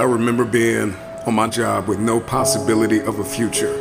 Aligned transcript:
I 0.00 0.04
remember 0.04 0.46
being 0.46 0.94
on 1.26 1.34
my 1.34 1.46
job 1.46 1.86
with 1.86 1.98
no 1.98 2.20
possibility 2.20 3.00
of 3.00 3.18
a 3.18 3.22
future. 3.24 3.74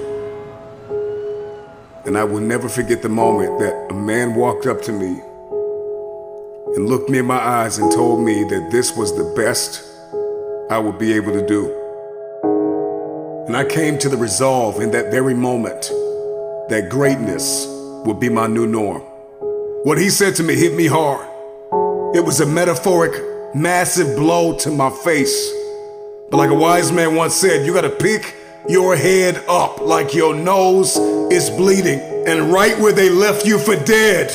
And 2.06 2.18
I 2.18 2.26
will 2.26 2.42
never 2.42 2.68
forget 2.68 3.02
the 3.02 3.08
moment 3.08 3.58
that 3.60 3.88
a 3.90 3.94
man 3.94 4.36
walked 4.36 4.66
up 4.66 4.82
to 4.82 4.92
me 4.92 5.22
and 6.76 6.90
looked 6.90 7.10
me 7.10 7.20
in 7.20 7.26
my 7.26 7.40
eyes 7.40 7.78
and 7.78 7.90
told 7.94 8.20
me 8.20 8.44
that 8.44 8.68
this 8.70 8.98
was 8.98 9.16
the 9.16 9.34
best 9.34 9.82
I 10.70 10.78
would 10.78 11.00
be 11.00 11.14
able 11.14 11.32
to 11.32 11.48
do. 11.48 11.74
And 13.48 13.56
I 13.56 13.64
came 13.64 13.98
to 14.00 14.10
the 14.10 14.18
resolve 14.18 14.82
in 14.82 14.92
that 14.92 15.12
very 15.12 15.34
moment 15.34 15.84
that 16.68 16.90
greatness 16.90 17.66
would 18.06 18.20
be 18.20 18.28
my 18.28 18.48
new 18.48 18.68
norm. 18.68 19.04
What 19.86 19.98
he 19.98 20.10
said 20.10 20.36
to 20.36 20.44
me 20.44 20.56
hit 20.56 20.76
me 20.76 20.88
hard. 20.88 21.26
It 22.14 22.26
was 22.26 22.42
a 22.42 22.46
metaphoric, 22.46 23.56
massive 23.56 24.18
blow 24.18 24.58
to 24.58 24.70
my 24.70 24.90
face. 24.90 25.56
But 26.32 26.38
like 26.38 26.52
a 26.52 26.56
wise 26.56 26.92
man 26.92 27.16
once 27.16 27.34
said, 27.34 27.66
you 27.66 27.74
gotta 27.74 27.90
pick 27.90 28.36
your 28.68 28.96
head 28.96 29.44
up 29.48 29.82
like 29.82 30.14
your 30.14 30.36
nose 30.36 30.96
is 31.32 31.50
bleeding. 31.50 32.00
And 32.28 32.54
right 32.54 32.78
where 32.80 32.94
they 32.94 33.10
left 33.10 33.48
you 33.48 33.58
for 33.58 33.76
dead, 33.76 34.30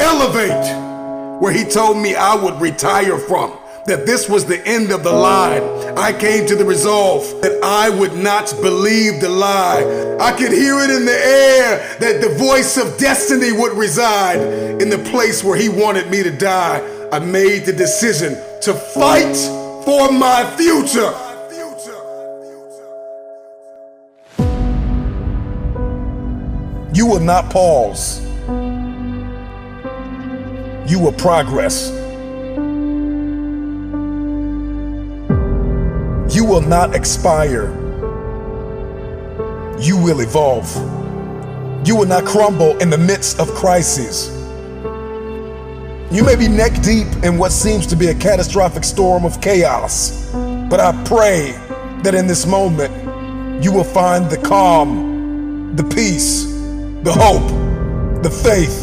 elevate. 0.00 1.40
Where 1.40 1.52
he 1.52 1.64
told 1.64 1.96
me 1.96 2.16
I 2.16 2.34
would 2.34 2.60
retire 2.60 3.18
from 3.18 3.56
that 3.86 4.06
this 4.06 4.28
was 4.28 4.46
the 4.46 4.64
end 4.66 4.90
of 4.90 5.04
the 5.04 5.12
line. 5.12 5.62
I 5.96 6.12
came 6.12 6.46
to 6.46 6.56
the 6.56 6.64
resolve 6.64 7.22
that 7.42 7.62
I 7.62 7.88
would 7.88 8.16
not 8.16 8.52
believe 8.60 9.20
the 9.20 9.28
lie. 9.28 10.16
I 10.20 10.32
could 10.32 10.52
hear 10.52 10.78
it 10.80 10.90
in 10.90 11.04
the 11.04 11.12
air 11.12 11.96
that 11.98 12.20
the 12.20 12.34
voice 12.36 12.76
of 12.76 12.98
destiny 12.98 13.52
would 13.52 13.76
reside 13.76 14.40
in 14.82 14.88
the 14.88 14.98
place 15.10 15.44
where 15.44 15.56
he 15.56 15.68
wanted 15.68 16.10
me 16.10 16.22
to 16.24 16.36
die. 16.36 16.80
I 17.12 17.20
made 17.20 17.64
the 17.64 17.72
decision 17.72 18.34
to 18.62 18.74
fight 18.74 19.36
for 19.84 20.12
my 20.12 20.44
future. 20.56 21.12
You 26.94 27.06
will 27.06 27.20
not 27.20 27.50
pause. 27.50 28.20
You 30.90 30.98
will 31.00 31.12
progress. 31.12 31.90
You 36.34 36.44
will 36.44 36.60
not 36.60 36.94
expire. 36.94 37.70
You 39.80 39.96
will 39.96 40.20
evolve. 40.20 40.70
You 41.86 41.96
will 41.96 42.06
not 42.06 42.24
crumble 42.24 42.76
in 42.78 42.90
the 42.90 42.98
midst 42.98 43.40
of 43.40 43.48
crises. 43.54 44.41
You 46.12 46.22
may 46.22 46.36
be 46.36 46.46
neck 46.46 46.82
deep 46.82 47.06
in 47.24 47.38
what 47.38 47.52
seems 47.52 47.86
to 47.86 47.96
be 47.96 48.08
a 48.08 48.14
catastrophic 48.14 48.84
storm 48.84 49.24
of 49.24 49.40
chaos, 49.40 50.30
but 50.68 50.78
I 50.78 50.92
pray 51.06 51.52
that 52.02 52.14
in 52.14 52.26
this 52.26 52.44
moment 52.44 53.64
you 53.64 53.72
will 53.72 53.82
find 53.82 54.28
the 54.28 54.36
calm, 54.36 55.74
the 55.74 55.84
peace, 55.84 56.44
the 57.02 57.14
hope, 57.14 58.22
the 58.22 58.28
faith, 58.28 58.82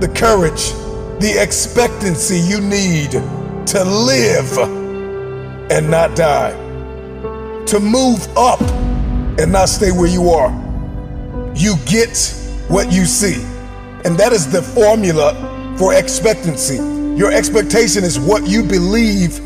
the 0.00 0.08
courage, 0.08 0.72
the 1.20 1.40
expectancy 1.40 2.40
you 2.40 2.60
need 2.60 3.12
to 3.12 3.84
live 3.84 4.58
and 5.70 5.88
not 5.88 6.16
die, 6.16 6.50
to 7.66 7.78
move 7.78 8.26
up 8.36 8.60
and 9.38 9.52
not 9.52 9.68
stay 9.68 9.92
where 9.92 10.10
you 10.10 10.30
are. 10.30 10.50
You 11.54 11.76
get 11.86 12.18
what 12.66 12.90
you 12.90 13.04
see. 13.04 13.40
And 14.04 14.18
that 14.18 14.32
is 14.32 14.50
the 14.50 14.62
formula 14.62 15.55
for 15.78 15.94
expectancy. 15.94 16.76
Your 17.16 17.32
expectation 17.32 18.04
is 18.04 18.18
what 18.18 18.46
you 18.46 18.62
believe 18.62 19.40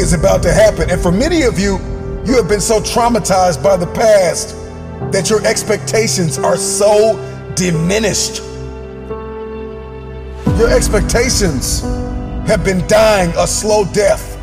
is 0.00 0.12
about 0.12 0.42
to 0.42 0.52
happen. 0.52 0.90
And 0.90 1.00
for 1.00 1.12
many 1.12 1.42
of 1.42 1.58
you, 1.58 1.78
you 2.24 2.36
have 2.36 2.48
been 2.48 2.60
so 2.60 2.80
traumatized 2.80 3.62
by 3.62 3.76
the 3.76 3.86
past 3.86 4.56
that 5.12 5.28
your 5.30 5.44
expectations 5.46 6.38
are 6.38 6.56
so 6.56 7.16
diminished. 7.56 8.42
Your 10.58 10.70
expectations 10.70 11.80
have 12.46 12.64
been 12.64 12.86
dying 12.86 13.32
a 13.38 13.46
slow 13.46 13.84
death 13.92 14.38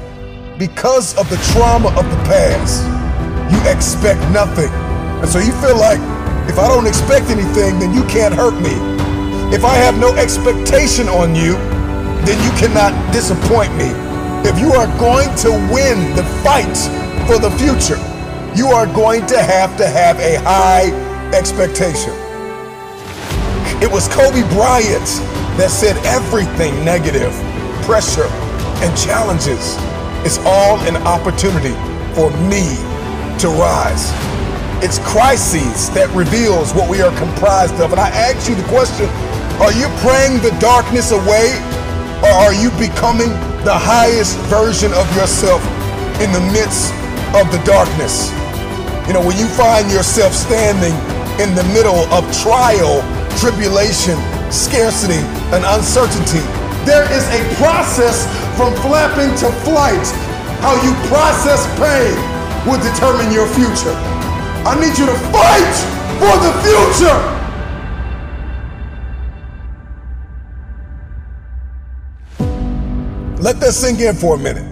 because 0.58 1.16
of 1.18 1.30
the 1.30 1.38
trauma 1.54 1.90
of 1.90 2.10
the 2.10 2.18
past. 2.26 2.84
You 3.54 3.72
expect 3.72 4.20
nothing. 4.32 4.72
And 5.22 5.30
so 5.30 5.40
you 5.40 5.52
feel 5.62 5.78
like 5.78 6.00
if 6.50 6.58
I 6.58 6.68
don't 6.68 6.88
expect 6.88 7.30
anything, 7.30 7.80
then 7.80 7.94
you 7.94 8.04
can't 8.06 8.34
hurt 8.34 8.60
me. 8.62 8.97
If 9.50 9.64
I 9.64 9.76
have 9.76 9.98
no 9.98 10.14
expectation 10.16 11.08
on 11.08 11.34
you, 11.34 11.54
then 12.28 12.38
you 12.44 12.52
cannot 12.60 12.92
disappoint 13.14 13.74
me. 13.78 13.88
If 14.44 14.60
you 14.60 14.74
are 14.74 14.88
going 15.00 15.34
to 15.48 15.52
win 15.72 16.16
the 16.16 16.24
fight 16.44 16.78
for 17.28 17.40
the 17.40 17.50
future, 17.58 17.98
you 18.56 18.68
are 18.68 18.86
going 18.88 19.26
to 19.28 19.42
have 19.42 19.78
to 19.78 19.88
have 19.88 20.20
a 20.20 20.36
high 20.44 20.92
expectation. 21.34 22.12
It 23.82 23.90
was 23.90 24.10
Kobe 24.10 24.44
Bryant 24.52 25.08
that 25.56 25.72
said 25.72 25.96
everything 26.04 26.74
negative, 26.84 27.32
pressure, 27.84 28.28
and 28.84 28.92
challenges 28.98 29.78
is 30.26 30.40
all 30.44 30.78
an 30.84 30.98
opportunity 31.08 31.74
for 32.14 32.30
me 32.52 32.68
to 33.40 33.48
rise. 33.48 34.12
It's 34.84 35.00
crises 35.00 35.90
that 35.92 36.10
reveals 36.14 36.74
what 36.74 36.90
we 36.90 37.02
are 37.02 37.16
comprised 37.18 37.80
of. 37.80 37.92
And 37.92 38.00
I 38.02 38.10
ask 38.10 38.50
you 38.50 38.56
the 38.56 38.68
question, 38.68 39.08
are 39.62 39.74
you 39.74 39.88
praying 40.06 40.42
the 40.42 40.56
darkness 40.60 41.12
away 41.12 41.54
or 42.22 42.32
are 42.46 42.54
you 42.54 42.70
becoming 42.78 43.30
the 43.66 43.74
highest 43.74 44.38
version 44.48 44.94
of 44.94 45.06
yourself 45.16 45.62
in 46.22 46.32
the 46.32 46.44
midst 46.54 46.94
of 47.34 47.50
the 47.52 47.62
darkness? 47.66 48.30
You 49.08 49.14
know, 49.14 49.24
when 49.26 49.38
you 49.38 49.48
find 49.48 49.90
yourself 49.92 50.34
standing 50.34 50.94
in 51.40 51.54
the 51.54 51.64
middle 51.74 52.06
of 52.14 52.26
trial 52.42 53.02
tribulation, 53.38 54.18
scarcity, 54.50 55.22
and 55.54 55.62
uncertainty. 55.78 56.42
There 56.90 57.06
is 57.14 57.26
a 57.30 57.42
process 57.62 58.26
from 58.58 58.74
flapping 58.82 59.30
to 59.46 59.48
flight. 59.62 60.06
How 60.66 60.74
you 60.82 60.94
process 61.06 61.62
pain 61.78 62.18
will 62.66 62.82
determine 62.82 63.32
your 63.32 63.46
future. 63.54 63.94
I 64.66 64.74
need 64.82 64.98
you 64.98 65.06
to 65.06 65.18
fight 65.30 65.76
for 66.18 66.34
the 66.42 66.52
future. 66.66 67.37
Let 73.48 73.62
that 73.62 73.72
sink 73.72 74.02
in 74.02 74.14
for 74.14 74.36
a 74.36 74.38
minute. 74.38 74.66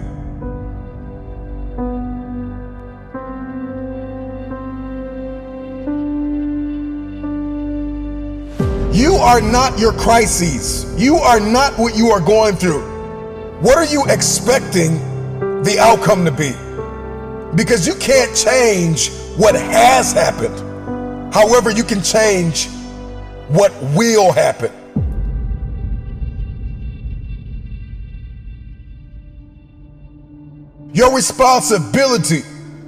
You 8.94 9.14
are 9.14 9.40
not 9.40 9.78
your 9.78 9.94
crises. 9.94 10.94
You 11.02 11.14
are 11.16 11.40
not 11.40 11.78
what 11.78 11.96
you 11.96 12.08
are 12.08 12.20
going 12.20 12.56
through. 12.56 12.82
What 13.62 13.78
are 13.78 13.86
you 13.86 14.04
expecting 14.10 14.98
the 15.62 15.78
outcome 15.80 16.26
to 16.26 16.30
be? 16.30 16.52
Because 17.56 17.86
you 17.86 17.94
can't 17.94 18.36
change 18.36 19.10
what 19.38 19.54
has 19.54 20.12
happened. 20.12 21.32
However, 21.32 21.70
you 21.70 21.82
can 21.82 22.02
change 22.02 22.68
what 23.48 23.72
will 23.96 24.32
happen. 24.32 24.70
Your 30.96 31.14
responsibility 31.14 32.40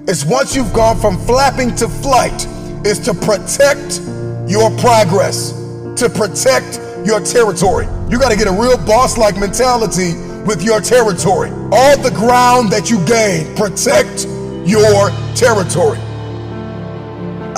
is 0.06 0.24
once 0.24 0.56
you've 0.56 0.72
gone 0.72 0.98
from 0.98 1.19
flapping 1.26 1.76
to 1.76 1.86
flight, 1.86 2.46
is 2.86 2.98
to 3.00 3.12
protect 3.12 4.00
your 4.48 4.70
progress 4.78 5.52
to 5.98 6.08
protect 6.08 6.80
your 7.04 7.20
territory. 7.20 7.84
You 8.08 8.18
got 8.18 8.30
to 8.30 8.38
get 8.38 8.47
a 8.47 8.52
real 8.52 8.78
boss 8.78 9.18
like 9.18 9.36
mentality 9.36 10.14
with 10.47 10.62
your 10.62 10.80
territory. 10.80 11.50
All 11.71 11.98
the 11.98 12.12
ground 12.16 12.71
that 12.71 12.88
you 12.88 13.04
gain, 13.04 13.54
protect 13.56 14.24
your 14.66 15.10
territory. 15.34 15.98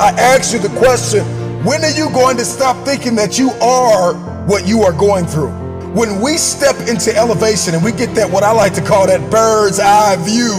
I 0.01 0.11
ask 0.19 0.53
you 0.53 0.59
the 0.59 0.77
question 0.81 1.25
when 1.65 1.85
are 1.85 1.93
you 1.93 2.11
going 2.11 2.37
to 2.39 2.45
stop 2.45 2.85
thinking 2.85 3.15
that 3.15 3.39
you 3.39 3.51
are 3.63 4.15
what 4.47 4.67
you 4.67 4.83
are 4.83 4.93
going 4.93 5.27
through? 5.27 5.60
When 5.95 6.21
we 6.21 6.37
step 6.37 6.77
into 6.87 7.15
elevation 7.17 7.75
and 7.75 7.83
we 7.83 7.91
get 7.91 8.15
that, 8.15 8.31
what 8.31 8.45
I 8.45 8.53
like 8.53 8.75
to 8.75 8.81
call 8.81 9.09
that 9.09 9.29
bird's 9.29 9.81
eye 9.81 10.15
view, 10.23 10.55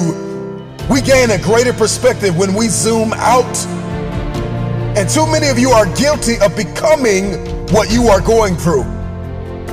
we 0.92 1.00
gain 1.00 1.32
a 1.32 1.38
greater 1.38 1.72
perspective 1.72 2.36
when 2.36 2.54
we 2.54 2.68
zoom 2.68 3.14
out. 3.14 3.48
And 5.00 5.10
too 5.10 5.26
many 5.32 5.48
of 5.48 5.58
you 5.58 5.70
are 5.70 5.86
guilty 5.96 6.36
of 6.42 6.54
becoming 6.58 7.40
what 7.72 7.94
you 7.94 8.10
are 8.10 8.20
going 8.20 8.58
through. 8.58 8.84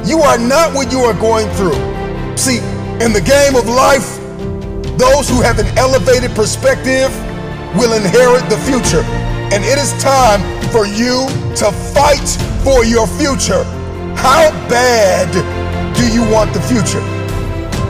You 0.07 0.21
are 0.23 0.39
not 0.39 0.73
what 0.75 0.93
you 0.93 1.01
are 1.01 1.19
going 1.19 1.51
through. 1.59 1.75
See, 2.39 2.59
in 3.03 3.11
the 3.11 3.21
game 3.27 3.59
of 3.59 3.67
life, 3.67 4.15
those 4.97 5.29
who 5.29 5.43
have 5.43 5.59
an 5.59 5.67
elevated 5.77 6.31
perspective 6.37 7.11
will 7.75 7.95
inherit 7.95 8.49
the 8.49 8.59
future. 8.63 9.03
And 9.51 9.65
it 9.65 9.77
is 9.77 9.91
time 10.01 10.39
for 10.71 10.87
you 10.87 11.27
to 11.59 11.73
fight 11.91 12.31
for 12.63 12.85
your 12.85 13.09
future. 13.19 13.67
How 14.19 14.51
bad 14.69 15.31
do 15.95 16.05
you 16.11 16.27
want 16.29 16.53
the 16.53 16.61
future? 16.61 17.01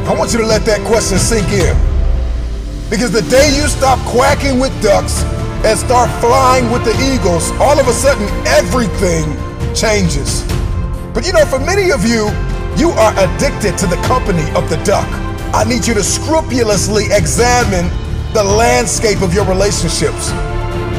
I 0.05 0.13
want 0.13 0.33
you 0.33 0.39
to 0.41 0.47
let 0.47 0.65
that 0.69 0.85
question 0.85 1.19
sink 1.19 1.49
in. 1.49 1.73
Because 2.91 3.13
the 3.13 3.25
day 3.33 3.49
you 3.57 3.65
stop 3.69 3.99
quacking 4.05 4.61
with 4.61 4.69
ducks 4.83 5.25
and 5.65 5.73
start 5.79 6.13
flying 6.21 6.71
with 6.71 6.85
the 6.85 6.93
eagles, 7.01 7.51
all 7.57 7.81
of 7.81 7.89
a 7.89 7.93
sudden 7.97 8.29
everything 8.45 9.25
changes. 9.73 10.45
But 11.17 11.25
you 11.25 11.33
know, 11.33 11.49
for 11.49 11.59
many 11.59 11.93
of 11.97 12.05
you, 12.05 12.29
you 12.77 12.93
are 12.93 13.13
addicted 13.17 13.81
to 13.81 13.87
the 13.89 13.97
company 14.05 14.45
of 14.53 14.69
the 14.69 14.77
duck. 14.85 15.09
I 15.57 15.65
need 15.65 15.87
you 15.87 15.95
to 15.95 16.05
scrupulously 16.05 17.09
examine 17.09 17.89
the 18.37 18.45
landscape 18.45 19.23
of 19.23 19.33
your 19.33 19.49
relationships. 19.49 20.29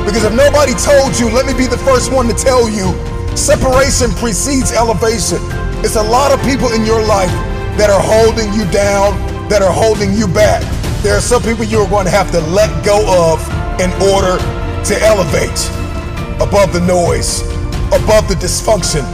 Because 0.09 0.25
if 0.25 0.33
nobody 0.33 0.73
told 0.73 1.21
you, 1.21 1.29
let 1.29 1.45
me 1.45 1.53
be 1.53 1.69
the 1.69 1.77
first 1.85 2.11
one 2.11 2.25
to 2.27 2.33
tell 2.33 2.65
you 2.65 2.97
separation 3.37 4.11
precedes 4.11 4.71
elevation. 4.71 5.39
It's 5.83 5.95
a 5.95 6.03
lot 6.03 6.31
of 6.31 6.41
people 6.43 6.71
in 6.73 6.85
your 6.85 7.01
life 7.05 7.31
that 7.77 7.89
are 7.89 8.01
holding 8.01 8.51
you 8.53 8.69
down, 8.71 9.15
that 9.49 9.61
are 9.61 9.71
holding 9.71 10.13
you 10.13 10.27
back. 10.27 10.61
There 11.01 11.15
are 11.15 11.21
some 11.21 11.41
people 11.41 11.63
you're 11.63 11.87
going 11.87 12.05
to 12.05 12.11
have 12.11 12.31
to 12.31 12.41
let 12.51 12.67
go 12.83 12.99
of 13.07 13.39
in 13.79 13.91
order 14.11 14.35
to 14.83 14.93
elevate 15.07 15.59
above 16.43 16.73
the 16.73 16.83
noise, 16.83 17.41
above 17.95 18.27
the 18.27 18.35
dysfunction, 18.35 19.07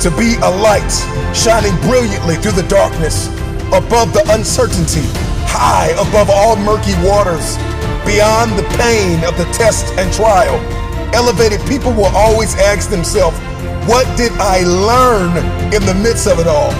to 0.00 0.10
be 0.14 0.36
a 0.44 0.50
light 0.60 0.92
shining 1.34 1.74
brilliantly 1.88 2.36
through 2.36 2.52
the 2.52 2.68
darkness, 2.68 3.28
above 3.72 4.12
the 4.12 4.24
uncertainty, 4.28 5.04
high 5.48 5.90
above 5.96 6.28
all 6.30 6.56
murky 6.56 6.94
waters, 7.04 7.56
beyond 8.04 8.52
the 8.56 8.64
pain 8.76 9.24
of 9.24 9.36
the 9.36 9.44
test 9.56 9.84
and 9.96 10.12
trial. 10.12 10.56
Elevated 11.14 11.60
people 11.66 11.92
will 11.92 12.12
always 12.14 12.54
ask 12.56 12.90
themselves, 12.90 13.36
What 13.88 14.04
did 14.16 14.32
I 14.38 14.64
learn 14.64 15.36
in 15.72 15.84
the 15.86 15.94
midst 15.94 16.26
of 16.26 16.38
it 16.38 16.46
all? 16.46 16.72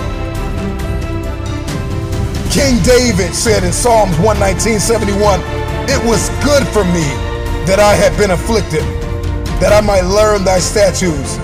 King 2.51 2.83
David 2.83 3.35
said 3.35 3.63
in 3.63 3.73
Psalms 3.73 4.17
119, 4.19 4.81
71, 4.81 5.41
It 5.89 6.01
was 6.05 6.29
good 6.45 6.67
for 6.69 6.85
me 6.85 7.05
that 7.69 7.79
I 7.79 7.95
had 7.95 8.17
been 8.17 8.31
afflicted, 8.33 8.83
that 9.61 9.73
I 9.73 9.81
might 9.85 10.05
learn 10.09 10.45
thy 10.45 10.59
statutes. 10.59 11.37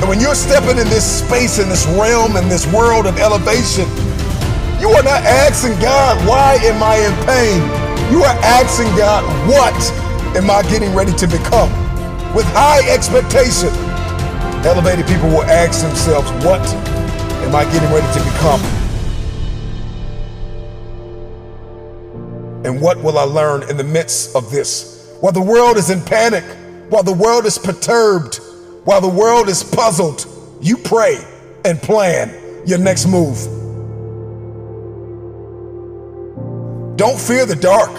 And 0.00 0.08
when 0.08 0.18
you're 0.18 0.34
stepping 0.34 0.78
in 0.78 0.88
this 0.88 1.04
space, 1.04 1.58
in 1.58 1.68
this 1.68 1.86
realm, 1.94 2.36
in 2.36 2.48
this 2.48 2.66
world 2.72 3.06
of 3.06 3.18
elevation, 3.18 3.86
you 4.80 4.88
are 4.90 5.02
not 5.02 5.22
asking 5.22 5.78
God, 5.78 6.16
why 6.26 6.54
am 6.64 6.82
I 6.82 6.96
in 6.96 7.14
pain? 7.24 7.60
You 8.10 8.24
are 8.24 8.36
asking 8.42 8.88
God, 8.96 9.22
what 9.46 9.76
am 10.34 10.50
I 10.50 10.62
getting 10.68 10.94
ready 10.94 11.12
to 11.12 11.26
become? 11.28 11.70
With 12.34 12.46
high 12.52 12.88
expectation, 12.88 13.70
elevated 14.64 15.06
people 15.06 15.28
will 15.28 15.42
ask 15.42 15.82
themselves, 15.82 16.30
what 16.44 16.60
am 17.42 17.56
I 17.56 17.64
getting 17.64 17.90
ready 17.92 18.06
to 18.18 18.24
become? 18.24 18.60
And 22.64 22.80
what 22.80 23.02
will 23.02 23.18
I 23.18 23.24
learn 23.24 23.68
in 23.68 23.76
the 23.76 23.84
midst 23.84 24.36
of 24.36 24.50
this? 24.50 25.16
While 25.20 25.32
the 25.32 25.42
world 25.42 25.76
is 25.76 25.90
in 25.90 26.00
panic, 26.00 26.44
while 26.88 27.02
the 27.02 27.12
world 27.12 27.46
is 27.46 27.58
perturbed, 27.58 28.36
while 28.84 29.00
the 29.00 29.08
world 29.08 29.48
is 29.48 29.64
puzzled, 29.64 30.26
you 30.60 30.76
pray 30.76 31.18
and 31.64 31.82
plan 31.82 32.32
your 32.64 32.78
next 32.78 33.06
move. 33.06 33.38
Don't 36.96 37.18
fear 37.18 37.44
the 37.44 37.56
dark. 37.56 37.90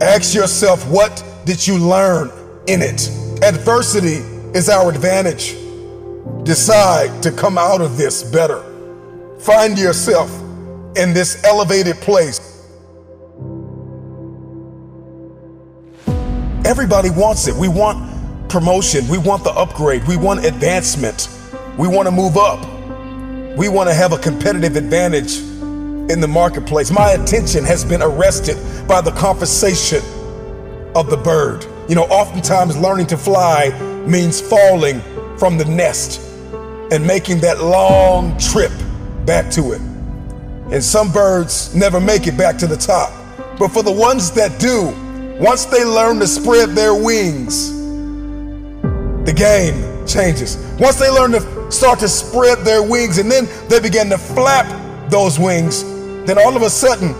Ask 0.00 0.34
yourself, 0.34 0.86
what 0.88 1.24
did 1.48 1.66
you 1.66 1.78
learn 1.78 2.30
in 2.68 2.82
it? 2.82 3.08
Adversity 3.42 4.22
is 4.54 4.68
our 4.68 4.90
advantage. 4.90 5.56
Decide 6.44 7.22
to 7.22 7.32
come 7.32 7.56
out 7.56 7.80
of 7.80 7.96
this 7.96 8.22
better. 8.22 8.62
Find 9.40 9.78
yourself 9.78 10.30
in 10.96 11.14
this 11.14 11.42
elevated 11.44 11.96
place 11.96 12.48
Everybody 16.68 17.08
wants 17.08 17.48
it. 17.48 17.54
We 17.54 17.68
want 17.68 18.50
promotion. 18.50 19.08
We 19.08 19.16
want 19.16 19.42
the 19.42 19.52
upgrade. 19.52 20.06
We 20.06 20.18
want 20.18 20.44
advancement. 20.44 21.30
We 21.78 21.88
want 21.88 22.06
to 22.08 22.10
move 22.10 22.36
up. 22.36 22.60
We 23.56 23.70
want 23.70 23.88
to 23.88 23.94
have 23.94 24.12
a 24.12 24.18
competitive 24.18 24.76
advantage 24.76 25.38
in 26.12 26.20
the 26.20 26.28
marketplace. 26.28 26.90
My 26.90 27.12
attention 27.12 27.64
has 27.64 27.86
been 27.86 28.02
arrested 28.02 28.58
by 28.86 29.00
the 29.00 29.12
conversation 29.12 30.02
of 30.94 31.10
the 31.10 31.16
bird. 31.16 31.66
You 31.88 31.94
know, 31.94 32.04
oftentimes 32.04 32.76
learning 32.76 33.06
to 33.08 33.16
fly 33.16 33.70
means 34.06 34.40
falling 34.40 35.00
from 35.38 35.56
the 35.56 35.64
nest 35.64 36.20
and 36.90 37.06
making 37.06 37.40
that 37.40 37.62
long 37.62 38.36
trip 38.38 38.72
back 39.24 39.50
to 39.52 39.72
it. 39.72 39.80
And 40.72 40.82
some 40.82 41.12
birds 41.12 41.74
never 41.74 42.00
make 42.00 42.26
it 42.26 42.36
back 42.36 42.58
to 42.58 42.66
the 42.66 42.76
top. 42.76 43.12
But 43.58 43.68
for 43.68 43.82
the 43.82 43.92
ones 43.92 44.30
that 44.32 44.60
do, 44.60 44.94
once 45.42 45.64
they 45.64 45.84
learn 45.84 46.18
to 46.20 46.26
spread 46.26 46.70
their 46.70 46.94
wings, 46.94 47.72
the 49.24 49.32
game 49.34 50.06
changes. 50.06 50.56
Once 50.78 50.96
they 50.96 51.10
learn 51.10 51.32
to 51.32 51.70
start 51.70 51.98
to 52.00 52.08
spread 52.08 52.58
their 52.64 52.82
wings 52.82 53.18
and 53.18 53.30
then 53.30 53.46
they 53.68 53.80
begin 53.80 54.08
to 54.10 54.18
flap 54.18 54.66
those 55.10 55.38
wings, 55.38 55.84
then 56.24 56.38
all 56.38 56.56
of 56.56 56.62
a 56.62 56.70
sudden 56.70 57.14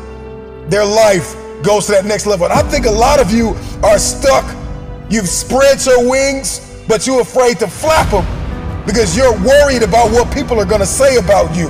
their 0.68 0.84
life 0.84 1.34
goes 1.62 1.86
to 1.86 1.92
that 1.92 2.04
next 2.04 2.26
level. 2.26 2.46
And 2.46 2.54
I 2.54 2.62
think 2.62 2.86
a 2.86 2.90
lot 2.90 3.20
of 3.20 3.32
you 3.32 3.54
are 3.82 3.98
stuck. 3.98 4.44
You've 5.10 5.28
spread 5.28 5.84
your 5.84 6.08
wings, 6.08 6.60
but 6.86 7.06
you're 7.06 7.20
afraid 7.20 7.58
to 7.60 7.68
flap 7.68 8.10
them 8.10 8.26
because 8.84 9.16
you're 9.16 9.36
worried 9.40 9.82
about 9.82 10.10
what 10.10 10.32
people 10.32 10.58
are 10.58 10.64
going 10.64 10.80
to 10.80 10.86
say 10.86 11.16
about 11.16 11.54
you. 11.56 11.68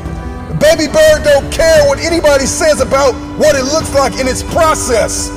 Baby 0.58 0.90
bird 0.90 1.22
don't 1.22 1.52
care 1.52 1.86
what 1.86 1.98
anybody 2.00 2.46
says 2.46 2.80
about 2.80 3.14
what 3.38 3.54
it 3.54 3.64
looks 3.64 3.94
like 3.94 4.18
in 4.18 4.26
its 4.26 4.42
process 4.42 5.30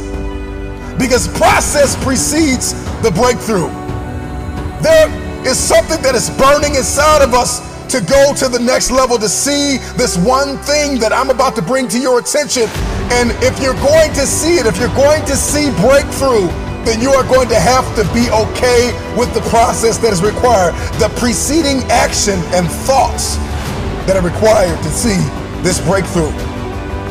because 0.97 1.27
process 1.37 2.01
precedes 2.03 2.73
the 3.01 3.11
breakthrough. 3.11 3.67
There 4.81 5.09
is 5.45 5.57
something 5.57 6.01
that 6.03 6.13
is 6.13 6.29
burning 6.37 6.75
inside 6.75 7.21
of 7.21 7.33
us 7.33 7.59
to 7.91 7.99
go 7.99 8.33
to 8.33 8.47
the 8.47 8.59
next 8.59 8.89
level 8.89 9.17
to 9.19 9.27
see 9.27 9.75
this 9.99 10.17
one 10.17 10.55
thing 10.63 10.97
that 10.99 11.11
I'm 11.11 11.29
about 11.29 11.55
to 11.57 11.61
bring 11.61 11.89
to 11.89 11.99
your 11.99 12.19
attention. 12.19 12.71
And 13.11 13.35
if 13.43 13.59
you're 13.59 13.75
going 13.83 14.15
to 14.15 14.23
see 14.23 14.55
it, 14.55 14.65
if 14.65 14.79
you're 14.79 14.95
going 14.95 15.19
to 15.27 15.35
see 15.35 15.67
breakthrough, 15.83 16.47
then 16.87 17.03
you 17.03 17.11
are 17.11 17.27
going 17.27 17.49
to 17.49 17.59
have 17.59 17.83
to 17.99 18.07
be 18.15 18.31
okay 18.31 18.95
with 19.19 19.27
the 19.35 19.43
process 19.51 19.99
that 19.99 20.15
is 20.15 20.23
required, 20.23 20.71
the 21.03 21.11
preceding 21.19 21.83
action 21.91 22.39
and 22.55 22.63
thoughts 22.87 23.35
that 24.07 24.15
are 24.15 24.23
required 24.23 24.79
to 24.87 24.89
see 24.89 25.19
this 25.59 25.83
breakthrough. 25.83 26.31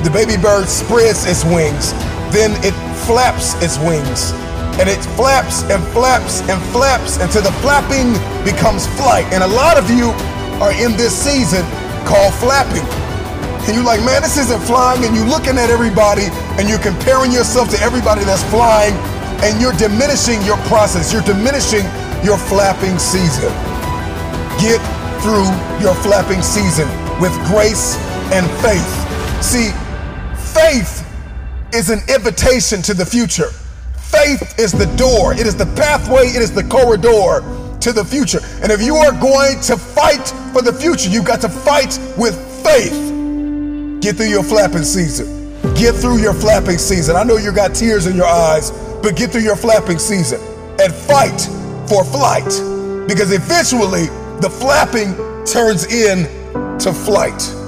The 0.01 0.11
baby 0.11 0.41
bird 0.41 0.65
spreads 0.65 1.29
its 1.29 1.45
wings, 1.45 1.93
then 2.33 2.57
it 2.65 2.73
flaps 3.05 3.53
its 3.61 3.77
wings. 3.85 4.33
And 4.81 4.89
it 4.89 5.05
flaps 5.13 5.61
and 5.69 5.85
flaps 5.93 6.41
and 6.49 6.57
flaps 6.73 7.21
until 7.21 7.43
the 7.43 7.53
flapping 7.61 8.17
becomes 8.49 8.87
flight. 8.97 9.29
And 9.29 9.45
a 9.45 9.47
lot 9.47 9.77
of 9.77 9.91
you 9.91 10.17
are 10.61 10.73
in 10.73 10.93
this 10.97 11.17
season 11.17 11.65
called 12.05 12.35
flapping. 12.35 12.85
And 13.67 13.77
you're 13.77 13.85
like, 13.85 14.05
man, 14.05 14.23
this 14.23 14.37
isn't 14.37 14.61
flying. 14.63 15.05
And 15.05 15.17
you're 15.17 15.29
looking 15.29 15.57
at 15.57 15.71
everybody 15.71 16.29
and 16.61 16.69
you're 16.69 16.83
comparing 16.83 17.33
yourself 17.33 17.71
to 17.71 17.81
everybody 17.81 18.25
that's 18.25 18.45
flying 18.51 18.95
and 19.43 19.61
you're 19.61 19.73
diminishing 19.75 20.41
your 20.43 20.57
process. 20.69 21.13
You're 21.13 21.23
diminishing 21.23 21.85
your 22.25 22.37
flapping 22.37 22.99
season. 22.99 23.49
Get 24.61 24.81
through 25.25 25.49
your 25.81 25.95
flapping 26.05 26.43
season 26.43 26.89
with 27.21 27.33
grace 27.49 27.97
and 28.33 28.45
faith. 28.61 28.91
See, 29.43 29.73
faith 30.53 31.07
is 31.73 31.91
an 31.91 32.01
invitation 32.09 32.83
to 32.83 32.95
the 32.95 33.07
future. 33.07 33.51
Faith 33.97 34.59
is 34.59 34.73
the 34.73 34.87
door, 34.97 35.33
it 35.33 35.47
is 35.47 35.55
the 35.55 35.67
pathway, 35.77 36.27
it 36.27 36.43
is 36.43 36.53
the 36.53 36.65
corridor 36.65 37.60
to 37.81 37.93
the 37.93 38.05
future. 38.05 38.41
And 38.63 38.71
if 38.71 38.83
you 38.83 38.97
are 38.97 39.13
going 39.13 39.61
to 39.63 39.77
fight 39.77 40.29
for 40.53 40.63
the 40.63 40.73
future, 40.73 41.09
you've 41.09 41.25
got 41.25 41.41
to 41.43 41.49
fight 41.49 41.99
with 42.17 42.37
faith. 42.63 42.93
Get 44.01 44.17
through 44.17 44.29
your 44.29 44.43
flapping 44.43 44.85
season. 44.85 45.59
Get 45.75 45.95
through 45.95 46.19
your 46.19 46.35
flapping 46.35 46.79
season. 46.79 47.17
I 47.17 47.23
know 47.23 47.37
you 47.37 47.53
got 47.53 47.75
tears 47.75 48.07
in 48.07 48.17
your 48.17 48.27
eyes, 48.27 48.71
but 49.03 49.17
get 49.17 49.31
through 49.31 49.43
your 49.43 49.57
flapping 49.57 49.99
season 49.99 50.41
and 50.81 50.93
fight 50.93 51.41
for 51.89 52.05
flight. 52.05 52.49
Because 53.07 53.33
eventually 53.33 54.07
the 54.41 54.51
flapping 54.51 55.15
turns 55.45 55.85
in 55.93 56.25
to 56.79 56.93
flight. 56.93 57.60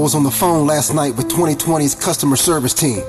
Was 0.00 0.14
on 0.14 0.22
the 0.22 0.30
phone 0.30 0.66
last 0.66 0.94
night 0.94 1.14
with 1.14 1.28
2020's 1.28 1.94
customer 1.94 2.36
service 2.36 2.72
team. 2.72 3.02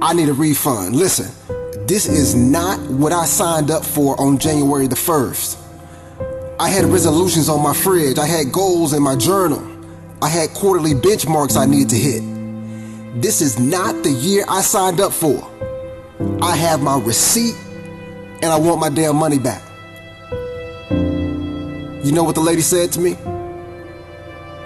I 0.00 0.12
need 0.14 0.28
a 0.28 0.32
refund. 0.32 0.94
Listen, 0.94 1.30
this 1.86 2.06
is 2.06 2.34
not 2.34 2.78
what 2.90 3.12
I 3.12 3.24
signed 3.24 3.70
up 3.70 3.84
for 3.84 4.20
on 4.20 4.38
January 4.38 4.86
the 4.86 4.94
1st. 4.94 5.58
I 6.60 6.68
had 6.68 6.84
resolutions 6.84 7.48
on 7.48 7.60
my 7.60 7.74
fridge, 7.74 8.18
I 8.18 8.26
had 8.26 8.52
goals 8.52 8.92
in 8.92 9.02
my 9.02 9.16
journal, 9.16 9.60
I 10.22 10.28
had 10.28 10.54
quarterly 10.54 10.92
benchmarks 10.92 11.56
I 11.56 11.66
needed 11.66 11.90
to 11.90 11.96
hit. 11.96 12.22
This 13.20 13.40
is 13.40 13.58
not 13.58 14.04
the 14.04 14.12
year 14.12 14.44
I 14.48 14.60
signed 14.62 15.00
up 15.00 15.12
for. 15.12 15.50
I 16.40 16.54
have 16.56 16.80
my 16.80 17.00
receipt 17.00 17.56
and 18.42 18.46
I 18.46 18.58
want 18.58 18.80
my 18.80 18.90
damn 18.90 19.16
money 19.16 19.38
back. 19.38 19.62
You 20.90 22.12
know 22.12 22.22
what 22.22 22.36
the 22.36 22.40
lady 22.40 22.62
said 22.62 22.92
to 22.92 23.00
me? 23.00 23.16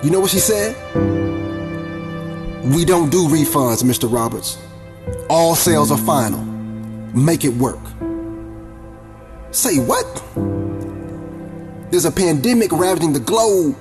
You 0.02 0.10
know 0.10 0.20
what 0.20 0.30
she 0.30 0.38
said? 0.38 0.76
We 2.64 2.84
don't 2.84 3.10
do 3.10 3.28
refunds, 3.28 3.82
Mr. 3.82 4.12
Roberts. 4.12 4.58
All 5.30 5.54
sales 5.54 5.90
are 5.90 5.98
final. 5.98 6.42
Make 7.14 7.44
it 7.44 7.54
work. 7.54 7.80
Say 9.52 9.78
what? 9.78 10.22
There's 11.90 12.04
a 12.04 12.10
pandemic 12.10 12.72
ravaging 12.72 13.12
the 13.12 13.20
globe. 13.20 13.76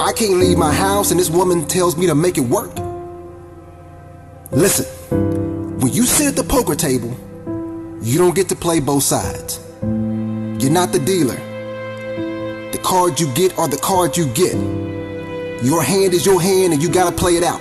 I 0.00 0.12
can't 0.12 0.40
leave 0.40 0.58
my 0.58 0.72
house 0.72 1.10
and 1.10 1.20
this 1.20 1.30
woman 1.30 1.66
tells 1.66 1.96
me 1.96 2.06
to 2.06 2.14
make 2.14 2.38
it 2.38 2.44
work. 2.44 2.72
Listen, 4.50 4.86
when 5.78 5.92
you 5.92 6.02
sit 6.02 6.26
at 6.26 6.36
the 6.36 6.44
poker 6.44 6.74
table, 6.74 7.16
you 8.02 8.18
don't 8.18 8.34
get 8.34 8.48
to 8.48 8.56
play 8.56 8.80
both 8.80 9.04
sides. 9.04 9.60
You're 9.82 10.72
not 10.72 10.92
the 10.92 10.98
dealer. 10.98 11.36
The 12.72 12.78
cards 12.82 13.20
you 13.20 13.32
get 13.34 13.56
are 13.58 13.68
the 13.68 13.76
cards 13.76 14.18
you 14.18 14.26
get. 14.32 14.54
Your 15.62 15.82
hand 15.82 16.14
is 16.14 16.24
your 16.24 16.40
hand 16.40 16.72
and 16.72 16.82
you 16.82 16.88
gotta 16.88 17.14
play 17.14 17.36
it 17.36 17.44
out. 17.44 17.60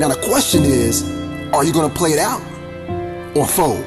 Now 0.00 0.08
the 0.08 0.20
question 0.28 0.64
is, 0.64 1.04
are 1.52 1.64
you 1.64 1.72
gonna 1.72 1.94
play 1.94 2.10
it 2.10 2.18
out 2.18 2.40
or 3.36 3.46
fold? 3.46 3.86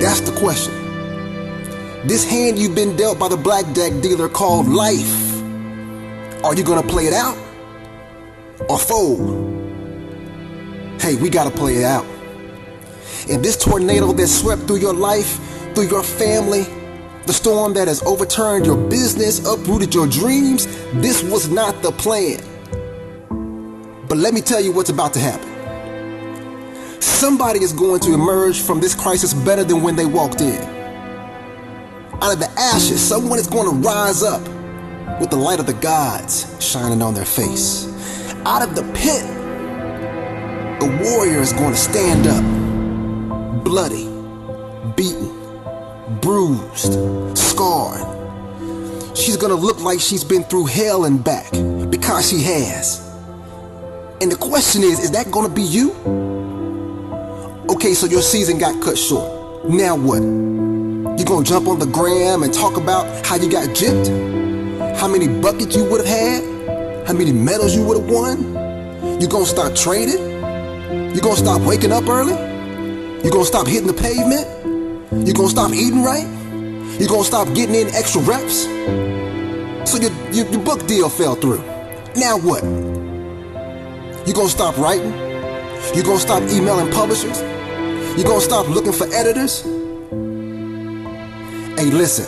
That's 0.00 0.20
the 0.20 0.34
question. 0.38 0.72
This 2.06 2.24
hand 2.24 2.58
you've 2.58 2.74
been 2.74 2.96
dealt 2.96 3.18
by 3.18 3.28
the 3.28 3.36
blackjack 3.36 4.00
dealer 4.00 4.28
called 4.28 4.68
life. 4.68 5.42
Are 6.42 6.54
you 6.54 6.64
gonna 6.64 6.86
play 6.86 7.06
it 7.06 7.12
out 7.12 7.36
or 8.68 8.78
fold? 8.78 9.52
Hey, 10.98 11.16
we 11.16 11.28
gotta 11.28 11.50
play 11.50 11.76
it 11.76 11.84
out. 11.84 12.06
And 13.30 13.44
this 13.44 13.58
tornado 13.58 14.12
that 14.14 14.28
swept 14.28 14.62
through 14.62 14.80
your 14.80 14.94
life, 14.94 15.40
through 15.74 15.88
your 15.88 16.02
family, 16.02 16.66
the 17.26 17.32
storm 17.32 17.72
that 17.74 17.88
has 17.88 18.02
overturned 18.02 18.66
your 18.66 18.76
business, 18.88 19.46
uprooted 19.46 19.94
your 19.94 20.06
dreams, 20.06 20.66
this 20.94 21.22
was 21.22 21.48
not 21.48 21.82
the 21.82 21.92
plan. 21.92 22.42
But 24.08 24.18
let 24.18 24.34
me 24.34 24.40
tell 24.40 24.60
you 24.60 24.72
what's 24.72 24.90
about 24.90 25.14
to 25.14 25.20
happen. 25.20 25.54
Somebody 27.00 27.62
is 27.62 27.72
going 27.72 28.00
to 28.00 28.12
emerge 28.12 28.60
from 28.60 28.80
this 28.80 28.94
crisis 28.94 29.32
better 29.32 29.64
than 29.64 29.82
when 29.82 29.96
they 29.96 30.04
walked 30.04 30.40
in. 30.40 30.60
Out 32.20 32.32
of 32.32 32.38
the 32.38 32.50
ashes, 32.58 33.00
someone 33.00 33.38
is 33.38 33.46
going 33.46 33.70
to 33.70 33.76
rise 33.88 34.22
up 34.22 34.42
with 35.20 35.30
the 35.30 35.36
light 35.36 35.60
of 35.60 35.66
the 35.66 35.74
gods 35.74 36.46
shining 36.60 37.00
on 37.02 37.14
their 37.14 37.24
face. 37.24 37.86
Out 38.44 38.62
of 38.62 38.74
the 38.74 38.82
pit, 38.92 39.24
a 40.82 41.02
warrior 41.02 41.40
is 41.40 41.52
going 41.54 41.72
to 41.72 41.78
stand 41.78 42.26
up, 42.26 43.64
bloody, 43.64 44.04
beaten, 44.96 45.43
bruised, 46.20 46.94
scarred. 47.36 48.02
She's 49.16 49.36
gonna 49.36 49.54
look 49.54 49.80
like 49.80 50.00
she's 50.00 50.24
been 50.24 50.44
through 50.44 50.66
hell 50.66 51.04
and 51.04 51.22
back 51.22 51.50
because 51.90 52.28
she 52.28 52.42
has. 52.42 53.00
And 54.20 54.30
the 54.30 54.36
question 54.36 54.82
is, 54.82 55.00
is 55.00 55.10
that 55.12 55.30
gonna 55.30 55.48
be 55.48 55.62
you? 55.62 55.92
Okay, 57.70 57.94
so 57.94 58.06
your 58.06 58.22
season 58.22 58.58
got 58.58 58.82
cut 58.82 58.98
short. 58.98 59.68
Now 59.68 59.96
what? 59.96 60.22
You 60.22 61.24
gonna 61.24 61.44
jump 61.44 61.68
on 61.68 61.78
the 61.78 61.86
gram 61.86 62.42
and 62.42 62.52
talk 62.52 62.76
about 62.76 63.26
how 63.26 63.36
you 63.36 63.50
got 63.50 63.68
gypped? 63.68 64.98
How 64.98 65.08
many 65.08 65.28
buckets 65.28 65.76
you 65.76 65.84
would 65.84 66.06
have 66.06 66.08
had? 66.08 67.06
How 67.06 67.12
many 67.12 67.32
medals 67.32 67.74
you 67.74 67.84
would 67.84 68.00
have 68.00 68.10
won? 68.10 69.20
You 69.20 69.28
gonna 69.28 69.46
start 69.46 69.76
training? 69.76 71.14
You 71.14 71.20
gonna 71.20 71.36
stop 71.36 71.62
waking 71.62 71.92
up 71.92 72.08
early? 72.08 72.34
You 73.24 73.30
gonna 73.30 73.44
stop 73.44 73.66
hitting 73.66 73.86
the 73.86 73.94
pavement? 73.94 74.73
You 75.22 75.32
gonna 75.32 75.48
stop 75.48 75.72
eating 75.72 76.02
right? 76.02 76.26
You 76.98 77.06
gonna 77.06 77.24
stop 77.24 77.46
getting 77.54 77.74
in 77.74 77.88
extra 77.94 78.20
reps? 78.22 78.64
So 79.88 79.98
your, 79.98 80.10
your, 80.32 80.46
your 80.48 80.60
book 80.60 80.86
deal 80.86 81.08
fell 81.08 81.36
through. 81.36 81.62
Now 82.16 82.36
what? 82.38 82.62
You 84.26 84.34
gonna 84.34 84.48
stop 84.48 84.76
writing? 84.76 85.12
You 85.94 86.02
gonna 86.02 86.18
stop 86.18 86.42
emailing 86.50 86.90
publishers? 86.92 87.40
You 88.18 88.24
gonna 88.24 88.40
stop 88.40 88.68
looking 88.68 88.92
for 88.92 89.06
editors? 89.14 89.62
Hey, 91.76 91.90
listen, 91.90 92.26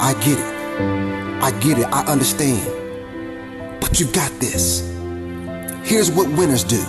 I 0.00 0.14
get 0.24 0.38
it. 0.38 1.42
I 1.42 1.50
get 1.60 1.78
it. 1.78 1.86
I 1.86 2.04
understand. 2.06 3.80
But 3.80 3.98
you 3.98 4.06
got 4.06 4.30
this. 4.40 4.80
Here's 5.84 6.10
what 6.10 6.28
winners 6.30 6.64
do 6.64 6.82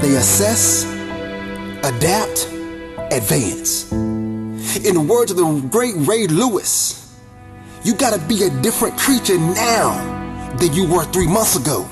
they 0.00 0.16
assess, 0.16 0.84
adapt, 1.82 2.53
advance. 3.12 3.90
In 3.92 4.94
the 4.94 5.06
words 5.08 5.30
of 5.30 5.36
the 5.36 5.68
great 5.70 5.94
Ray 5.96 6.26
Lewis, 6.26 7.18
you 7.84 7.94
gotta 7.94 8.18
be 8.26 8.44
a 8.44 8.50
different 8.62 8.98
creature 8.98 9.38
now 9.38 10.54
than 10.58 10.72
you 10.72 10.86
were 10.86 11.04
three 11.04 11.26
months 11.26 11.56
ago. 11.56 11.88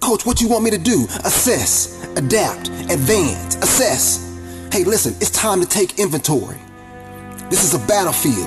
Coach, 0.00 0.24
what 0.24 0.40
you 0.40 0.48
want 0.48 0.64
me 0.64 0.70
to 0.70 0.78
do? 0.78 1.04
Assess, 1.24 2.04
adapt, 2.16 2.68
advance, 2.90 3.56
assess. 3.56 4.22
Hey, 4.72 4.84
listen, 4.84 5.14
it's 5.20 5.30
time 5.30 5.60
to 5.60 5.66
take 5.66 5.98
inventory. 5.98 6.58
This 7.50 7.64
is 7.64 7.74
a 7.74 7.86
battlefield. 7.86 8.46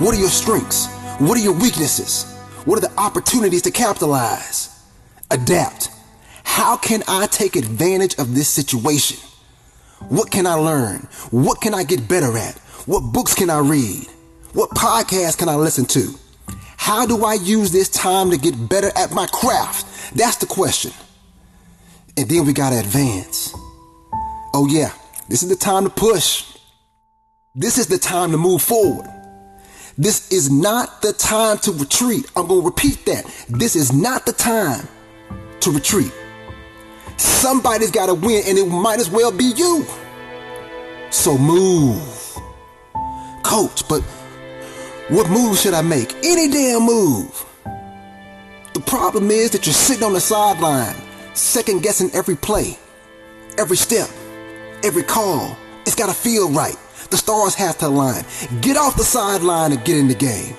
What 0.00 0.14
are 0.14 0.18
your 0.18 0.28
strengths? 0.28 0.86
What 1.18 1.36
are 1.38 1.42
your 1.42 1.52
weaknesses? 1.54 2.24
What 2.64 2.78
are 2.78 2.88
the 2.88 2.92
opportunities 3.00 3.62
to 3.62 3.70
capitalize? 3.70 4.82
Adapt. 5.30 5.90
How 6.44 6.76
can 6.76 7.02
I 7.08 7.26
take 7.26 7.56
advantage 7.56 8.16
of 8.18 8.34
this 8.34 8.48
situation? 8.48 9.18
What 10.08 10.30
can 10.30 10.46
I 10.46 10.54
learn? 10.54 11.08
What 11.30 11.60
can 11.60 11.74
I 11.74 11.84
get 11.84 12.08
better 12.08 12.36
at? 12.36 12.56
What 12.86 13.00
books 13.12 13.34
can 13.34 13.50
I 13.50 13.58
read? 13.58 14.06
What 14.52 14.70
podcasts 14.70 15.38
can 15.38 15.48
I 15.48 15.54
listen 15.54 15.84
to? 15.86 16.14
How 16.76 17.06
do 17.06 17.24
I 17.24 17.34
use 17.34 17.70
this 17.70 17.88
time 17.88 18.30
to 18.30 18.38
get 18.38 18.68
better 18.68 18.90
at 18.96 19.12
my 19.12 19.26
craft? 19.26 20.16
That's 20.16 20.36
the 20.36 20.46
question. 20.46 20.92
And 22.16 22.28
then 22.28 22.44
we 22.46 22.52
gotta 22.52 22.80
advance. 22.80 23.54
Oh, 24.52 24.66
yeah, 24.68 24.92
this 25.28 25.42
is 25.42 25.48
the 25.48 25.56
time 25.56 25.84
to 25.84 25.90
push. 25.90 26.56
This 27.54 27.78
is 27.78 27.86
the 27.86 27.98
time 27.98 28.32
to 28.32 28.38
move 28.38 28.62
forward. 28.62 29.08
This 29.96 30.32
is 30.32 30.50
not 30.50 31.02
the 31.02 31.12
time 31.12 31.58
to 31.58 31.72
retreat. 31.72 32.24
I'm 32.34 32.48
gonna 32.48 32.62
repeat 32.62 33.04
that. 33.06 33.24
This 33.48 33.76
is 33.76 33.92
not 33.92 34.24
the 34.24 34.32
time 34.32 34.88
to 35.60 35.70
retreat. 35.70 36.12
Somebody's 37.20 37.90
gotta 37.90 38.14
win, 38.14 38.44
and 38.46 38.56
it 38.56 38.66
might 38.66 38.98
as 38.98 39.10
well 39.10 39.30
be 39.30 39.52
you. 39.54 39.84
So 41.10 41.36
move. 41.36 42.00
Coach, 43.42 43.86
but 43.88 44.00
what 45.10 45.28
move 45.28 45.58
should 45.58 45.74
I 45.74 45.82
make? 45.82 46.14
Any 46.24 46.48
damn 46.48 46.82
move. 46.82 47.44
The 48.72 48.80
problem 48.80 49.30
is 49.30 49.50
that 49.50 49.66
you're 49.66 49.74
sitting 49.74 50.02
on 50.02 50.14
the 50.14 50.20
sideline, 50.20 50.96
second 51.34 51.82
guessing 51.82 52.10
every 52.14 52.36
play, 52.36 52.78
every 53.58 53.76
step, 53.76 54.08
every 54.82 55.02
call. 55.02 55.54
It's 55.84 55.94
gotta 55.94 56.14
feel 56.14 56.48
right. 56.48 56.76
The 57.10 57.18
stars 57.18 57.54
have 57.54 57.76
to 57.78 57.88
align. 57.88 58.24
Get 58.62 58.78
off 58.78 58.96
the 58.96 59.04
sideline 59.04 59.72
and 59.72 59.84
get 59.84 59.98
in 59.98 60.08
the 60.08 60.14
game. 60.14 60.56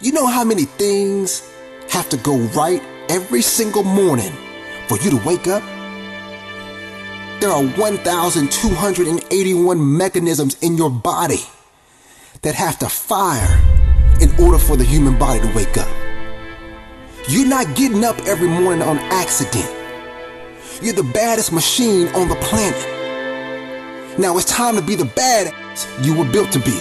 You 0.00 0.12
know 0.12 0.26
how 0.26 0.44
many 0.44 0.64
things 0.64 1.46
have 1.90 2.08
to 2.08 2.16
go 2.16 2.38
right 2.56 2.82
every 3.10 3.42
single 3.42 3.84
morning 3.84 4.32
for 4.88 4.98
you 4.98 5.10
to 5.10 5.16
wake 5.24 5.46
up? 5.46 5.62
There 7.40 7.50
are 7.50 7.62
1,281 7.62 9.96
mechanisms 9.96 10.56
in 10.60 10.76
your 10.76 10.90
body 10.90 11.40
that 12.42 12.54
have 12.54 12.78
to 12.80 12.88
fire 12.88 13.60
in 14.20 14.30
order 14.44 14.58
for 14.58 14.76
the 14.76 14.84
human 14.84 15.16
body 15.18 15.40
to 15.40 15.50
wake 15.54 15.78
up. 15.78 15.88
You're 17.28 17.46
not 17.46 17.74
getting 17.76 18.04
up 18.04 18.18
every 18.26 18.48
morning 18.48 18.82
on 18.82 18.98
accident. 18.98 19.70
You're 20.82 20.94
the 20.94 21.08
baddest 21.14 21.52
machine 21.52 22.08
on 22.08 22.28
the 22.28 22.34
planet. 22.36 22.98
Now 24.18 24.36
it's 24.36 24.46
time 24.46 24.74
to 24.76 24.82
be 24.82 24.96
the 24.96 25.04
badass 25.04 26.04
you 26.04 26.16
were 26.16 26.24
built 26.32 26.50
to 26.52 26.58
be. 26.58 26.76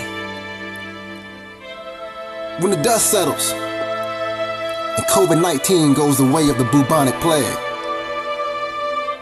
When 2.62 2.72
the 2.72 2.82
dust 2.82 3.12
settles 3.12 3.52
and 3.52 5.06
COVID 5.08 5.40
19 5.40 5.94
goes 5.94 6.18
the 6.18 6.26
way 6.26 6.50
of 6.50 6.58
the 6.58 6.64
bubonic 6.64 7.14
plague, 7.16 7.67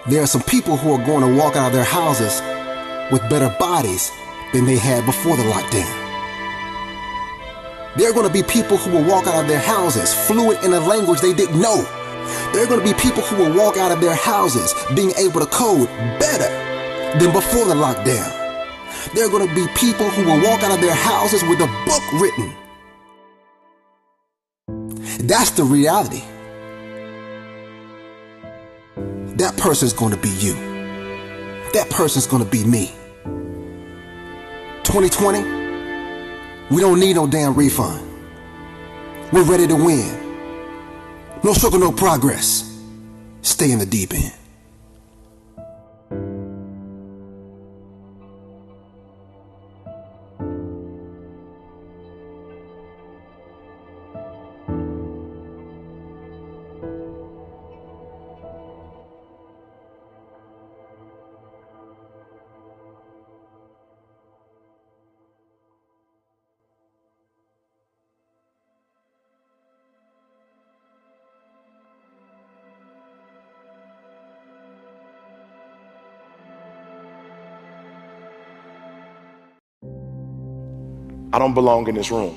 there 0.08 0.22
are 0.22 0.28
some 0.28 0.44
people 0.44 0.78
who 0.78 0.94
are 0.94 1.04
going 1.04 1.22
to 1.22 1.36
walk 1.42 1.56
out 1.56 1.68
of 1.68 1.74
their 1.74 1.84
houses 1.84 2.40
with 3.12 3.28
better 3.28 3.50
bodies 3.58 4.12
than 4.54 4.66
they 4.66 4.78
had 4.78 5.04
before 5.06 5.36
the 5.36 5.44
lockdown. 5.44 6.06
There 7.98 8.12
are 8.12 8.14
going 8.14 8.28
to 8.28 8.34
be 8.34 8.44
people 8.44 8.78
who 8.78 8.92
will 8.92 9.10
walk 9.10 9.26
out 9.26 9.42
of 9.42 9.48
their 9.48 9.60
houses 9.60 10.14
fluent 10.14 10.64
in 10.64 10.74
a 10.74 10.80
language 10.80 11.22
they 11.22 11.34
didn't 11.34 11.60
know. 11.60 11.82
There 12.54 12.64
are 12.64 12.68
going 12.68 12.86
to 12.86 12.94
be 12.94 12.94
people 13.00 13.24
who 13.24 13.38
will 13.38 13.58
walk 13.58 13.78
out 13.78 13.92
of 13.92 14.00
their 14.00 14.16
houses 14.16 14.76
being 14.96 15.12
able 15.18 15.40
to 15.40 15.48
code 15.48 15.88
better 16.20 16.50
than 17.18 17.34
before 17.34 17.66
the 17.66 17.74
lockdown. 17.74 18.30
There 19.16 19.26
are 19.26 19.32
going 19.32 19.48
to 19.48 19.56
be 19.56 19.66
people 19.74 20.10
who 20.10 20.26
will 20.26 20.42
walk 20.44 20.62
out 20.62 20.72
of 20.72 20.82
their 20.82 20.94
houses 20.94 21.42
with 21.44 21.60
a 21.62 21.68
book 21.86 22.04
written. 22.22 22.54
That's 25.28 25.50
the 25.52 25.64
reality. 25.64 26.22
That 29.36 29.58
person's 29.58 29.92
to 30.12 30.18
be 30.18 30.30
you. 30.30 30.54
That 31.74 31.90
person's 31.90 32.26
to 32.44 32.50
be 32.50 32.64
me. 32.64 32.94
2020, 34.84 35.40
we 36.74 36.80
don't 36.82 37.00
need 37.02 37.16
no 37.18 37.28
damn 37.28 37.54
refund. 37.54 38.02
We're 39.34 39.44
ready 39.44 39.68
to 39.68 39.76
win. 39.76 40.22
No 41.44 41.52
struggle, 41.52 41.80
no 41.80 41.92
progress. 41.92 42.80
Stay 43.42 43.72
in 43.72 43.80
the 43.80 43.86
deep 43.86 44.14
end. 44.14 44.32
I 81.36 81.38
don't 81.38 81.54
belong 81.54 81.90
in 81.90 81.96
this 81.96 82.12
room. 82.12 82.34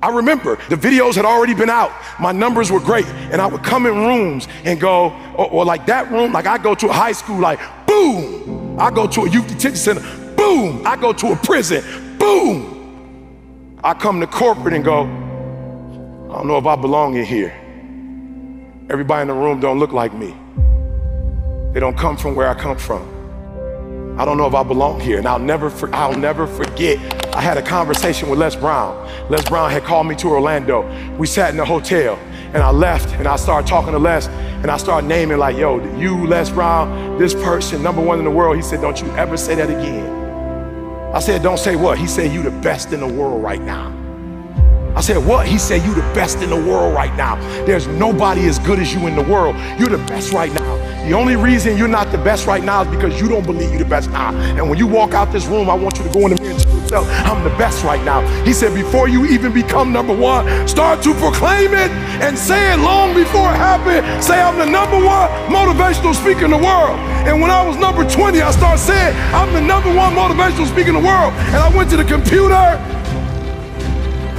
I 0.00 0.08
remember 0.08 0.56
the 0.70 0.76
videos 0.76 1.16
had 1.16 1.26
already 1.26 1.52
been 1.52 1.68
out. 1.68 1.92
My 2.18 2.32
numbers 2.32 2.72
were 2.72 2.80
great. 2.80 3.04
And 3.04 3.38
I 3.38 3.46
would 3.46 3.62
come 3.62 3.84
in 3.84 3.94
rooms 3.98 4.48
and 4.64 4.80
go, 4.80 5.10
or, 5.36 5.50
or 5.50 5.64
like 5.66 5.84
that 5.88 6.10
room, 6.10 6.32
like 6.32 6.46
I 6.46 6.56
go 6.56 6.74
to 6.74 6.88
a 6.88 6.92
high 6.92 7.12
school, 7.12 7.38
like 7.38 7.60
boom. 7.86 8.80
I 8.80 8.90
go 8.90 9.06
to 9.06 9.20
a 9.24 9.28
youth 9.28 9.46
detention 9.48 9.76
center, 9.76 10.34
boom. 10.36 10.86
I 10.86 10.96
go 10.96 11.12
to 11.12 11.32
a 11.32 11.36
prison, 11.36 12.16
boom. 12.16 13.76
I 13.84 13.92
come 13.92 14.20
to 14.20 14.26
corporate 14.26 14.72
and 14.72 14.82
go, 14.82 15.02
I 15.02 16.38
don't 16.38 16.46
know 16.46 16.56
if 16.56 16.64
I 16.64 16.76
belong 16.76 17.14
in 17.14 17.26
here. 17.26 17.52
Everybody 18.88 19.20
in 19.20 19.28
the 19.28 19.34
room 19.34 19.60
don't 19.60 19.78
look 19.78 19.92
like 19.92 20.14
me. 20.14 20.34
They 21.74 21.80
don't 21.80 21.98
come 21.98 22.16
from 22.16 22.34
where 22.34 22.48
I 22.48 22.54
come 22.54 22.78
from. 22.78 24.16
I 24.18 24.24
don't 24.24 24.38
know 24.38 24.46
if 24.46 24.54
I 24.54 24.62
belong 24.62 24.98
here. 24.98 25.18
And 25.18 25.28
I'll 25.28 25.38
never, 25.38 25.70
I'll 25.94 26.16
never 26.16 26.46
forget 26.46 27.27
I 27.38 27.40
had 27.40 27.56
a 27.56 27.62
conversation 27.62 28.28
with 28.28 28.40
Les 28.40 28.56
Brown. 28.56 28.96
Les 29.30 29.40
Brown 29.48 29.70
had 29.70 29.84
called 29.84 30.08
me 30.08 30.16
to 30.16 30.26
Orlando. 30.26 30.82
We 31.18 31.28
sat 31.28 31.54
in 31.54 31.60
a 31.60 31.64
hotel 31.64 32.16
and 32.16 32.56
I 32.56 32.72
left 32.72 33.14
and 33.14 33.28
I 33.28 33.36
started 33.36 33.68
talking 33.68 33.92
to 33.92 33.98
Les 34.00 34.26
and 34.26 34.72
I 34.72 34.76
started 34.76 35.06
naming 35.06 35.38
like, 35.38 35.56
yo, 35.56 35.78
you, 35.96 36.26
Les 36.26 36.50
Brown, 36.50 37.16
this 37.16 37.34
person, 37.34 37.80
number 37.80 38.02
one 38.02 38.18
in 38.18 38.24
the 38.24 38.30
world. 38.32 38.56
He 38.56 38.62
said, 38.62 38.80
don't 38.80 39.00
you 39.00 39.06
ever 39.12 39.36
say 39.36 39.54
that 39.54 39.70
again. 39.70 40.04
I 41.14 41.20
said, 41.20 41.44
don't 41.44 41.60
say 41.60 41.76
what? 41.76 41.96
He 41.96 42.08
said, 42.08 42.32
you 42.32 42.42
the 42.42 42.50
best 42.50 42.92
in 42.92 42.98
the 42.98 43.06
world 43.06 43.40
right 43.40 43.62
now. 43.62 43.94
I 44.96 45.00
said, 45.00 45.24
what? 45.24 45.46
He 45.46 45.58
said, 45.58 45.84
you 45.84 45.94
the 45.94 46.00
best 46.12 46.38
in 46.38 46.50
the 46.50 46.56
world 46.56 46.92
right 46.92 47.14
now. 47.14 47.36
There's 47.66 47.86
nobody 47.86 48.48
as 48.48 48.58
good 48.58 48.80
as 48.80 48.92
you 48.92 49.06
in 49.06 49.14
the 49.14 49.22
world. 49.22 49.54
You're 49.78 49.90
the 49.90 50.04
best 50.08 50.32
right 50.32 50.52
now. 50.52 50.87
The 51.06 51.14
only 51.14 51.36
reason 51.36 51.76
you're 51.78 51.88
not 51.88 52.12
the 52.12 52.18
best 52.18 52.46
right 52.46 52.62
now 52.62 52.82
is 52.82 52.88
because 52.88 53.20
you 53.20 53.28
don't 53.28 53.46
believe 53.46 53.70
you're 53.70 53.78
the 53.78 53.84
best 53.84 54.10
now. 54.10 54.34
And 54.34 54.68
when 54.68 54.78
you 54.78 54.86
walk 54.86 55.14
out 55.14 55.32
this 55.32 55.46
room, 55.46 55.70
I 55.70 55.74
want 55.74 55.96
you 55.98 56.04
to 56.04 56.10
go 56.10 56.26
in 56.26 56.34
the 56.34 56.42
mirror 56.42 56.52
and 56.52 56.62
tell 56.62 56.76
yourself, 56.76 57.08
I'm 57.24 57.42
the 57.44 57.56
best 57.56 57.82
right 57.84 58.02
now. 58.04 58.20
He 58.44 58.52
said, 58.52 58.74
before 58.74 59.08
you 59.08 59.24
even 59.26 59.52
become 59.52 59.92
number 59.92 60.14
one, 60.14 60.68
start 60.68 61.02
to 61.04 61.14
proclaim 61.14 61.72
it 61.72 61.90
and 62.20 62.36
say 62.36 62.72
it 62.72 62.78
long 62.80 63.14
before 63.14 63.48
it 63.48 63.56
happened. 63.56 64.22
Say, 64.22 64.40
I'm 64.40 64.58
the 64.58 64.66
number 64.66 64.96
one 64.96 65.30
motivational 65.48 66.14
speaker 66.14 66.44
in 66.44 66.50
the 66.50 66.58
world. 66.58 66.98
And 67.24 67.40
when 67.40 67.50
I 67.50 67.66
was 67.66 67.76
number 67.76 68.08
20, 68.08 68.40
I 68.40 68.50
started 68.50 68.78
saying, 68.78 69.16
I'm 69.32 69.52
the 69.54 69.60
number 69.60 69.94
one 69.94 70.14
motivational 70.14 70.66
speaker 70.66 70.88
in 70.88 70.94
the 70.94 71.06
world. 71.06 71.32
And 71.52 71.56
I 71.56 71.74
went 71.74 71.90
to 71.90 71.96
the 71.96 72.04
computer 72.04 72.54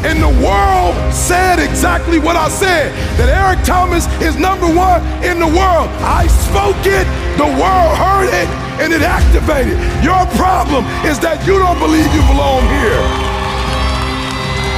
and 0.07 0.23
the 0.23 0.31
world 0.39 0.95
said 1.11 1.59
exactly 1.59 2.19
what 2.19 2.39
I 2.39 2.47
said 2.47 2.95
that 3.19 3.27
Eric 3.27 3.59
Thomas 3.67 4.07
is 4.23 4.39
number 4.39 4.67
one 4.67 5.03
in 5.27 5.43
the 5.43 5.51
world. 5.51 5.91
I 5.99 6.23
spoke 6.47 6.79
it, 6.87 7.03
the 7.35 7.49
world 7.59 7.91
heard 7.99 8.31
it, 8.31 8.47
and 8.79 8.95
it 8.95 9.03
activated. 9.03 9.75
Your 9.99 10.23
problem 10.39 10.87
is 11.03 11.19
that 11.19 11.43
you 11.43 11.59
don't 11.59 11.75
believe 11.83 12.07
you 12.15 12.23
belong 12.31 12.63
here. 12.79 13.03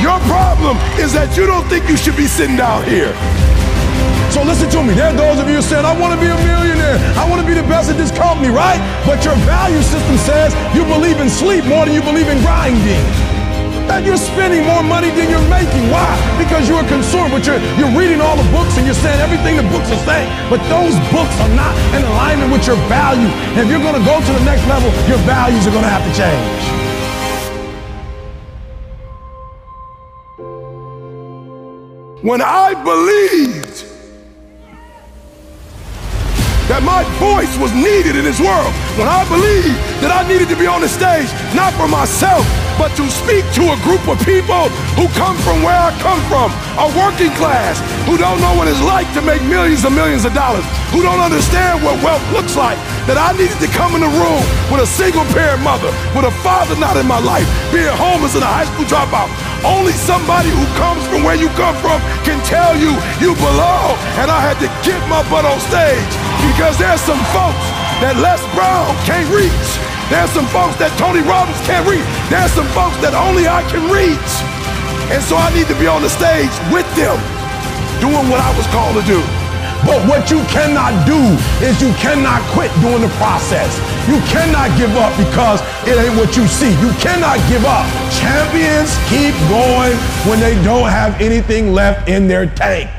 Your 0.01 0.17
problem 0.25 0.81
is 0.97 1.13
that 1.13 1.37
you 1.37 1.45
don't 1.45 1.69
think 1.69 1.85
you 1.85 1.97
should 2.01 2.17
be 2.17 2.25
sitting 2.25 2.57
down 2.57 2.81
here. 2.89 3.13
So 4.33 4.41
listen 4.41 4.73
to 4.73 4.81
me. 4.81 4.97
There 4.97 5.13
are 5.13 5.13
those 5.13 5.37
of 5.37 5.45
you 5.45 5.61
saying, 5.61 5.85
I 5.85 5.93
want 5.93 6.17
to 6.17 6.19
be 6.19 6.33
a 6.33 6.39
millionaire. 6.49 6.97
I 7.13 7.29
want 7.29 7.45
to 7.45 7.45
be 7.45 7.53
the 7.53 7.67
best 7.69 7.93
at 7.93 7.97
this 8.01 8.09
company, 8.09 8.49
right? 8.49 8.81
But 9.05 9.21
your 9.21 9.37
value 9.45 9.85
system 9.85 10.17
says 10.17 10.49
you 10.73 10.81
believe 10.89 11.21
in 11.21 11.29
sleep 11.29 11.61
more 11.69 11.85
than 11.85 11.93
you 11.93 12.01
believe 12.01 12.25
in 12.25 12.41
grinding 12.41 13.30
that 13.87 14.05
you're 14.05 14.19
spending 14.19 14.65
more 14.65 14.83
money 14.83 15.09
than 15.09 15.29
you're 15.29 15.49
making. 15.49 15.89
Why? 15.89 16.09
Because 16.37 16.67
you're 16.69 16.83
a 16.83 16.89
consumer, 16.89 17.29
but 17.29 17.45
you're, 17.45 17.61
you're 17.77 17.93
reading 17.97 18.21
all 18.21 18.35
the 18.35 18.47
books 18.51 18.77
and 18.77 18.85
you're 18.85 18.97
saying 18.97 19.19
everything 19.21 19.57
the 19.57 19.67
books 19.69 19.89
are 19.91 20.03
saying, 20.05 20.29
but 20.49 20.61
those 20.69 20.95
books 21.09 21.35
are 21.41 21.53
not 21.53 21.73
in 21.95 22.01
alignment 22.03 22.51
with 22.51 22.65
your 22.65 22.79
value. 22.89 23.29
And 23.57 23.65
if 23.65 23.67
you're 23.69 23.83
going 23.83 23.97
to 23.97 24.05
go 24.05 24.17
to 24.19 24.31
the 24.33 24.45
next 24.45 24.65
level, 24.67 24.89
your 25.07 25.21
values 25.25 25.65
are 25.67 25.73
going 25.73 25.85
to 25.85 25.93
have 25.93 26.05
to 26.05 26.13
change. 26.13 26.81
When 32.23 32.41
I 32.41 32.75
believed 32.83 33.90
that 36.71 36.87
my 36.87 37.03
voice 37.19 37.51
was 37.59 37.75
needed 37.75 38.15
in 38.15 38.23
this 38.23 38.39
world, 38.39 38.71
when 38.95 39.03
I 39.03 39.27
believed 39.27 39.75
that 39.99 40.07
I 40.07 40.23
needed 40.23 40.47
to 40.47 40.55
be 40.55 40.71
on 40.71 40.79
the 40.79 40.87
stage, 40.87 41.27
not 41.51 41.75
for 41.75 41.83
myself, 41.91 42.47
but 42.79 42.95
to 42.95 43.03
speak 43.11 43.43
to 43.59 43.75
a 43.75 43.77
group 43.83 43.99
of 44.07 44.15
people 44.23 44.71
who 44.95 45.11
come 45.19 45.35
from 45.43 45.67
where 45.67 45.75
I 45.75 45.91
come 45.99 46.23
from, 46.31 46.47
a 46.79 46.87
working 46.95 47.35
class, 47.35 47.75
who 48.07 48.15
don't 48.15 48.39
know 48.39 48.55
what 48.55 48.71
it's 48.71 48.79
like 48.87 49.03
to 49.19 49.21
make 49.21 49.43
millions 49.43 49.83
and 49.83 49.91
millions 49.91 50.23
of 50.23 50.31
dollars, 50.31 50.63
who 50.95 51.03
don't 51.03 51.19
understand 51.19 51.83
what 51.83 51.99
wealth 51.99 52.23
looks 52.31 52.55
like, 52.55 52.79
that 53.03 53.19
I 53.19 53.35
needed 53.35 53.59
to 53.59 53.67
come 53.75 53.91
in 53.99 54.07
the 54.07 54.13
room 54.23 54.39
with 54.71 54.79
a 54.79 54.87
single 54.87 55.27
parent 55.35 55.59
mother, 55.67 55.91
with 56.15 56.23
a 56.23 56.31
father 56.39 56.79
not 56.79 56.95
in 56.95 57.03
my 57.03 57.19
life, 57.19 57.51
being 57.75 57.91
homeless 57.99 58.31
and 58.39 58.47
a 58.47 58.51
high 58.51 58.71
school 58.71 58.87
dropout. 58.87 59.27
Only 59.67 59.91
somebody 59.91 60.47
who 60.47 60.63
comes 60.79 61.03
from 61.11 61.27
where 61.27 61.35
you 61.35 61.51
come 61.59 61.75
from 61.83 61.99
can 62.23 62.39
tell 62.47 62.79
you 62.79 62.95
you 63.19 63.35
belong. 63.35 63.99
And 64.23 64.31
I 64.31 64.39
had 64.39 64.55
to 64.63 64.71
get 64.87 64.97
my 65.11 65.19
butt 65.27 65.43
on 65.43 65.59
stage 65.59 66.30
because 66.49 66.77
there's 66.77 67.01
some 67.01 67.21
folks 67.29 67.65
that 68.01 68.17
Les 68.17 68.41
Brown 68.57 68.89
can't 69.05 69.29
reach. 69.29 69.69
There's 70.09 70.31
some 70.33 70.49
folks 70.51 70.75
that 70.81 70.91
Tony 70.97 71.21
Robbins 71.23 71.59
can't 71.63 71.87
reach. 71.87 72.03
There's 72.27 72.51
some 72.51 72.67
folks 72.75 72.97
that 72.99 73.13
only 73.15 73.47
I 73.47 73.63
can 73.71 73.85
reach. 73.87 74.31
And 75.13 75.21
so 75.23 75.37
I 75.37 75.51
need 75.55 75.67
to 75.67 75.77
be 75.77 75.87
on 75.87 76.01
the 76.01 76.11
stage 76.11 76.51
with 76.71 76.87
them, 76.99 77.15
doing 78.03 78.27
what 78.27 78.39
I 78.39 78.51
was 78.59 78.67
called 78.71 78.99
to 78.99 79.05
do. 79.07 79.19
But 79.85 80.05
what 80.05 80.29
you 80.29 80.43
cannot 80.45 80.93
do 81.09 81.17
is 81.65 81.81
you 81.81 81.89
cannot 81.97 82.41
quit 82.53 82.69
doing 82.81 83.01
the 83.01 83.09
process. 83.17 83.73
You 84.07 84.21
cannot 84.29 84.69
give 84.77 84.93
up 84.93 85.15
because 85.17 85.59
it 85.89 85.97
ain't 85.97 86.15
what 86.17 86.37
you 86.37 86.45
see. 86.45 86.69
You 86.77 86.93
cannot 87.01 87.41
give 87.49 87.65
up. 87.65 87.87
Champions 88.13 88.93
keep 89.09 89.33
going 89.49 89.97
when 90.29 90.39
they 90.39 90.53
don't 90.63 90.89
have 90.89 91.19
anything 91.19 91.73
left 91.73 92.07
in 92.07 92.27
their 92.27 92.45
tank. 92.45 92.89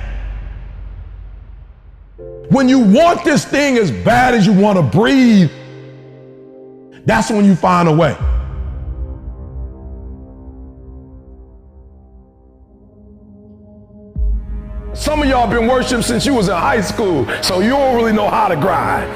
When 2.53 2.69
you 2.69 2.81
want 2.81 3.25
this 3.25 3.47
thing 3.47 3.79
as 3.79 3.91
bad 3.91 4.35
as 4.35 4.45
you 4.47 4.53
want 4.53 4.77
to 4.77 4.83
breathe, 4.83 5.51
that's 7.07 7.31
when 7.31 7.47
you 7.47 7.57
find 7.57 7.89
a 7.89 7.93
way. 7.93 8.15
Some 14.93 15.23
of 15.23 15.29
y'all 15.31 15.49
been 15.49 15.67
worshiping 15.67 16.03
since 16.03 16.27
you 16.27 16.35
was 16.35 16.49
in 16.49 16.55
high 16.55 16.83
school, 16.83 17.27
so 17.43 17.61
you 17.61 17.71
don't 17.71 17.97
really 17.97 18.13
know 18.13 18.29
how 18.29 18.49
to 18.49 18.57
grind. 18.57 19.09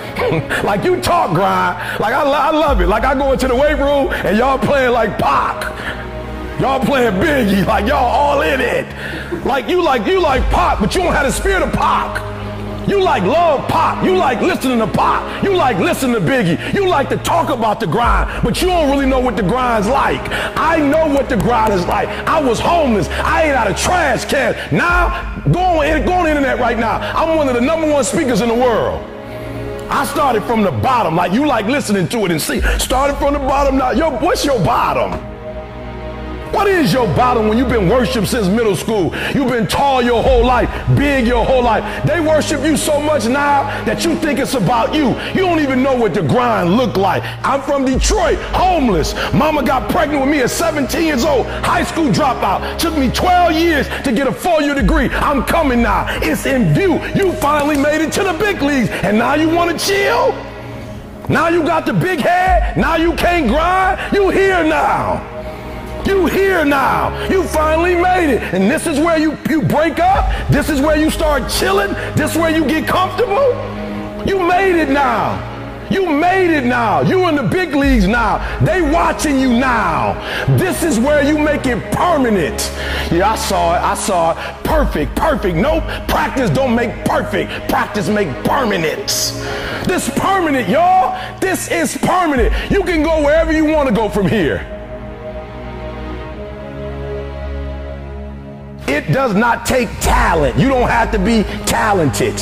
like 0.65 0.83
you 0.83 0.99
talk 1.03 1.35
grind, 1.35 2.01
like 2.01 2.15
I, 2.15 2.23
I 2.23 2.51
love 2.53 2.81
it. 2.81 2.87
Like 2.87 3.05
I 3.05 3.15
go 3.15 3.33
into 3.33 3.49
the 3.49 3.55
weight 3.55 3.77
room 3.77 4.09
and 4.25 4.39
y'all 4.39 4.59
playing 4.59 4.93
like 4.93 5.19
Pac. 5.19 5.63
Y'all 6.59 6.81
playing 6.81 7.13
Biggie, 7.17 7.67
like 7.67 7.87
y'all 7.87 7.99
all 7.99 8.41
in 8.41 8.63
it. 8.63 9.45
Like 9.45 9.69
you 9.69 9.83
like 9.83 10.07
you 10.07 10.23
like 10.23 10.43
Pac, 10.45 10.81
but 10.81 10.95
you 10.95 11.03
don't 11.03 11.13
have 11.13 11.27
the 11.27 11.33
spirit 11.33 11.63
of 11.63 11.71
Pac. 11.75 12.36
You 12.87 13.03
like 13.03 13.23
love 13.25 13.69
pop. 13.69 14.05
You 14.05 14.17
like 14.17 14.41
listening 14.41 14.79
to 14.79 14.87
pop. 14.87 15.43
You 15.43 15.55
like 15.55 15.79
listening 15.79 16.15
to 16.15 16.21
Biggie. 16.21 16.73
You 16.73 16.89
like 16.89 17.09
to 17.09 17.17
talk 17.17 17.51
about 17.51 17.81
the 17.81 17.87
grind, 17.87 18.43
but 18.43 18.63
you 18.63 18.69
don't 18.69 18.91
really 18.91 19.07
know 19.07 19.19
what 19.19 19.37
the 19.37 19.43
grind's 19.43 19.89
like. 19.89 20.21
I 20.57 20.79
know 20.79 21.07
what 21.07 21.29
the 21.29 21.37
grind 21.37 21.73
is 21.73 21.85
like. 21.87 22.09
I 22.09 22.41
was 22.41 22.61
homeless. 22.61 23.09
I 23.09 23.45
ate 23.45 23.55
out 23.55 23.71
of 23.71 23.77
trash 23.77 24.25
can. 24.25 24.55
Now, 24.75 25.43
go 25.53 25.61
on, 25.61 26.05
go 26.05 26.13
on 26.13 26.25
the 26.25 26.31
internet 26.31 26.59
right 26.59 26.79
now. 26.79 26.99
I'm 27.15 27.37
one 27.37 27.49
of 27.49 27.55
the 27.55 27.61
number 27.61 27.91
one 27.91 28.05
speakers 28.05 28.41
in 28.41 28.49
the 28.49 28.55
world. 28.55 29.05
I 29.91 30.05
started 30.05 30.43
from 30.45 30.63
the 30.63 30.73
bottom, 30.73 31.15
like 31.15 31.33
you 31.33 31.47
like 31.47 31.67
listening 31.67 32.09
to 32.09 32.25
it 32.25 32.33
and 32.33 32.43
see. 32.43 32.61
Started 32.79 33.17
from 33.17 33.35
the 33.35 33.39
bottom 33.39 33.79
now. 33.79 33.93
Yo, 33.93 34.11
what's 34.19 34.45
your 34.45 34.59
bottom? 34.65 35.36
What 36.57 36.69
is 36.69 36.91
your 36.91 37.07
bottom 37.09 37.49
when 37.49 37.59
you've 37.59 37.69
been 37.69 37.87
worshiped 37.87 38.29
since 38.29 38.49
middle 38.49 38.75
school? 38.75 39.15
You've 39.35 39.51
been 39.51 39.67
tall 39.67 40.01
your 40.01 40.23
whole 40.23 40.43
life, 40.43 40.71
big 40.97 41.27
your 41.27 41.45
whole 41.45 41.63
life. 41.63 41.85
They 42.07 42.19
worship 42.19 42.63
you 42.65 42.79
so 42.79 42.99
much 42.99 43.27
now 43.27 43.65
that 43.85 44.07
you 44.07 44.17
think 44.17 44.39
it's 44.39 44.55
about 44.55 44.95
you. 44.95 45.09
You 45.35 45.43
don't 45.45 45.61
even 45.61 45.83
know 45.83 45.95
what 45.95 46.15
the 46.15 46.23
grind 46.23 46.75
look 46.75 46.97
like. 46.97 47.23
I'm 47.45 47.61
from 47.61 47.85
Detroit, 47.85 48.39
homeless. 48.55 49.13
Mama 49.35 49.65
got 49.65 49.91
pregnant 49.91 50.23
with 50.23 50.31
me 50.31 50.41
at 50.41 50.49
17 50.49 51.05
years 51.05 51.27
old, 51.27 51.45
high 51.47 51.85
school 51.85 52.09
dropout. 52.09 52.79
Took 52.79 52.97
me 52.97 53.11
12 53.11 53.53
years 53.53 53.87
to 54.05 54.11
get 54.11 54.27
a 54.27 54.33
four-year 54.33 54.77
degree. 54.77 55.11
I'm 55.11 55.45
coming 55.45 55.83
now. 55.83 56.07
It's 56.23 56.47
in 56.47 56.73
view. 56.73 56.95
You 57.15 57.35
finally 57.35 57.77
made 57.77 58.01
it 58.01 58.13
to 58.13 58.25
the 58.25 58.33
big 58.33 58.63
leagues, 58.63 58.89
and 58.89 59.19
now 59.19 59.35
you 59.35 59.51
want 59.51 59.79
to 59.79 59.87
chill? 59.87 60.33
Now 61.29 61.49
you 61.49 61.63
got 61.65 61.85
the 61.85 61.93
big 61.93 62.21
head. 62.21 62.79
Now 62.79 62.97
you 62.97 63.13
can't 63.13 63.47
grind. 63.47 64.15
You 64.15 64.31
here 64.31 64.65
now. 64.65 65.36
You 66.07 66.27
here 66.27 66.65
now. 66.65 67.29
You 67.29 67.43
finally 67.43 67.97
made 67.97 68.33
it. 68.33 68.43
And 68.55 68.71
this 68.71 68.87
is 68.87 68.99
where 68.99 69.19
you, 69.19 69.37
you 69.51 69.63
break 69.63 69.99
up. 69.99 70.31
This 70.49 70.69
is 70.71 70.81
where 70.81 70.97
you 70.97 71.11
start 71.11 71.51
chilling. 71.51 71.93
This 72.15 72.33
is 72.33 72.37
where 72.37 72.55
you 72.55 72.65
get 72.67 72.87
comfortable. 72.87 73.53
You 74.25 74.47
made 74.47 74.81
it 74.81 74.89
now. 74.89 75.55
You 75.91 76.11
made 76.11 76.57
it 76.57 76.65
now. 76.65 77.01
You 77.01 77.29
in 77.29 77.37
the 77.37 77.43
big 77.43 77.75
leagues 77.75 78.07
now. 78.07 78.39
They 78.65 78.83
watching 78.83 79.39
you 79.39 79.49
now. 79.49 80.15
This 80.57 80.83
is 80.83 80.99
where 80.99 81.25
you 81.25 81.39
make 81.39 81.67
it 81.67 81.93
permanent. 81.93 82.73
Yeah, 83.11 83.33
I 83.33 83.37
saw 83.37 83.77
it. 83.77 83.83
I 83.83 83.95
saw 83.95 84.33
it. 84.33 84.65
Perfect, 84.65 85.15
perfect. 85.17 85.57
Nope. 85.57 85.85
Practice 86.09 86.51
don't 86.51 86.75
make 86.75 87.05
perfect. 87.05 87.51
Practice 87.69 88.09
make 88.09 88.29
permanent. 88.45 89.07
This 89.87 90.11
permanent, 90.17 90.69
y'all. 90.69 91.39
This 91.41 91.71
is 91.71 91.97
permanent. 91.99 92.53
You 92.71 92.83
can 92.83 93.03
go 93.03 93.23
wherever 93.23 93.53
you 93.53 93.65
want 93.65 93.89
to 93.89 93.95
go 93.95 94.09
from 94.09 94.27
here. 94.27 94.76
It 98.89 99.13
does 99.13 99.35
not 99.35 99.67
take 99.67 99.89
talent. 100.01 100.59
You 100.59 100.69
don't 100.69 100.89
have 100.89 101.11
to 101.13 101.19
be 101.19 101.43
talented 101.65 102.35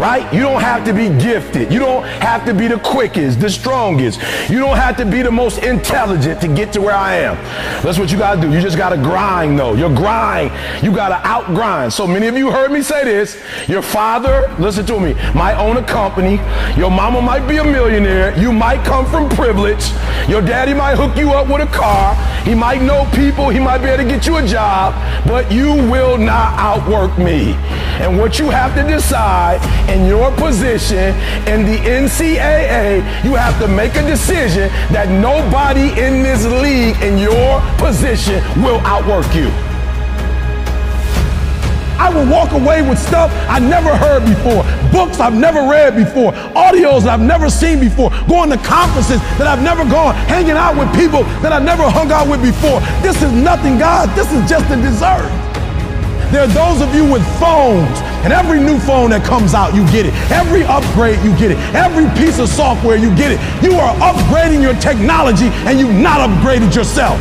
right? 0.00 0.32
You 0.32 0.40
don't 0.40 0.62
have 0.62 0.84
to 0.86 0.94
be 0.94 1.08
gifted. 1.22 1.70
You 1.70 1.78
don't 1.78 2.04
have 2.04 2.46
to 2.46 2.54
be 2.54 2.66
the 2.68 2.78
quickest, 2.78 3.38
the 3.38 3.50
strongest. 3.50 4.18
You 4.48 4.58
don't 4.58 4.76
have 4.76 4.96
to 4.96 5.04
be 5.04 5.20
the 5.20 5.30
most 5.30 5.62
intelligent 5.62 6.40
to 6.40 6.48
get 6.48 6.72
to 6.72 6.80
where 6.80 6.94
I 6.94 7.16
am. 7.16 7.36
That's 7.82 7.98
what 7.98 8.10
you 8.10 8.16
got 8.16 8.36
to 8.36 8.40
do. 8.40 8.52
You 8.52 8.62
just 8.62 8.78
got 8.78 8.90
to 8.90 8.96
grind, 8.96 9.58
though. 9.58 9.74
Your 9.74 9.94
grind, 9.94 10.52
you 10.82 10.90
got 10.90 11.10
to 11.10 11.28
outgrind. 11.28 11.92
So 11.92 12.06
many 12.06 12.28
of 12.28 12.36
you 12.36 12.50
heard 12.50 12.72
me 12.72 12.80
say 12.80 13.04
this. 13.04 13.42
Your 13.68 13.82
father, 13.82 14.52
listen 14.58 14.86
to 14.86 14.98
me, 14.98 15.12
might 15.34 15.56
own 15.56 15.76
a 15.76 15.82
company. 15.82 16.36
Your 16.78 16.90
mama 16.90 17.20
might 17.20 17.46
be 17.46 17.58
a 17.58 17.64
millionaire. 17.64 18.36
You 18.38 18.52
might 18.52 18.82
come 18.86 19.04
from 19.04 19.28
privilege. 19.28 19.90
Your 20.28 20.40
daddy 20.40 20.72
might 20.72 20.96
hook 20.96 21.16
you 21.16 21.32
up 21.32 21.48
with 21.48 21.68
a 21.68 21.72
car. 21.72 22.14
He 22.44 22.54
might 22.54 22.80
know 22.80 23.06
people. 23.14 23.50
He 23.50 23.60
might 23.60 23.78
be 23.78 23.88
able 23.88 24.04
to 24.04 24.08
get 24.08 24.26
you 24.26 24.38
a 24.38 24.46
job. 24.46 24.94
But 25.26 25.52
you 25.52 25.74
will 25.90 26.16
not 26.16 26.58
outwork 26.58 27.18
me. 27.18 27.52
And 28.00 28.18
what 28.18 28.38
you 28.38 28.48
have 28.48 28.74
to 28.76 28.82
decide 28.82 29.60
in 29.90 30.06
your 30.06 30.30
position 30.36 31.14
in 31.46 31.66
the 31.66 31.78
NCAA, 31.82 33.02
you 33.24 33.34
have 33.34 33.58
to 33.60 33.68
make 33.68 33.96
a 33.96 34.02
decision 34.02 34.68
that 34.92 35.08
nobody 35.08 35.90
in 36.00 36.22
this 36.22 36.46
league 36.46 36.96
in 37.02 37.18
your 37.18 37.60
position 37.76 38.42
will 38.62 38.78
outwork 38.86 39.26
you. 39.34 39.50
I 42.00 42.08
will 42.08 42.24
walk 42.32 42.52
away 42.52 42.80
with 42.80 42.98
stuff 42.98 43.30
I 43.46 43.58
never 43.58 43.94
heard 43.94 44.24
before, 44.24 44.64
books 44.90 45.20
I've 45.20 45.34
never 45.34 45.60
read 45.68 45.94
before, 45.96 46.32
audios 46.56 47.06
I've 47.06 47.20
never 47.20 47.50
seen 47.50 47.78
before, 47.78 48.08
going 48.26 48.48
to 48.48 48.56
conferences 48.56 49.20
that 49.36 49.46
I've 49.46 49.62
never 49.62 49.84
gone, 49.84 50.14
hanging 50.24 50.56
out 50.56 50.78
with 50.78 50.88
people 50.94 51.24
that 51.42 51.52
I've 51.52 51.64
never 51.64 51.82
hung 51.90 52.10
out 52.10 52.26
with 52.26 52.40
before. 52.40 52.80
This 53.02 53.20
is 53.22 53.32
nothing, 53.32 53.76
God. 53.78 54.08
This 54.16 54.32
is 54.32 54.48
just 54.48 54.64
a 54.70 54.76
dessert. 54.76 55.49
There 56.30 56.42
are 56.42 56.54
those 56.54 56.80
of 56.80 56.94
you 56.94 57.02
with 57.10 57.26
phones, 57.40 57.98
and 58.22 58.32
every 58.32 58.60
new 58.60 58.78
phone 58.78 59.10
that 59.10 59.26
comes 59.26 59.52
out, 59.52 59.74
you 59.74 59.82
get 59.90 60.06
it. 60.06 60.14
Every 60.30 60.62
upgrade, 60.62 61.18
you 61.26 61.34
get 61.34 61.50
it. 61.50 61.58
Every 61.74 62.06
piece 62.14 62.38
of 62.38 62.48
software, 62.48 62.94
you 62.94 63.10
get 63.18 63.34
it. 63.34 63.42
You 63.66 63.74
are 63.74 63.90
upgrading 63.98 64.62
your 64.62 64.78
technology, 64.78 65.50
and 65.66 65.80
you've 65.80 65.98
not 65.98 66.22
upgraded 66.22 66.70
yourself. 66.70 67.18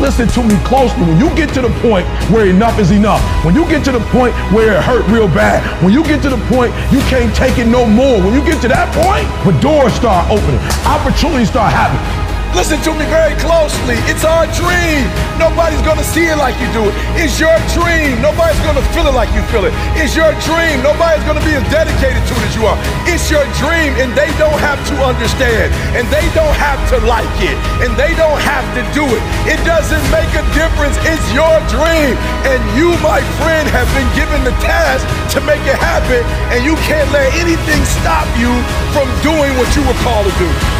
Listen 0.00 0.26
to 0.28 0.42
me 0.42 0.56
closely. 0.64 1.04
When 1.04 1.20
you 1.20 1.28
get 1.36 1.52
to 1.52 1.60
the 1.60 1.68
point 1.84 2.08
where 2.32 2.48
enough 2.48 2.78
is 2.78 2.90
enough, 2.92 3.20
when 3.44 3.54
you 3.54 3.68
get 3.68 3.84
to 3.84 3.92
the 3.92 4.00
point 4.08 4.32
where 4.56 4.80
it 4.80 4.82
hurt 4.82 5.04
real 5.12 5.28
bad, 5.28 5.60
when 5.84 5.92
you 5.92 6.02
get 6.02 6.22
to 6.22 6.30
the 6.30 6.40
point 6.48 6.72
you 6.88 7.04
can't 7.12 7.28
take 7.36 7.58
it 7.58 7.68
no 7.68 7.84
more, 7.84 8.16
when 8.24 8.32
you 8.32 8.40
get 8.40 8.62
to 8.62 8.68
that 8.68 8.88
point, 8.96 9.28
the 9.44 9.52
doors 9.60 9.92
start 9.92 10.24
opening, 10.32 10.56
opportunities 10.88 11.52
start 11.52 11.68
happening. 11.76 12.29
Listen 12.50 12.82
to 12.82 12.90
me 12.98 13.06
very 13.06 13.38
closely. 13.38 13.94
It's 14.10 14.26
our 14.26 14.42
dream. 14.58 15.06
Nobody's 15.38 15.80
gonna 15.86 16.02
see 16.02 16.26
it 16.26 16.34
like 16.34 16.58
you 16.58 16.66
do 16.74 16.82
it. 16.90 16.94
It's 17.14 17.38
your 17.38 17.54
dream. 17.70 18.18
Nobody's 18.18 18.58
gonna 18.66 18.82
feel 18.90 19.06
it 19.06 19.14
like 19.14 19.30
you 19.38 19.42
feel 19.54 19.64
it. 19.70 19.72
It's 19.94 20.18
your 20.18 20.34
dream. 20.42 20.82
Nobody's 20.82 21.22
gonna 21.30 21.44
be 21.46 21.54
as 21.54 21.62
dedicated 21.70 22.18
to 22.26 22.34
it 22.34 22.42
as 22.50 22.54
you 22.58 22.66
are. 22.66 22.74
It's 23.06 23.30
your 23.30 23.46
dream, 23.62 23.94
and 24.02 24.10
they 24.18 24.26
don't 24.34 24.58
have 24.58 24.82
to 24.90 24.94
understand, 24.98 25.70
and 25.94 26.10
they 26.10 26.26
don't 26.34 26.52
have 26.58 26.82
to 26.90 26.98
like 27.06 27.30
it, 27.38 27.54
and 27.86 27.94
they 27.94 28.18
don't 28.18 28.42
have 28.42 28.66
to 28.74 28.82
do 28.98 29.06
it. 29.06 29.22
It 29.46 29.62
doesn't 29.62 30.02
make 30.10 30.34
a 30.34 30.42
difference. 30.50 30.98
It's 31.06 31.28
your 31.30 31.54
dream. 31.70 32.18
And 32.50 32.60
you, 32.74 32.98
my 32.98 33.22
friend, 33.38 33.62
have 33.70 33.86
been 33.94 34.10
given 34.18 34.42
the 34.42 34.54
task 34.58 35.06
to 35.38 35.40
make 35.46 35.62
it 35.70 35.78
happen, 35.78 36.26
and 36.50 36.66
you 36.66 36.74
can't 36.90 37.06
let 37.14 37.30
anything 37.38 37.80
stop 37.86 38.26
you 38.34 38.50
from 38.90 39.06
doing 39.22 39.54
what 39.54 39.70
you 39.78 39.86
were 39.86 39.98
called 40.02 40.26
to 40.26 40.34
do. 40.34 40.79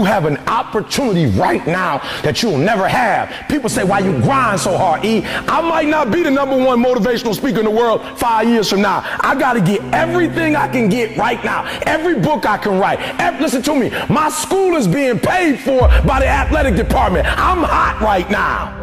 You 0.00 0.06
have 0.06 0.24
an 0.24 0.38
opportunity 0.46 1.26
right 1.26 1.66
now 1.66 1.98
that 2.22 2.42
you'll 2.42 2.56
never 2.56 2.88
have. 2.88 3.46
People 3.50 3.68
say, 3.68 3.84
why 3.84 3.98
you 3.98 4.12
grind 4.22 4.58
so 4.58 4.78
hard, 4.78 5.04
E? 5.04 5.22
I 5.26 5.60
might 5.60 5.88
not 5.88 6.10
be 6.10 6.22
the 6.22 6.30
number 6.30 6.56
one 6.56 6.82
motivational 6.82 7.34
speaker 7.34 7.58
in 7.58 7.66
the 7.66 7.70
world 7.70 8.00
five 8.18 8.48
years 8.48 8.70
from 8.70 8.80
now. 8.80 9.02
I 9.20 9.38
got 9.38 9.52
to 9.52 9.60
get 9.60 9.82
everything 9.92 10.56
I 10.56 10.68
can 10.68 10.88
get 10.88 11.18
right 11.18 11.44
now. 11.44 11.66
Every 11.82 12.18
book 12.18 12.46
I 12.46 12.56
can 12.56 12.78
write. 12.78 12.98
Every, 13.20 13.42
listen 13.42 13.60
to 13.60 13.74
me. 13.74 13.90
My 14.08 14.30
school 14.30 14.74
is 14.76 14.88
being 14.88 15.18
paid 15.18 15.60
for 15.60 15.80
by 16.06 16.20
the 16.20 16.28
athletic 16.28 16.76
department. 16.76 17.26
I'm 17.26 17.62
hot 17.62 18.00
right 18.00 18.30
now. 18.30 18.74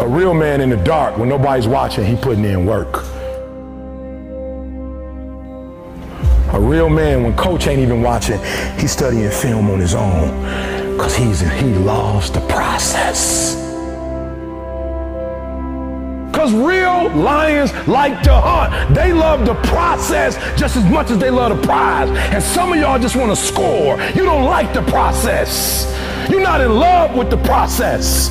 A 0.00 0.08
real 0.08 0.34
man 0.34 0.60
in 0.60 0.70
the 0.70 0.78
dark 0.78 1.16
when 1.16 1.28
nobody's 1.28 1.68
watching, 1.68 2.04
he 2.04 2.16
putting 2.16 2.44
in 2.44 2.66
work. 2.66 3.04
A 6.52 6.60
real 6.60 6.90
man, 6.90 7.22
when 7.22 7.34
coach 7.34 7.66
ain't 7.66 7.80
even 7.80 8.02
watching, 8.02 8.38
he's 8.78 8.92
studying 8.92 9.30
film 9.30 9.70
on 9.70 9.80
his 9.80 9.94
own 9.94 10.28
because 10.92 11.16
he's 11.16 11.40
he 11.40 11.72
loves 11.72 12.30
the 12.30 12.40
process. 12.40 13.56
Because 16.30 16.52
real 16.52 17.08
lions 17.10 17.72
like 17.88 18.22
to 18.24 18.34
hunt. 18.34 18.94
They 18.94 19.14
love 19.14 19.46
the 19.46 19.54
process 19.66 20.36
just 20.58 20.76
as 20.76 20.84
much 20.84 21.10
as 21.10 21.16
they 21.16 21.30
love 21.30 21.56
the 21.56 21.66
prize. 21.66 22.10
And 22.10 22.42
some 22.42 22.72
of 22.72 22.78
y'all 22.78 22.98
just 22.98 23.16
want 23.16 23.30
to 23.30 23.36
score. 23.36 23.98
You 24.14 24.24
don't 24.24 24.44
like 24.44 24.74
the 24.74 24.82
process. 24.82 25.86
You're 26.28 26.42
not 26.42 26.60
in 26.60 26.74
love 26.74 27.16
with 27.16 27.30
the 27.30 27.38
process. 27.38 28.28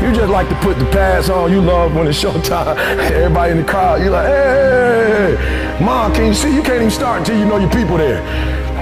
You 0.00 0.14
just 0.14 0.30
like 0.30 0.48
to 0.48 0.54
put 0.56 0.78
the 0.78 0.84
pass 0.86 1.28
on. 1.28 1.50
You 1.50 1.60
love 1.60 1.94
when 1.94 2.06
it's 2.06 2.22
showtime. 2.22 2.76
Everybody 3.10 3.52
in 3.52 3.58
the 3.58 3.64
crowd, 3.64 4.00
You're 4.00 4.10
like, 4.10 4.26
hey, 4.26 5.36
hey, 5.36 5.84
mom, 5.84 6.14
can 6.14 6.26
you 6.26 6.34
see? 6.34 6.54
You 6.54 6.62
can't 6.62 6.76
even 6.76 6.90
start 6.90 7.20
until 7.20 7.36
you 7.36 7.44
know 7.44 7.56
your 7.56 7.70
people 7.70 7.96
there. 7.96 8.22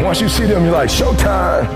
Once 0.05 0.21
you 0.21 0.29
see 0.29 0.45
them, 0.45 0.65
you're 0.65 0.73
like, 0.73 0.91
showtime. 0.91 1.67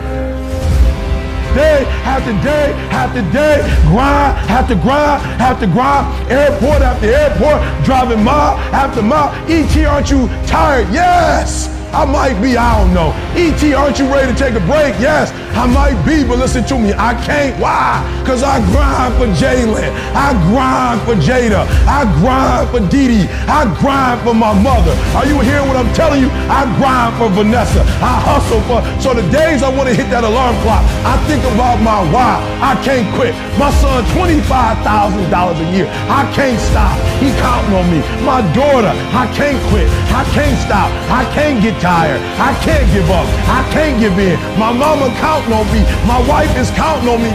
Day 1.55 1.85
after 2.05 2.33
day 2.45 2.73
after 2.93 3.23
day, 3.33 3.61
grind 3.89 4.39
after 4.51 4.75
grind 4.77 5.21
after 5.41 5.67
grind, 5.67 6.31
airport 6.31 6.83
after 6.83 7.07
airport, 7.07 7.85
driving 7.85 8.23
mile 8.23 8.57
after 8.73 9.03
mile. 9.03 9.33
ET, 9.51 9.75
aren't 9.87 10.11
you 10.11 10.29
tired? 10.47 10.87
Yes. 10.93 11.80
I 11.93 12.05
might 12.05 12.41
be, 12.41 12.57
I 12.57 12.79
don't 12.79 12.95
know. 12.95 13.11
E.T., 13.37 13.75
aren't 13.75 13.99
you 13.99 14.07
ready 14.07 14.31
to 14.33 14.39
take 14.39 14.55
a 14.55 14.65
break? 14.71 14.95
Yes, 15.03 15.33
I 15.59 15.67
might 15.67 15.99
be, 16.07 16.23
but 16.23 16.39
listen 16.39 16.63
to 16.71 16.79
me. 16.79 16.95
I 16.95 17.15
can't. 17.27 17.59
Why? 17.59 17.99
Because 18.23 18.43
I 18.43 18.63
grind 18.71 19.15
for 19.19 19.27
Jalen. 19.35 19.91
I 20.15 20.31
grind 20.47 21.03
for 21.03 21.19
Jada. 21.19 21.67
I 21.91 22.07
grind 22.23 22.71
for 22.71 22.79
Dee 22.87 23.09
Dee. 23.09 23.29
I 23.51 23.67
grind 23.83 24.23
for 24.23 24.35
my 24.35 24.55
mother. 24.55 24.95
Are 25.19 25.27
you 25.27 25.41
hearing 25.41 25.67
what 25.67 25.77
I'm 25.77 25.93
telling 25.93 26.23
you? 26.23 26.31
I 26.47 26.63
grind 26.79 27.19
for 27.19 27.29
Vanessa. 27.35 27.83
I 27.99 28.23
hustle 28.23 28.63
for. 28.71 28.79
So 29.03 29.11
the 29.13 29.27
days 29.35 29.63
I 29.63 29.75
want 29.75 29.89
to 29.89 29.95
hit 29.95 30.07
that 30.15 30.23
alarm 30.23 30.55
clock, 30.63 30.87
I 31.03 31.19
think 31.27 31.43
about 31.43 31.83
my 31.83 31.99
why. 32.15 32.39
I 32.63 32.79
can't 32.87 33.11
quit. 33.19 33.35
My 33.59 33.75
son, 33.83 34.05
$25,000 34.15 34.79
a 34.87 35.67
year. 35.75 35.91
I 36.07 36.23
can't 36.31 36.61
stop. 36.71 36.95
He 37.19 37.35
counting 37.43 37.75
on 37.75 37.87
me. 37.91 37.99
My 38.23 38.47
daughter, 38.55 38.95
I 39.11 39.27
can't 39.35 39.59
quit. 39.75 39.91
I 40.15 40.23
can't 40.31 40.57
stop. 40.63 40.89
I 41.11 41.27
can't 41.35 41.59
get 41.59 41.80
I 41.89 42.59
can't 42.63 42.93
give 42.93 43.09
up. 43.11 43.27
I 43.49 43.69
can't 43.73 43.99
give 43.99 44.19
in. 44.19 44.39
My 44.59 44.73
mama 44.73 45.09
counting 45.19 45.53
on 45.53 45.67
me. 45.73 45.81
My 46.07 46.21
wife 46.29 46.55
is 46.59 46.71
counting 46.73 47.09
on 47.09 47.23
me. 47.23 47.31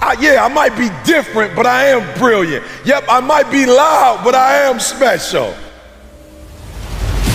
I, 0.00 0.16
yeah, 0.20 0.44
I 0.44 0.48
might 0.48 0.76
be 0.76 0.90
different, 1.04 1.54
but 1.54 1.66
I 1.66 1.86
am 1.86 2.02
brilliant. 2.18 2.64
Yep, 2.84 3.04
I 3.08 3.20
might 3.20 3.50
be 3.50 3.66
loud, 3.66 4.22
but 4.24 4.34
I 4.34 4.62
am 4.62 4.80
special. 4.80 5.54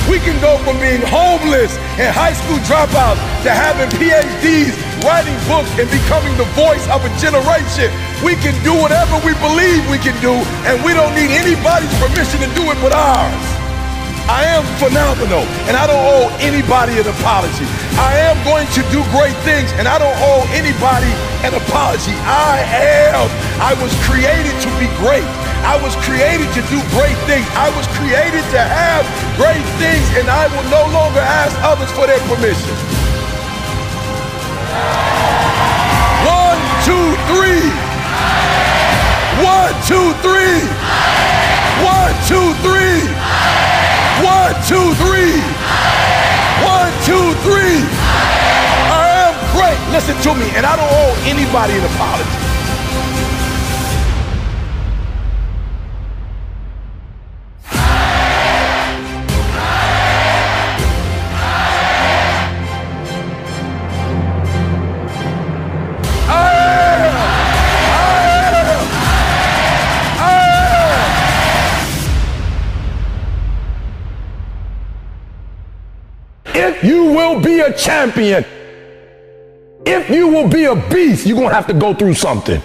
We 0.10 0.20
can 0.20 0.40
go 0.42 0.58
from 0.64 0.80
being 0.80 1.02
homeless 1.08 1.78
and 1.96 2.12
high 2.12 2.34
school 2.34 2.60
dropouts 2.68 3.20
to 3.44 3.52
having 3.52 3.88
PhDs, 3.96 4.76
writing 5.04 5.36
books, 5.48 5.72
and 5.80 5.88
becoming 5.88 6.36
the 6.36 6.48
voice 6.56 6.84
of 6.92 7.04
a 7.04 7.12
generation. 7.20 7.88
We 8.24 8.36
can 8.36 8.56
do 8.64 8.76
whatever 8.76 9.16
we 9.24 9.32
believe 9.40 9.88
we 9.90 9.98
can 9.98 10.16
do, 10.20 10.34
and 10.68 10.84
we 10.84 10.94
don't 10.94 11.16
need 11.16 11.32
anybody's 11.32 11.94
permission 12.00 12.44
to 12.44 12.50
do 12.56 12.68
it 12.72 12.78
but 12.84 12.92
ours. 12.92 13.63
I 14.24 14.48
am 14.56 14.64
phenomenal, 14.80 15.44
and 15.68 15.76
I 15.76 15.84
don't 15.84 16.00
owe 16.00 16.32
anybody 16.40 16.96
an 16.96 17.04
apology. 17.04 17.68
I 18.00 18.16
am 18.24 18.40
going 18.48 18.72
to 18.72 18.82
do 18.88 19.04
great 19.12 19.36
things, 19.44 19.76
and 19.76 19.84
I 19.84 20.00
don't 20.00 20.16
owe 20.16 20.48
anybody 20.56 21.12
an 21.44 21.52
apology. 21.52 22.16
I 22.24 22.64
am. 22.72 23.28
I 23.60 23.76
was 23.84 23.92
created 24.08 24.56
to 24.64 24.72
be 24.80 24.88
great. 25.04 25.28
I 25.68 25.76
was 25.84 25.92
created 26.08 26.48
to 26.56 26.64
do 26.72 26.80
great 26.96 27.20
things. 27.28 27.44
I 27.60 27.68
was 27.76 27.84
created 28.00 28.48
to 28.56 28.62
have 28.64 29.04
great 29.36 29.64
things, 29.76 30.08
and 30.16 30.32
I 30.32 30.48
will 30.56 30.68
no 30.72 30.88
longer 30.96 31.20
ask 31.20 31.52
others 31.60 31.92
for 31.92 32.08
their 32.08 32.24
permission. 32.32 32.72
One, 36.24 36.60
two, 36.88 37.08
three. 37.28 37.68
One, 39.44 39.76
two, 39.84 40.16
three. 40.24 40.64
One, 41.84 42.16
two, 42.24 42.56
three. 42.64 43.23
One, 44.24 44.56
two, 44.64 44.96
three. 45.04 45.36
One, 46.64 46.92
two, 47.04 47.36
three. 47.44 47.84
I 48.88 49.28
am 49.28 49.36
great. 49.52 49.80
Listen 49.92 50.16
to 50.24 50.34
me, 50.34 50.50
and 50.56 50.66
I 50.66 50.78
don't 50.78 50.88
owe 50.88 51.16
anybody 51.28 51.74
an 51.74 51.84
apology. 51.84 52.53
A 77.64 77.74
champion, 77.74 78.46
if 79.86 80.10
you 80.10 80.28
will 80.28 80.48
be 80.48 80.66
a 80.66 80.76
beast, 80.90 81.26
you're 81.26 81.38
going 81.38 81.50
to 81.50 81.56
have 81.56 81.68
to 81.68 81.74
go 81.74 81.94
through 81.94 82.14
something. 82.14 82.62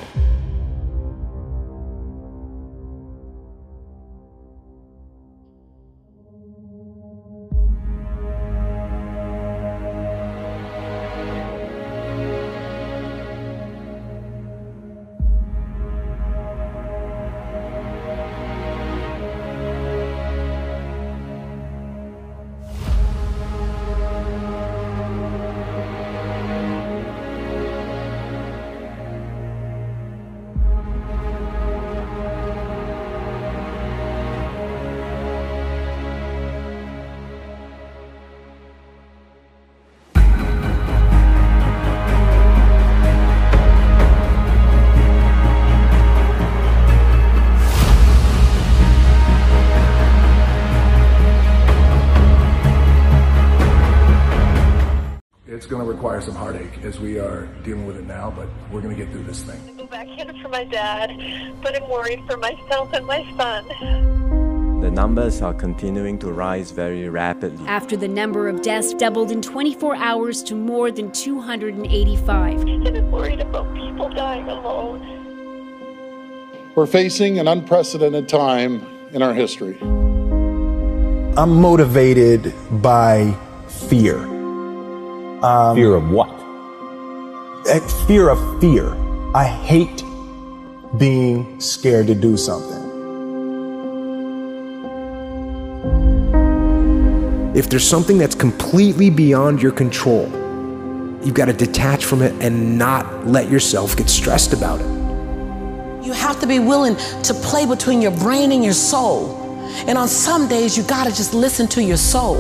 It's 55.58 55.66
going 55.66 55.84
to 55.84 55.90
require 55.90 56.20
some 56.20 56.36
heartache 56.36 56.84
as 56.84 57.00
we 57.00 57.18
are 57.18 57.46
dealing 57.64 57.84
with 57.84 57.96
it 57.96 58.06
now, 58.06 58.30
but 58.30 58.46
we're 58.70 58.80
going 58.80 58.96
to 58.96 59.04
get 59.04 59.12
through 59.12 59.24
this 59.24 59.42
thing. 59.42 59.60
I 59.66 59.72
go 59.72 59.86
backhanded 59.86 60.40
for 60.40 60.48
my 60.48 60.62
dad, 60.62 61.10
but 61.60 61.74
I'm 61.74 61.90
worried 61.90 62.22
for 62.30 62.36
myself 62.36 62.92
and 62.92 63.04
my 63.04 63.28
son. 63.36 64.80
The 64.80 64.88
numbers 64.92 65.42
are 65.42 65.52
continuing 65.52 66.16
to 66.20 66.30
rise 66.30 66.70
very 66.70 67.08
rapidly. 67.08 67.66
After 67.66 67.96
the 67.96 68.06
number 68.06 68.48
of 68.48 68.62
deaths 68.62 68.94
doubled 68.94 69.32
in 69.32 69.42
24 69.42 69.96
hours 69.96 70.44
to 70.44 70.54
more 70.54 70.92
than 70.92 71.10
285. 71.10 72.60
And 72.60 72.96
I'm 72.96 73.10
worried 73.10 73.40
about 73.40 73.74
people 73.74 74.10
dying 74.10 74.46
alone. 74.46 75.02
We're 76.76 76.86
facing 76.86 77.40
an 77.40 77.48
unprecedented 77.48 78.28
time 78.28 78.86
in 79.10 79.22
our 79.22 79.34
history. 79.34 79.76
I'm 81.36 81.60
motivated 81.60 82.54
by 82.80 83.36
fear. 83.66 84.37
Um, 85.42 85.76
Fear 85.76 85.94
of 85.94 86.10
what? 86.10 86.34
fear 88.06 88.30
of 88.30 88.60
fear. 88.60 88.94
I 89.34 89.44
hate 89.44 90.02
being 90.96 91.60
scared 91.60 92.06
to 92.06 92.14
do 92.14 92.36
something. 92.36 92.78
If 97.54 97.68
there's 97.68 97.86
something 97.86 98.18
that's 98.18 98.34
completely 98.34 99.10
beyond 99.10 99.60
your 99.62 99.72
control, 99.72 100.24
you've 101.24 101.34
got 101.34 101.46
to 101.46 101.52
detach 101.52 102.04
from 102.04 102.22
it 102.22 102.32
and 102.42 102.78
not 102.78 103.26
let 103.26 103.50
yourself 103.50 103.96
get 103.96 104.08
stressed 104.08 104.52
about 104.52 104.80
it. 104.80 104.86
You 106.06 106.12
have 106.14 106.40
to 106.40 106.46
be 106.46 106.58
willing 106.58 106.96
to 106.96 107.34
play 107.34 107.66
between 107.66 108.00
your 108.00 108.12
brain 108.12 108.50
and 108.52 108.64
your 108.64 108.72
soul. 108.72 109.36
And 109.86 109.98
on 109.98 110.08
some 110.08 110.48
days, 110.48 110.76
you 110.76 110.82
gotta 110.84 111.10
just 111.10 111.34
listen 111.34 111.68
to 111.68 111.82
your 111.82 111.96
soul. 111.98 112.36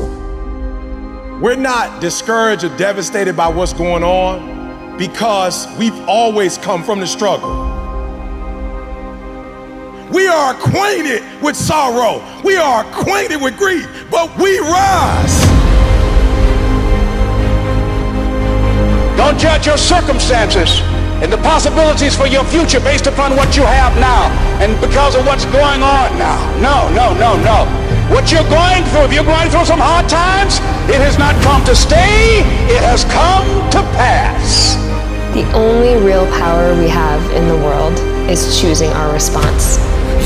We're 1.40 1.54
not 1.54 2.00
discouraged 2.00 2.64
or 2.64 2.76
devastated 2.76 3.36
by 3.36 3.46
what's 3.46 3.72
going 3.72 4.02
on 4.02 4.98
because 4.98 5.68
we've 5.78 5.96
always 6.08 6.58
come 6.58 6.82
from 6.82 6.98
the 6.98 7.06
struggle. 7.06 7.64
We 10.12 10.26
are 10.26 10.52
acquainted 10.52 11.22
with 11.40 11.54
sorrow, 11.54 12.24
we 12.42 12.56
are 12.56 12.84
acquainted 12.84 13.40
with 13.40 13.56
grief, 13.56 13.86
but 14.10 14.36
we 14.36 14.58
rise. 14.58 15.40
Don't 19.16 19.38
judge 19.38 19.66
your 19.66 19.78
circumstances 19.78 20.80
and 21.22 21.32
the 21.32 21.38
possibilities 21.38 22.16
for 22.16 22.26
your 22.26 22.42
future 22.46 22.80
based 22.80 23.06
upon 23.06 23.36
what 23.36 23.56
you 23.56 23.62
have 23.62 23.94
now 24.00 24.26
and 24.60 24.80
because 24.80 25.14
of 25.14 25.24
what's 25.24 25.44
going 25.44 25.84
on 25.84 26.18
now. 26.18 26.58
No, 26.58 26.92
no, 26.92 27.14
no, 27.14 27.40
no. 27.44 27.87
What 28.08 28.32
you're 28.32 28.48
going 28.48 28.84
through, 28.88 29.04
if 29.04 29.12
you're 29.12 29.22
going 29.22 29.50
through 29.50 29.66
some 29.66 29.80
hard 29.80 30.08
times, 30.08 30.56
it 30.88 30.96
has 30.96 31.18
not 31.18 31.36
come 31.44 31.62
to 31.66 31.76
stay, 31.76 32.40
it 32.64 32.80
has 32.80 33.04
come 33.04 33.44
to 33.68 33.84
pass. 34.00 34.76
The 35.34 35.44
only 35.52 36.02
real 36.02 36.24
power 36.40 36.72
we 36.80 36.88
have 36.88 37.20
in 37.32 37.46
the 37.46 37.56
world 37.56 37.92
is 38.30 38.58
choosing 38.58 38.88
our 38.92 39.12
response. 39.12 39.76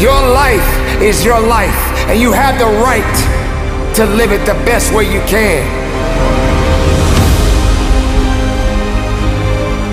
Your 0.01 0.15
life 0.15 0.63
is 1.03 1.25
your 1.25 1.41
life, 1.41 1.75
and 2.07 2.21
you 2.21 2.31
have 2.31 2.57
the 2.57 2.71
right 2.87 3.03
to 3.97 4.07
live 4.15 4.31
it 4.31 4.47
the 4.47 4.55
best 4.63 4.95
way 4.95 5.13
you 5.13 5.21
can. 5.27 5.67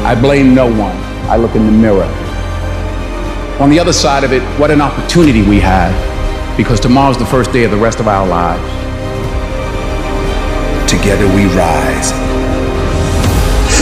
I 0.05 0.13
blame 0.13 0.53
no 0.53 0.67
one. 0.67 0.95
I 1.27 1.37
look 1.37 1.55
in 1.55 1.65
the 1.65 1.71
mirror. 1.71 2.05
On 3.59 3.71
the 3.71 3.79
other 3.79 3.93
side 3.93 4.23
of 4.23 4.31
it, 4.31 4.43
what 4.59 4.69
an 4.69 4.79
opportunity 4.79 5.41
we 5.41 5.59
have 5.59 6.18
because 6.59 6.77
tomorrow's 6.77 7.17
the 7.17 7.25
first 7.25 7.53
day 7.53 7.63
of 7.63 7.71
the 7.71 7.77
rest 7.79 8.01
of 8.01 8.07
our 8.09 8.27
lives. 8.27 8.59
Together 10.91 11.23
we 11.31 11.47
rise. 11.55 12.11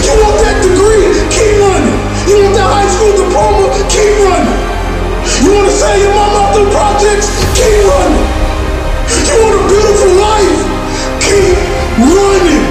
You 0.05 0.13
want 0.21 0.37
that 0.45 0.61
degree? 0.61 1.09
Keep 1.33 1.57
running. 1.57 1.97
You 2.29 2.37
want 2.37 2.53
that 2.53 2.69
high 2.69 2.85
school 2.93 3.17
diploma? 3.17 3.73
Keep 3.89 4.13
running. 4.29 4.61
You 5.41 5.57
want 5.57 5.65
to 5.65 5.73
send 5.73 6.05
your 6.05 6.13
mom 6.13 6.37
out 6.37 6.53
through 6.53 6.69
projects? 6.69 7.33
Keep 7.57 7.81
running. 7.81 8.25
You 9.25 9.35
want 9.41 9.57
a 9.57 9.63
beautiful 9.73 10.11
life? 10.21 10.61
Keep 11.17 11.57
running. 11.97 12.61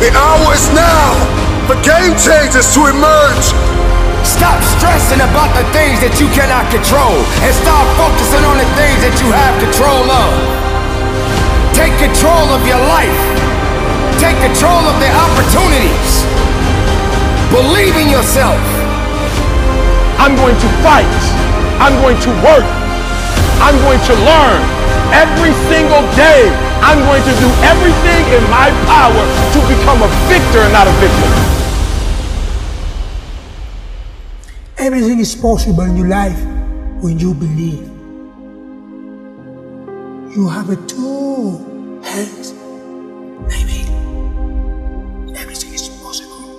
The 0.00 0.08
hour 0.08 0.48
is 0.56 0.66
now 0.72 1.20
for 1.68 1.76
game 1.84 2.16
changers 2.16 2.72
to 2.72 2.88
emerge. 2.88 3.91
Stop 4.22 4.62
stressing 4.78 5.18
about 5.18 5.50
the 5.58 5.66
things 5.74 5.98
that 5.98 6.14
you 6.22 6.30
cannot 6.30 6.70
control 6.70 7.18
and 7.42 7.50
start 7.50 7.86
focusing 7.98 8.46
on 8.46 8.54
the 8.54 8.68
things 8.78 9.02
that 9.02 9.18
you 9.18 9.26
have 9.34 9.54
control 9.58 10.06
of. 10.06 10.30
Take 11.74 11.90
control 11.98 12.46
of 12.54 12.62
your 12.62 12.78
life. 12.86 13.18
Take 14.22 14.38
control 14.38 14.86
of 14.86 14.94
the 15.02 15.10
opportunities. 15.10 16.22
Believe 17.50 17.98
in 17.98 18.06
yourself. 18.14 18.62
I'm 20.22 20.38
going 20.38 20.54
to 20.54 20.68
fight. 20.86 21.10
I'm 21.82 21.98
going 21.98 22.18
to 22.22 22.30
work. 22.46 22.66
I'm 23.58 23.74
going 23.82 24.02
to 24.06 24.14
learn. 24.22 24.60
Every 25.10 25.50
single 25.66 26.06
day, 26.14 26.46
I'm 26.78 27.02
going 27.10 27.26
to 27.26 27.34
do 27.42 27.50
everything 27.66 28.22
in 28.38 28.42
my 28.54 28.70
power 28.86 29.22
to 29.50 29.58
become 29.66 29.98
a 30.06 30.10
victor 30.30 30.62
and 30.62 30.70
not 30.70 30.86
a 30.86 30.94
victim. 31.02 31.61
Everything 34.82 35.20
is 35.20 35.36
possible 35.36 35.84
in 35.84 35.96
your 35.96 36.08
life 36.08 36.42
when 37.00 37.16
you 37.16 37.34
believe. 37.34 37.86
You 40.34 40.48
have 40.48 40.70
a 40.70 40.76
two 40.90 41.62
hands. 42.02 42.52
Maybe 43.46 43.86
everything 45.38 45.72
is 45.72 45.86
possible. 46.02 46.50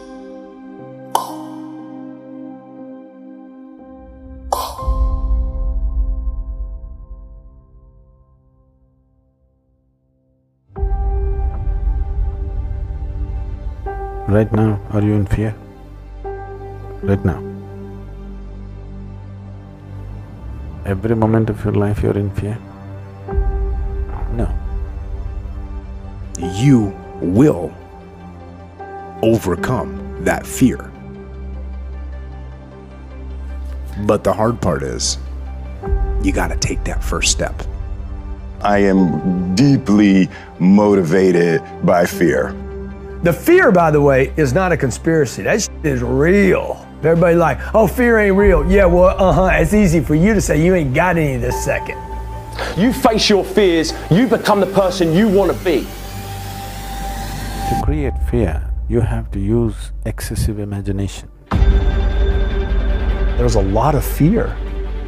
Right 14.29 14.51
now, 14.53 14.79
are 14.91 15.01
you 15.01 15.11
in 15.11 15.25
fear? 15.25 15.53
Right 17.03 17.23
now. 17.25 17.52
Every 20.85 21.15
moment 21.15 21.49
of 21.49 21.63
your 21.63 21.73
life 21.73 22.03
you're 22.03 22.17
in 22.17 22.29
fear? 22.31 22.57
No. 24.33 24.53
You 26.37 26.93
will 27.21 27.73
overcome 29.21 30.23
that 30.25 30.45
fear. 30.45 30.91
But 34.05 34.23
the 34.23 34.33
hard 34.33 34.61
part 34.61 34.83
is, 34.83 35.17
you 36.21 36.33
gotta 36.33 36.57
take 36.57 36.83
that 36.83 37.01
first 37.01 37.31
step. 37.31 37.63
I 38.61 38.79
am 38.79 39.55
deeply 39.55 40.29
motivated 40.59 41.61
by 41.83 42.05
fear. 42.05 42.53
The 43.23 43.31
fear, 43.31 43.71
by 43.71 43.91
the 43.91 44.01
way, 44.01 44.33
is 44.35 44.53
not 44.53 44.73
a 44.73 44.77
conspiracy. 44.77 45.43
That 45.43 45.61
shit 45.61 45.85
is 45.85 46.01
real. 46.01 46.85
Everybody 47.05 47.35
like, 47.35 47.59
oh, 47.75 47.85
fear 47.85 48.17
ain't 48.17 48.37
real. 48.37 48.65
Yeah, 48.71 48.85
well, 48.85 49.09
uh-huh. 49.21 49.49
It's 49.61 49.73
easy 49.73 49.99
for 49.99 50.15
you 50.15 50.33
to 50.33 50.39
say 50.39 50.63
you 50.63 50.73
ain't 50.73 50.93
got 50.93 51.17
any 51.17 51.35
this 51.35 51.61
second. 51.61 51.97
You 52.77 52.93
face 52.93 53.29
your 53.29 53.43
fears, 53.43 53.93
you 54.09 54.25
become 54.25 54.61
the 54.61 54.67
person 54.67 55.11
you 55.11 55.27
want 55.27 55.51
to 55.51 55.65
be. 55.65 55.81
To 57.69 57.81
create 57.83 58.13
fear, 58.29 58.71
you 58.87 59.01
have 59.01 59.31
to 59.31 59.39
use 59.39 59.91
excessive 60.05 60.59
imagination. 60.59 61.29
There's 63.37 63.55
a 63.55 63.61
lot 63.61 63.95
of 63.95 64.05
fear, 64.05 64.55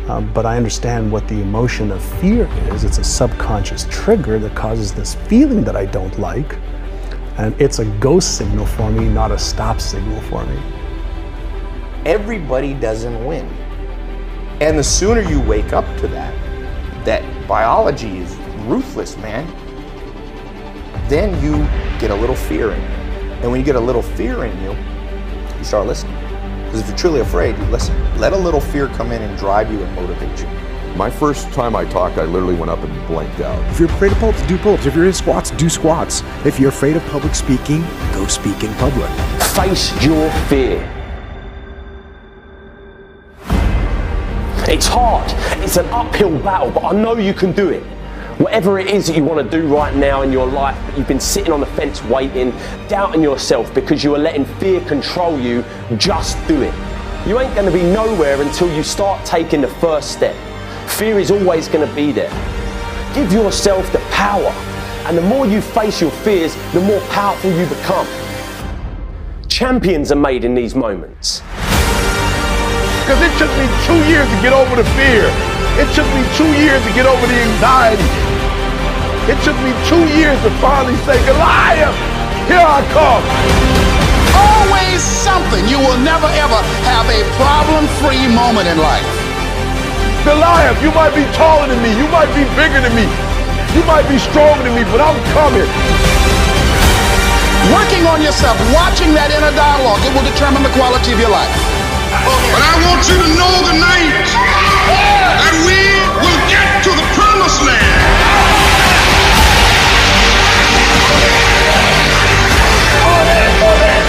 um, 0.10 0.34
but 0.34 0.46
I 0.46 0.58
understand 0.58 1.10
what 1.10 1.26
the 1.30 1.40
emotion 1.42 1.92
of 1.92 2.04
fear 2.20 2.46
is. 2.74 2.84
It's 2.84 2.98
a 2.98 3.06
subconscious 3.06 3.88
trigger 3.90 4.38
that 4.40 4.54
causes 4.54 4.94
this 4.94 5.16
feeling 5.30 5.64
that 5.64 5.78
I 5.78 5.86
don't 5.86 6.20
like. 6.20 6.58
And 7.38 7.56
it's 7.62 7.80
a 7.80 7.86
ghost 8.00 8.38
signal 8.38 8.66
for 8.66 8.92
me, 8.92 9.08
not 9.08 9.32
a 9.32 9.40
stop 9.40 9.80
signal 9.80 10.20
for 10.24 10.46
me. 10.46 10.75
Everybody 12.06 12.76
doesn't 12.76 13.26
win. 13.26 13.48
And 14.62 14.78
the 14.78 14.84
sooner 14.84 15.22
you 15.22 15.42
wake 15.42 15.74
up 15.74 15.86
to 15.98 16.08
that, 16.10 16.34
that 17.04 17.48
biology 17.48 18.20
is 18.20 18.36
ruthless, 18.68 19.18
man, 19.18 19.46
then 21.10 21.34
you 21.44 21.58
get 22.00 22.12
a 22.12 22.16
little 22.16 22.36
fear 22.36 22.72
in 22.72 22.82
you. 22.82 22.88
And 23.42 23.52
when 23.52 23.60
you 23.60 23.66
get 23.66 23.76
a 23.76 23.80
little 23.80 24.04
fear 24.04 24.46
in 24.46 24.56
you, 24.62 24.76
you 25.58 25.64
start 25.64 25.88
listening. 25.88 26.16
Because 26.66 26.82
if 26.82 26.88
you're 26.88 26.98
truly 26.98 27.20
afraid, 27.22 27.58
you 27.58 27.64
listen. 27.66 27.96
Let 28.20 28.34
a 28.34 28.38
little 28.38 28.62
fear 28.62 28.88
come 28.90 29.12
in 29.12 29.22
and 29.24 29.38
drive 29.38 29.72
you 29.72 29.84
and 29.84 29.96
motivate 29.96 30.40
you. 30.40 30.48
My 30.96 31.10
first 31.10 31.52
time 31.54 31.76
I 31.76 31.86
talked, 31.86 32.18
I 32.18 32.26
literally 32.26 32.56
went 32.56 32.70
up 32.70 32.80
and 32.80 33.08
blanked 33.08 33.42
out. 33.42 33.60
If 33.72 33.80
you're 33.80 33.90
afraid 33.90 34.12
of 34.12 34.20
pull-ups, 34.20 34.42
do 34.44 34.58
pull-ups. 34.60 34.86
If 34.86 34.96
you're 34.96 35.06
in 35.06 35.14
squats, 35.14 35.52
do 35.52 35.70
squats. 35.70 36.22
If 36.46 36.60
you're 36.60 36.70
afraid 36.70 36.96
of 36.96 37.06
public 37.08 37.36
speaking, 37.36 37.82
go 38.14 38.28
speak 38.28 38.64
in 38.64 38.74
public. 38.76 39.10
Face 39.56 39.92
your 40.04 40.32
fear. 40.48 40.95
It's 44.68 44.88
hard. 44.88 45.32
It's 45.64 45.78
an 45.78 45.86
uphill 45.88 46.40
battle, 46.40 46.72
but 46.72 46.84
I 46.86 46.92
know 46.94 47.16
you 47.18 47.36
can 47.36 47.52
do 47.52 47.70
it. 47.70 47.84
Whatever 48.40 48.80
it 48.80 48.88
is 48.88 49.06
that 49.08 49.16
you 49.16 49.24
want 49.24 49.50
to 49.50 49.62
do 49.62 49.68
right 49.68 49.96
now 49.96 50.24
in 50.24 50.32
your 50.32 50.48
life, 50.48 50.76
but 50.86 50.98
you've 50.98 51.08
been 51.08 51.20
sitting 51.20 51.54
on 51.54 51.60
the 51.60 51.68
fence 51.68 52.04
waiting, 52.06 52.52
doubting 52.88 53.22
yourself 53.22 53.72
because 53.76 54.04
you 54.04 54.16
are 54.16 54.20
letting 54.20 54.44
fear 54.60 54.82
control 54.82 55.40
you, 55.40 55.64
just 55.98 56.36
do 56.48 56.62
it. 56.64 56.74
You 57.28 57.40
ain't 57.40 57.54
going 57.54 57.72
to 57.72 57.72
be 57.72 57.84
nowhere 57.84 58.42
until 58.42 58.76
you 58.76 58.84
start 58.84 59.24
taking 59.24 59.62
the 59.62 59.68
first 59.68 60.12
step. 60.12 60.36
Fear 60.90 61.20
is 61.20 61.30
always 61.30 61.68
going 61.68 61.88
to 61.88 61.96
be 61.96 62.12
there. 62.12 62.32
Give 63.14 63.32
yourself 63.32 63.90
the 63.92 64.00
power, 64.12 64.52
and 65.08 65.16
the 65.16 65.22
more 65.22 65.46
you 65.46 65.62
face 65.62 66.02
your 66.02 66.12
fears, 66.12 66.56
the 66.74 66.82
more 66.82 67.00
powerful 67.12 67.52
you 67.52 67.68
become. 67.68 68.08
Champions 69.48 70.12
are 70.12 70.18
made 70.18 70.44
in 70.44 70.56
these 70.56 70.74
moments. 70.74 71.42
Because 73.06 73.22
it 73.22 73.38
took 73.38 73.54
me 73.62 73.70
two 73.86 74.02
years 74.10 74.26
to 74.26 74.38
get 74.42 74.50
over 74.50 74.74
the 74.74 74.88
fear. 74.98 75.30
It 75.78 75.86
took 75.94 76.10
me 76.18 76.26
two 76.34 76.50
years 76.58 76.82
to 76.82 76.92
get 76.98 77.06
over 77.06 77.22
the 77.22 77.38
anxiety. 77.38 78.02
It 79.30 79.38
took 79.46 79.54
me 79.62 79.78
two 79.86 80.10
years 80.18 80.34
to 80.42 80.50
finally 80.58 80.98
say, 81.06 81.14
Goliath, 81.22 81.94
here 82.50 82.66
I 82.66 82.82
come. 82.98 83.22
Always 84.34 85.06
something. 85.06 85.70
You 85.70 85.78
will 85.78 86.02
never 86.02 86.26
ever 86.26 86.58
have 86.90 87.06
a 87.06 87.22
problem-free 87.38 88.26
moment 88.34 88.74
in 88.74 88.82
life. 88.82 89.06
Goliath, 90.26 90.82
you 90.82 90.90
might 90.90 91.14
be 91.14 91.30
taller 91.38 91.70
than 91.70 91.78
me. 91.86 91.94
You 91.94 92.10
might 92.10 92.34
be 92.34 92.42
bigger 92.58 92.82
than 92.82 92.98
me. 92.98 93.06
You 93.78 93.86
might 93.86 94.10
be 94.10 94.18
stronger 94.18 94.66
than 94.66 94.74
me, 94.74 94.82
but 94.90 94.98
I'm 94.98 95.22
coming. 95.38 95.70
Working 97.70 98.10
on 98.10 98.26
yourself, 98.26 98.58
watching 98.74 99.14
that 99.14 99.30
inner 99.30 99.54
dialogue, 99.54 100.02
it 100.02 100.10
will 100.18 100.26
determine 100.26 100.66
the 100.66 100.74
quality 100.74 101.14
of 101.14 101.22
your 101.22 101.30
life. 101.30 101.75
But 102.26 102.62
I 102.66 102.74
want 102.86 103.02
you 103.10 103.18
to 103.22 103.30
know 103.38 103.54
tonight 103.70 104.26
that 105.26 105.56
we 105.68 105.80
will 106.24 106.42
get 106.50 106.68
to 106.86 106.92
the 106.92 107.06
promised 107.14 107.62
land. 107.62 108.02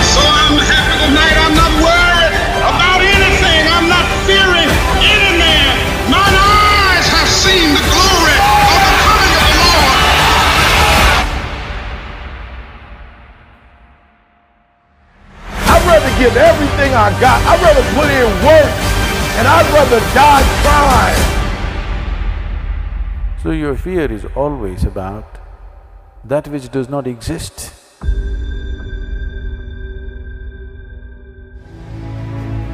So 0.00 0.22
I'm 0.24 0.56
happy 0.64 0.96
tonight. 1.06 1.36
I'm 1.44 1.54
not 1.54 1.72
worried 1.84 2.34
about 2.64 3.00
anything. 3.04 3.62
I'm 3.68 3.88
not 3.88 4.06
fearing 4.24 4.70
any 5.04 5.32
man. 5.36 5.76
Mine 6.10 6.34
eyes 6.34 7.06
have 7.12 7.28
seen 7.28 7.74
the 7.76 7.84
glory 7.92 8.25
give 16.18 16.36
everything 16.36 16.94
I 16.94 17.10
got. 17.20 17.40
I'd 17.46 17.60
rather 17.60 17.84
put 17.94 18.08
in 18.08 18.26
work, 18.44 18.72
and 19.36 19.46
I'd 19.46 19.68
rather 19.72 20.00
die 20.14 20.44
trying. 20.62 21.22
So 23.42 23.50
your 23.50 23.76
fear 23.76 24.10
is 24.10 24.24
always 24.34 24.84
about 24.84 25.38
that 26.24 26.48
which 26.48 26.70
does 26.70 26.88
not 26.88 27.06
exist. 27.06 27.72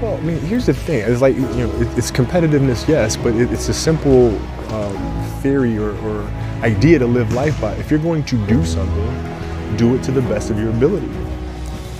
Well, 0.00 0.16
I 0.16 0.20
mean, 0.20 0.38
here's 0.40 0.66
the 0.66 0.74
thing. 0.74 1.00
It's 1.00 1.20
like, 1.20 1.34
you 1.36 1.42
know, 1.42 1.70
it's 1.96 2.10
competitiveness, 2.10 2.88
yes, 2.88 3.16
but 3.16 3.34
it's 3.34 3.68
a 3.68 3.74
simple 3.74 4.36
um, 4.72 4.96
theory 5.42 5.78
or, 5.78 5.92
or 6.06 6.22
idea 6.62 6.98
to 6.98 7.06
live 7.06 7.32
life 7.32 7.60
by. 7.60 7.72
If 7.74 7.90
you're 7.90 8.00
going 8.00 8.24
to 8.24 8.46
do 8.46 8.64
something, 8.64 9.76
do 9.76 9.94
it 9.94 10.02
to 10.04 10.12
the 10.12 10.22
best 10.22 10.50
of 10.50 10.58
your 10.58 10.70
ability. 10.70 11.08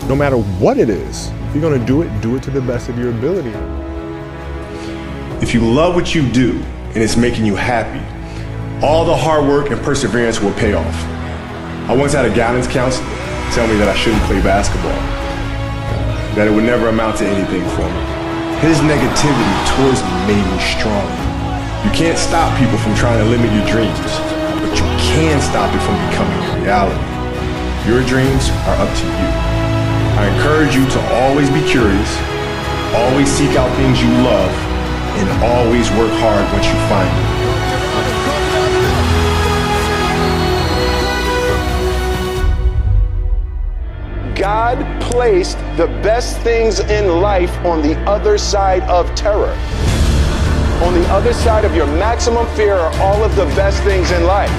No 0.09 0.17
matter 0.17 0.37
what 0.37 0.79
it 0.79 0.91
is, 0.91 1.31
if 1.49 1.55
you're 1.55 1.71
to 1.71 1.85
do 1.85 2.03
it, 2.03 2.11
do 2.21 2.35
it 2.35 2.43
to 2.43 2.51
the 2.51 2.61
best 2.61 2.89
of 2.89 2.99
your 2.99 3.11
ability. 3.11 3.55
If 5.41 5.55
you 5.55 5.61
love 5.61 5.95
what 5.95 6.13
you 6.13 6.29
do 6.29 6.59
and 6.91 6.97
it's 6.99 7.17
making 7.17 7.47
you 7.47 7.55
happy, 7.55 8.03
all 8.85 9.05
the 9.05 9.15
hard 9.15 9.47
work 9.47 9.71
and 9.71 9.81
perseverance 9.81 10.41
will 10.41 10.53
pay 10.55 10.75
off. 10.75 10.97
I 11.89 11.95
once 11.95 12.15
had 12.15 12.25
a 12.25 12.35
guidance 12.35 12.67
counselor 12.67 13.07
tell 13.55 13.69
me 13.69 13.79
that 13.79 13.87
I 13.89 13.95
shouldn't 13.95 14.23
play 14.25 14.43
basketball, 14.43 14.91
that 16.35 16.49
it 16.49 16.51
would 16.51 16.65
never 16.65 16.89
amount 16.89 17.19
to 17.19 17.27
anything 17.27 17.63
for 17.79 17.87
me. 17.87 18.03
His 18.59 18.83
negativity 18.83 19.55
towards 19.79 20.03
me 20.03 20.35
made 20.35 20.47
me 20.51 20.59
stronger. 20.75 21.23
You 21.87 21.95
can't 21.95 22.19
stop 22.19 22.51
people 22.59 22.79
from 22.79 22.99
trying 22.99 23.23
to 23.23 23.29
limit 23.31 23.55
your 23.55 23.67
dreams, 23.71 23.99
but 24.59 24.75
you 24.75 24.87
can 25.15 25.39
stop 25.39 25.71
it 25.71 25.83
from 25.87 25.95
becoming 26.11 26.39
a 26.43 26.65
reality. 26.67 27.07
Your 27.87 28.03
dreams 28.03 28.51
are 28.67 28.83
up 28.83 28.91
to 28.99 29.07
you. 29.07 29.52
I 30.15 30.29
encourage 30.29 30.75
you 30.75 30.87
to 30.91 31.01
always 31.15 31.49
be 31.49 31.63
curious, 31.67 32.19
always 32.95 33.31
seek 33.33 33.57
out 33.57 33.75
things 33.77 34.01
you 34.03 34.11
love, 34.23 34.53
and 35.17 35.43
always 35.43 35.91
work 35.93 36.13
hard 36.21 36.45
once 36.53 36.67
you 36.67 36.75
find 36.87 37.09
it. 37.09 37.43
God 44.39 44.85
placed 45.01 45.57
the 45.79 45.87
best 46.03 46.39
things 46.41 46.81
in 46.81 47.21
life 47.23 47.57
on 47.65 47.81
the 47.81 47.97
other 48.01 48.37
side 48.37 48.83
of 48.83 49.15
terror. 49.15 49.57
On 50.85 50.93
the 50.93 51.07
other 51.09 51.33
side 51.33 51.65
of 51.65 51.75
your 51.75 51.87
maximum 51.87 52.47
fear 52.55 52.75
are 52.75 52.95
all 53.01 53.25
of 53.25 53.35
the 53.35 53.47
best 53.57 53.83
things 53.83 54.11
in 54.11 54.25
life. 54.25 54.51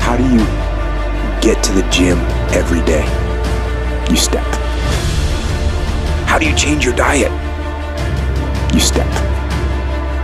How 0.00 0.16
do 0.16 0.24
you 0.24 0.44
get 1.40 1.62
to 1.62 1.72
the 1.72 1.88
gym 1.90 2.18
every 2.52 2.82
day? 2.82 3.04
You 4.10 4.16
step. 4.16 4.44
How 6.26 6.38
do 6.38 6.48
you 6.48 6.54
change 6.54 6.84
your 6.84 6.94
diet? 6.94 7.32
You 8.74 8.80
step. 8.80 9.06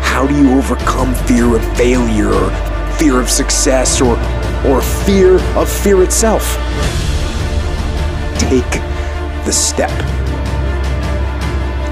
How 0.02 0.26
do 0.26 0.34
you 0.34 0.56
overcome 0.56 1.14
fear 1.26 1.56
of 1.56 1.76
failure 1.76 2.32
or 2.32 2.50
fear 2.98 3.20
of 3.20 3.28
success 3.28 4.00
or, 4.00 4.16
or 4.66 4.80
fear 4.80 5.40
of 5.56 5.68
fear 5.68 6.02
itself? 6.02 6.56
Take 8.38 8.70
the 9.44 9.52
step. 9.52 9.90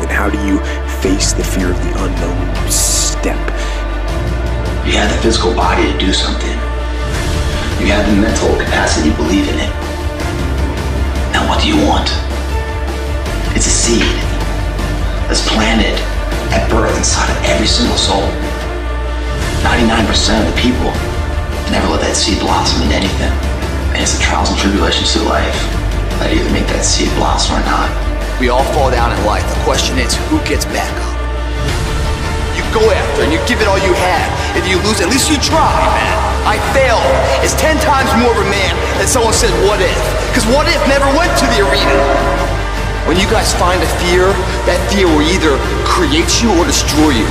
And 0.00 0.10
how 0.10 0.30
do 0.30 0.38
you 0.46 0.58
face 1.00 1.32
the 1.32 1.44
fear 1.44 1.70
of 1.70 1.76
the 1.78 2.04
unknown? 2.04 2.70
Step. 2.70 3.38
You 4.86 4.92
have 4.92 5.10
the 5.14 5.22
physical 5.22 5.54
body 5.54 5.92
to 5.92 5.98
do 5.98 6.12
something. 6.12 6.58
You 7.80 7.92
have 7.92 8.06
the 8.06 8.20
mental 8.20 8.56
capacity 8.56 9.10
to 9.10 9.16
believe 9.16 9.48
in 9.48 9.58
it. 9.58 9.81
What 11.48 11.60
do 11.60 11.68
you 11.68 11.78
want? 11.86 12.08
It's 13.56 13.66
a 13.66 13.76
seed 13.84 14.16
that's 15.28 15.46
planted 15.48 15.94
at 16.52 16.68
birth 16.70 16.96
inside 16.96 17.30
of 17.30 17.38
every 17.44 17.66
single 17.66 17.96
soul. 17.96 18.24
99% 19.64 20.04
of 20.42 20.46
the 20.48 20.58
people 20.58 20.90
never 21.70 21.88
let 21.88 22.00
that 22.02 22.16
seed 22.16 22.40
blossom 22.40 22.82
into 22.82 22.96
anything. 22.96 23.32
And 23.94 24.02
it's 24.02 24.16
the 24.16 24.22
trials 24.22 24.50
and 24.50 24.58
tribulations 24.58 25.14
of 25.16 25.28
life 25.28 25.54
that 26.18 26.32
either 26.32 26.50
make 26.50 26.66
that 26.72 26.84
seed 26.84 27.12
blossom 27.16 27.60
or 27.60 27.64
not. 27.64 27.88
We 28.40 28.48
all 28.48 28.64
fall 28.74 28.90
down 28.90 29.14
in 29.14 29.20
life. 29.24 29.44
The 29.46 29.62
question 29.62 29.98
is, 29.98 30.16
who 30.32 30.42
gets 30.48 30.64
back 30.66 30.90
up? 31.04 31.16
You 32.58 32.64
go 32.74 32.82
after 32.90 33.22
and 33.22 33.30
you 33.32 33.38
give 33.46 33.60
it 33.60 33.68
all 33.68 33.78
you 33.80 33.94
have. 33.94 34.28
If 34.56 34.66
you 34.66 34.76
lose, 34.82 35.00
at 35.00 35.08
least 35.08 35.30
you 35.30 35.38
try, 35.38 35.68
man. 35.94 36.31
I 36.42 36.58
failed. 36.74 37.06
It's 37.46 37.54
ten 37.54 37.78
times 37.78 38.10
more 38.18 38.34
of 38.34 38.40
a 38.42 38.48
man 38.50 38.74
than 38.98 39.06
someone 39.06 39.34
said, 39.34 39.54
what 39.66 39.78
if? 39.78 40.02
Because 40.30 40.46
what 40.50 40.66
if 40.66 40.80
never 40.90 41.06
went 41.14 41.30
to 41.38 41.46
the 41.54 41.62
arena. 41.62 41.96
When 43.06 43.18
you 43.18 43.26
guys 43.30 43.54
find 43.54 43.82
a 43.82 43.90
fear, 44.02 44.30
that 44.66 44.78
fear 44.90 45.10
will 45.10 45.26
either 45.26 45.58
create 45.82 46.42
you 46.42 46.50
or 46.54 46.62
destroy 46.66 47.14
you. 47.14 47.30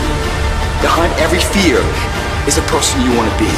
Behind 0.83 1.11
every 1.19 1.39
fear 1.55 1.79
is 2.47 2.59
a 2.59 2.65
person 2.67 2.99
you 3.03 3.11
want 3.15 3.31
to 3.31 3.37
be. 3.39 3.51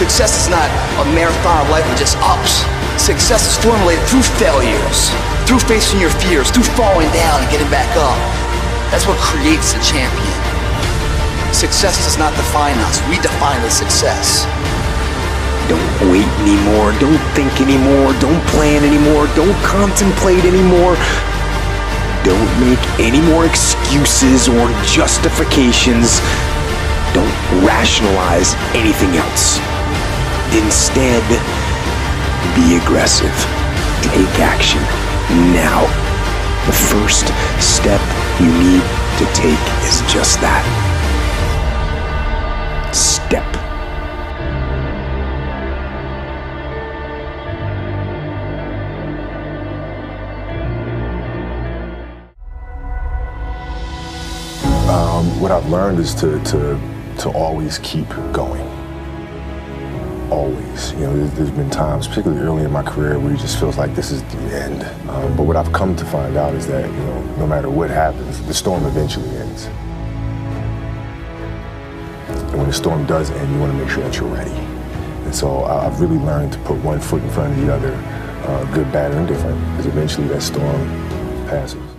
Success 0.00 0.36
is 0.40 0.48
not 0.48 0.68
a 1.00 1.06
marathon 1.12 1.60
of 1.60 1.68
life 1.68 1.84
with 1.88 2.00
just 2.00 2.16
ups. 2.24 2.64
Success 2.96 3.44
is 3.44 3.56
formulated 3.60 4.00
through 4.08 4.24
failures, 4.40 5.12
through 5.44 5.60
facing 5.68 6.00
your 6.00 6.12
fears, 6.24 6.48
through 6.48 6.64
falling 6.76 7.08
down 7.12 7.44
and 7.44 7.48
getting 7.52 7.68
back 7.68 7.88
up. 8.00 8.16
That's 8.88 9.04
what 9.04 9.20
creates 9.20 9.76
a 9.76 9.80
champion. 9.84 10.36
Success 11.52 12.00
does 12.04 12.16
not 12.16 12.32
define 12.36 12.78
us, 12.88 13.04
we 13.08 13.20
define 13.20 13.60
the 13.60 13.68
success. 13.68 14.48
Don't 15.70 16.10
wait 16.10 16.26
anymore. 16.42 16.90
Don't 16.98 17.22
think 17.38 17.60
anymore. 17.62 18.10
Don't 18.18 18.42
plan 18.50 18.82
anymore. 18.82 19.30
Don't 19.38 19.54
contemplate 19.62 20.42
anymore. 20.42 20.98
Don't 22.26 22.50
make 22.58 22.82
any 22.98 23.22
more 23.22 23.46
excuses 23.46 24.48
or 24.48 24.66
justifications. 24.82 26.18
Don't 27.14 27.30
rationalize 27.62 28.54
anything 28.74 29.14
else. 29.14 29.62
Instead, 30.58 31.22
be 32.58 32.74
aggressive. 32.82 33.30
Take 34.02 34.42
action 34.42 34.82
now. 35.54 35.86
The 36.66 36.74
first 36.74 37.30
step 37.62 38.02
you 38.42 38.50
need 38.58 38.82
to 39.18 39.26
take 39.38 39.62
is 39.86 40.02
just 40.12 40.40
that. 40.40 40.66
Step. 42.92 43.49
What 55.50 55.64
I've 55.64 55.70
learned 55.70 55.98
is 55.98 56.14
to, 56.14 56.38
to, 56.44 56.80
to 57.18 57.30
always 57.30 57.78
keep 57.78 58.08
going. 58.32 58.68
Always. 60.30 60.92
You 60.92 61.00
know, 61.00 61.26
there's, 61.26 61.50
been 61.50 61.68
times, 61.68 62.06
particularly 62.06 62.40
early 62.40 62.62
in 62.62 62.70
my 62.70 62.84
career, 62.84 63.18
where 63.18 63.34
it 63.34 63.40
just 63.40 63.58
feels 63.58 63.76
like 63.76 63.96
this 63.96 64.12
is 64.12 64.22
the 64.22 64.38
end. 64.54 64.84
Um, 65.10 65.36
but 65.36 65.42
what 65.42 65.56
I've 65.56 65.72
come 65.72 65.96
to 65.96 66.04
find 66.04 66.36
out 66.36 66.54
is 66.54 66.68
that, 66.68 66.88
you 66.88 66.96
know, 66.98 67.22
no 67.38 67.46
matter 67.48 67.68
what 67.68 67.90
happens, 67.90 68.40
the 68.46 68.54
storm 68.54 68.84
eventually 68.84 69.28
ends. 69.38 69.64
And 72.28 72.58
when 72.58 72.68
the 72.68 72.72
storm 72.72 73.04
does 73.06 73.30
end, 73.32 73.52
you 73.52 73.58
want 73.58 73.72
to 73.72 73.78
make 73.78 73.88
sure 73.88 74.04
that 74.04 74.16
you're 74.18 74.32
ready. 74.32 74.52
And 74.52 75.34
so 75.34 75.64
I've 75.64 76.00
really 76.00 76.18
learned 76.18 76.52
to 76.52 76.60
put 76.60 76.76
one 76.84 77.00
foot 77.00 77.24
in 77.24 77.30
front 77.30 77.58
of 77.58 77.66
the 77.66 77.74
other, 77.74 77.94
uh, 78.46 78.72
good, 78.72 78.92
bad, 78.92 79.12
or 79.12 79.18
indifferent, 79.18 79.58
because 79.70 79.86
eventually 79.86 80.28
that 80.28 80.42
storm 80.42 80.86
passes. 81.48 81.89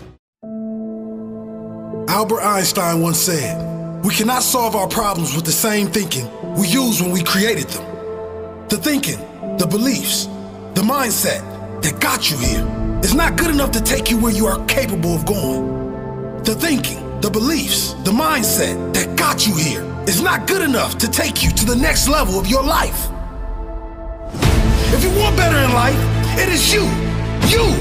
Albert 2.12 2.42
Einstein 2.42 3.00
once 3.00 3.20
said, 3.20 4.04
We 4.04 4.14
cannot 4.14 4.44
solve 4.44 4.76
our 4.76 4.90
problems 4.90 5.34
with 5.34 5.46
the 5.46 5.52
same 5.54 5.88
thinking 5.88 6.28
we 6.56 6.68
used 6.68 7.00
when 7.00 7.10
we 7.10 7.24
created 7.24 7.70
them. 7.70 7.86
The 8.68 8.76
thinking, 8.76 9.18
the 9.58 9.66
beliefs, 9.66 10.26
the 10.74 10.82
mindset 10.82 11.40
that 11.82 12.02
got 12.02 12.30
you 12.30 12.38
here 12.38 12.68
is 13.02 13.16
not 13.16 13.38
good 13.38 13.50
enough 13.50 13.72
to 13.72 13.82
take 13.82 14.12
you 14.12 14.20
where 14.20 14.34
you 14.34 14.46
are 14.46 14.60
capable 14.66 15.16
of 15.16 15.26
going. 15.26 16.44
The 16.44 16.54
thinking, 16.54 17.00
the 17.22 17.30
beliefs, 17.30 17.94
the 18.04 18.12
mindset 18.12 18.94
that 18.94 19.18
got 19.18 19.48
you 19.48 19.56
here 19.56 19.82
is 20.06 20.22
not 20.22 20.48
good 20.48 20.62
enough 20.62 20.98
to 20.98 21.10
take 21.10 21.42
you 21.42 21.50
to 21.52 21.66
the 21.66 21.78
next 21.78 22.10
level 22.10 22.38
of 22.38 22.46
your 22.46 22.62
life. 22.62 23.08
If 24.94 25.02
you 25.06 25.18
want 25.18 25.38
better 25.38 25.58
in 25.58 25.72
life, 25.72 25.96
it 26.38 26.50
is 26.50 26.74
you, 26.74 26.84
you, 27.48 27.72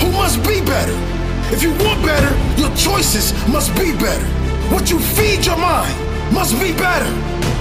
who 0.00 0.10
must 0.10 0.42
be 0.42 0.60
better. 0.62 1.15
If 1.54 1.62
you 1.62 1.70
want 1.84 2.02
better, 2.02 2.32
your 2.60 2.74
choices 2.74 3.32
must 3.46 3.70
be 3.76 3.92
better. 3.94 4.26
What 4.74 4.90
you 4.90 4.98
feed 4.98 5.46
your 5.46 5.56
mind 5.56 5.94
must 6.34 6.58
be 6.58 6.72
better. 6.74 7.06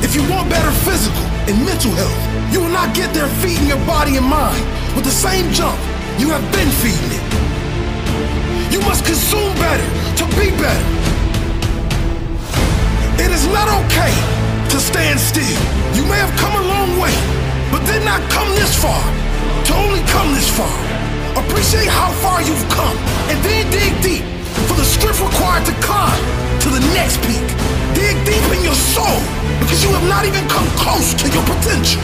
If 0.01 0.15
you 0.15 0.25
want 0.29 0.49
better 0.49 0.71
physical 0.81 1.21
and 1.45 1.55
mental 1.63 1.91
health, 1.91 2.19
you 2.51 2.61
will 2.61 2.73
not 2.73 2.95
get 2.95 3.13
there 3.13 3.27
feeding 3.45 3.67
your 3.67 3.83
body 3.85 4.17
and 4.17 4.25
mind 4.25 4.63
with 4.95 5.05
the 5.05 5.13
same 5.13 5.51
junk 5.53 5.77
you 6.17 6.29
have 6.29 6.41
been 6.51 6.69
feeding 6.81 7.11
it. 7.13 7.25
You 8.73 8.81
must 8.81 9.05
consume 9.05 9.53
better 9.61 9.85
to 10.17 10.25
be 10.33 10.49
better. 10.57 10.87
It 13.21 13.29
is 13.29 13.45
not 13.53 13.69
okay 13.85 14.13
to 14.73 14.77
stand 14.79 15.19
still. 15.19 15.61
You 15.93 16.03
may 16.09 16.17
have 16.17 16.33
come 16.41 16.57
a 16.57 16.65
long 16.67 16.97
way, 16.97 17.13
but 17.69 17.85
did 17.85 18.03
not 18.03 18.21
come 18.31 18.49
this 18.55 18.73
far 18.81 19.03
to 19.65 19.71
only 19.77 20.01
come 20.09 20.33
this 20.33 20.49
far. 20.57 21.04
Appreciate 21.55 21.87
how 21.87 22.11
far 22.19 22.43
you've 22.43 22.67
come 22.67 22.99
and 23.31 23.39
then 23.39 23.63
dig 23.71 23.95
deep 24.03 24.27
for 24.67 24.75
the 24.75 24.83
strength 24.83 25.23
required 25.23 25.63
to 25.63 25.71
climb 25.79 26.19
to 26.59 26.67
the 26.67 26.83
next 26.91 27.15
peak. 27.23 27.47
Dig 27.95 28.11
deep 28.27 28.43
in 28.51 28.59
your 28.59 28.75
soul 28.75 29.23
because 29.63 29.79
you 29.79 29.87
have 29.95 30.03
not 30.03 30.27
even 30.27 30.43
come 30.51 30.67
close 30.75 31.15
to 31.15 31.31
your 31.31 31.39
potential. 31.47 32.03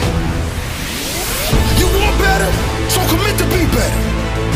You 1.76 1.84
want 2.00 2.16
better, 2.24 2.48
so 2.88 3.04
commit 3.12 3.36
to 3.44 3.48
be 3.52 3.68
better. 3.76 4.02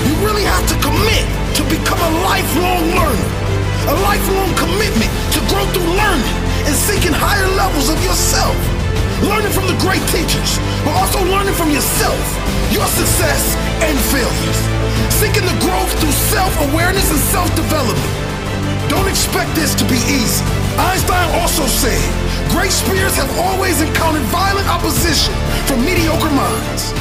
You 0.08 0.16
really 0.24 0.48
have 0.48 0.64
to 0.64 0.76
commit 0.80 1.28
to 1.60 1.62
become 1.68 2.00
a 2.00 2.12
lifelong 2.24 2.88
learner. 2.96 3.30
A 3.92 3.96
lifelong 4.00 4.48
commitment 4.56 5.12
to 5.36 5.44
grow 5.52 5.68
through 5.76 5.92
learning 5.92 6.36
and 6.72 6.72
seeking 6.72 7.12
higher 7.12 7.52
levels 7.60 7.92
of 7.92 8.00
yourself. 8.00 8.56
Learning 9.28 9.52
from 9.52 9.68
the 9.68 9.76
great 9.84 10.04
teachers, 10.16 10.56
but 10.88 10.96
also 10.96 11.20
learning 11.28 11.54
from 11.60 11.68
yourself, 11.68 12.16
your 12.72 12.88
success 12.88 13.60
and 13.84 14.00
failures. 14.16 14.75
Seeking 15.16 15.48
the 15.48 15.56
growth 15.64 15.88
through 16.04 16.12
self-awareness 16.12 17.08
and 17.10 17.24
self-development. 17.32 18.14
Don't 18.92 19.08
expect 19.08 19.56
this 19.56 19.74
to 19.80 19.86
be 19.88 19.96
easy. 20.12 20.44
Einstein 20.76 21.32
also 21.40 21.64
said, 21.66 22.04
great 22.52 22.70
spirits 22.70 23.16
have 23.16 23.32
always 23.40 23.80
encountered 23.80 24.28
violent 24.28 24.68
opposition 24.68 25.34
from 25.72 25.88
mediocre 25.88 26.30
minds. 26.36 26.92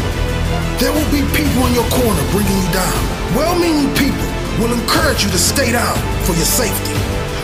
There 0.79 0.95
will 0.95 1.11
be 1.11 1.27
people 1.35 1.67
in 1.67 1.75
your 1.75 1.85
corner 1.91 2.25
bringing 2.31 2.55
you 2.55 2.71
down. 2.71 2.99
Well-meaning 3.35 3.91
people 3.99 4.31
will 4.63 4.71
encourage 4.71 5.27
you 5.27 5.31
to 5.35 5.39
stay 5.39 5.75
down 5.75 5.99
for 6.23 6.39
your 6.39 6.49
safety. 6.49 6.95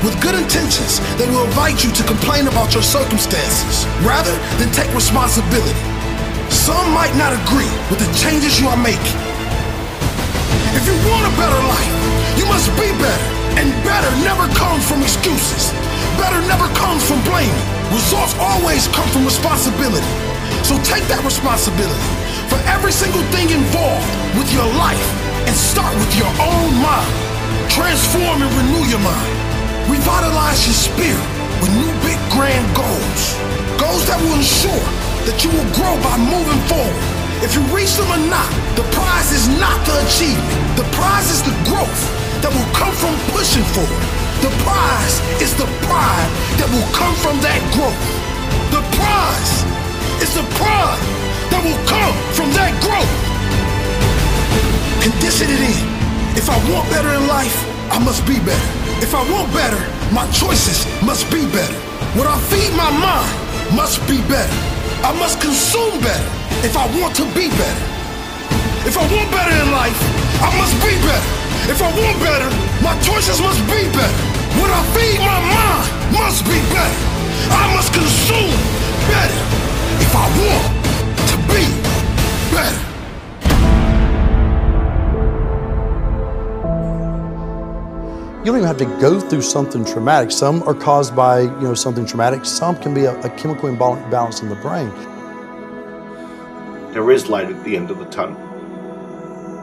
With 0.06 0.16
good 0.22 0.38
intentions, 0.38 1.02
they 1.18 1.26
will 1.28 1.44
invite 1.50 1.82
you 1.82 1.90
to 1.92 2.02
complain 2.06 2.46
about 2.46 2.72
your 2.72 2.86
circumstances 2.86 3.84
rather 4.06 4.32
than 4.62 4.70
take 4.70 4.88
responsibility. 4.94 5.82
Some 6.48 6.94
might 6.94 7.12
not 7.18 7.34
agree 7.34 7.70
with 7.90 7.98
the 7.98 8.10
changes 8.16 8.62
you 8.62 8.70
are 8.70 8.80
making. 8.80 9.29
If 10.70 10.86
you 10.86 10.94
want 11.10 11.26
a 11.26 11.34
better 11.34 11.58
life, 11.66 11.94
you 12.38 12.46
must 12.46 12.70
be 12.78 12.86
better. 13.02 13.28
And 13.58 13.74
better 13.82 14.10
never 14.22 14.46
comes 14.54 14.86
from 14.86 15.02
excuses. 15.02 15.74
Better 16.14 16.38
never 16.46 16.70
comes 16.78 17.02
from 17.02 17.18
blaming. 17.26 17.66
Results 17.90 18.38
always 18.38 18.86
come 18.94 19.08
from 19.10 19.26
responsibility. 19.26 20.06
So 20.62 20.78
take 20.86 21.02
that 21.10 21.26
responsibility 21.26 22.10
for 22.46 22.54
every 22.70 22.94
single 22.94 23.22
thing 23.34 23.50
involved 23.50 24.06
with 24.38 24.46
your 24.54 24.66
life 24.78 25.02
and 25.50 25.54
start 25.58 25.90
with 25.98 26.14
your 26.14 26.30
own 26.38 26.70
mind. 26.78 27.10
Transform 27.66 28.38
and 28.38 28.52
renew 28.54 28.86
your 28.86 29.02
mind. 29.02 29.30
Revitalize 29.90 30.70
your 30.70 30.78
spirit 30.78 31.28
with 31.58 31.74
new 31.82 31.90
big 32.06 32.18
grand 32.30 32.62
goals. 32.78 33.22
Goals 33.74 34.06
that 34.06 34.22
will 34.22 34.38
ensure 34.38 34.86
that 35.26 35.42
you 35.42 35.50
will 35.50 35.66
grow 35.74 35.98
by 35.98 36.14
moving 36.14 36.62
forward. 36.70 37.19
If 37.40 37.56
you 37.56 37.64
reach 37.72 37.96
them 37.96 38.04
or 38.12 38.20
not, 38.28 38.52
the 38.76 38.84
prize 38.92 39.32
is 39.32 39.48
not 39.56 39.72
the 39.88 39.96
achievement. 40.04 40.76
The 40.76 40.84
prize 40.92 41.32
is 41.32 41.40
the 41.40 41.56
growth 41.64 42.02
that 42.44 42.52
will 42.52 42.68
come 42.76 42.92
from 42.92 43.16
pushing 43.32 43.64
forward. 43.72 44.04
The 44.44 44.52
prize 44.60 45.16
is 45.40 45.56
the 45.56 45.64
pride 45.88 46.28
that 46.60 46.68
will 46.68 46.84
come 46.92 47.16
from 47.16 47.40
that 47.40 47.56
growth. 47.72 47.96
The 48.68 48.84
prize 48.92 49.64
is 50.20 50.36
the 50.36 50.44
pride 50.60 51.00
that 51.48 51.64
will 51.64 51.80
come 51.88 52.12
from 52.36 52.52
that 52.60 52.76
growth. 52.84 53.08
Condition 55.00 55.48
it 55.48 55.64
in. 55.64 55.80
If 56.36 56.52
I 56.52 56.60
want 56.68 56.92
better 56.92 57.08
in 57.08 57.24
life, 57.24 57.56
I 57.88 57.96
must 58.04 58.20
be 58.28 58.36
better. 58.44 58.70
If 59.00 59.16
I 59.16 59.24
want 59.32 59.48
better, 59.56 59.80
my 60.12 60.28
choices 60.28 60.84
must 61.00 61.24
be 61.32 61.48
better. 61.48 61.80
What 62.20 62.28
I 62.28 62.36
feed 62.52 62.76
my 62.76 62.92
mind 63.00 63.32
must 63.72 63.96
be 64.04 64.20
better. 64.28 64.60
I 65.00 65.16
must 65.16 65.40
consume 65.40 66.04
better 66.04 66.39
if 66.64 66.76
I 66.76 66.86
want 67.00 67.14
to 67.16 67.24
be 67.34 67.48
better. 67.48 67.86
If 68.88 68.96
I 68.96 69.04
want 69.12 69.30
better 69.30 69.54
in 69.54 69.70
life, 69.72 69.98
I 70.40 70.48
must 70.56 70.74
be 70.80 70.96
better. 71.04 71.30
If 71.70 71.82
I 71.82 71.90
want 71.92 72.16
better, 72.20 72.50
my 72.82 72.98
choices 73.00 73.40
must 73.40 73.60
be 73.66 73.84
better. 73.92 74.24
What 74.58 74.70
I 74.70 74.82
feed 74.96 75.20
my 75.20 75.40
mind 75.46 75.86
must 76.12 76.44
be 76.44 76.58
better. 76.72 77.00
I 77.52 77.74
must 77.74 77.92
consume 77.92 78.50
better 79.06 79.42
if 80.00 80.12
I 80.16 80.26
want 80.40 80.66
to 81.30 81.36
be 81.52 81.62
better. 82.50 82.90
You 88.40 88.46
don't 88.46 88.56
even 88.56 88.66
have 88.66 88.78
to 88.78 88.86
go 89.00 89.20
through 89.20 89.42
something 89.42 89.84
traumatic. 89.84 90.30
Some 90.30 90.62
are 90.62 90.74
caused 90.74 91.14
by 91.14 91.42
you 91.42 91.60
know 91.60 91.74
something 91.74 92.06
traumatic. 92.06 92.44
Some 92.46 92.76
can 92.76 92.94
be 92.94 93.04
a, 93.04 93.20
a 93.20 93.28
chemical 93.36 93.68
imbalance 93.68 94.40
in 94.40 94.48
the 94.48 94.56
brain. 94.56 94.90
There 96.92 97.10
is 97.12 97.28
light 97.28 97.48
at 97.48 97.62
the 97.64 97.76
end 97.76 97.90
of 97.90 97.98
the 97.98 98.06
tunnel. 98.06 98.38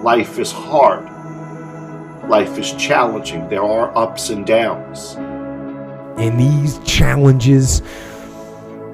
Life 0.02 0.40
is 0.40 0.52
hard. 0.52 1.04
Life 2.30 2.58
is 2.58 2.72
challenging. 2.74 3.50
There 3.50 3.64
are 3.64 3.96
ups 3.98 4.30
and 4.30 4.46
downs. 4.46 5.16
And 6.18 6.40
these 6.40 6.80
challenges, 6.80 7.82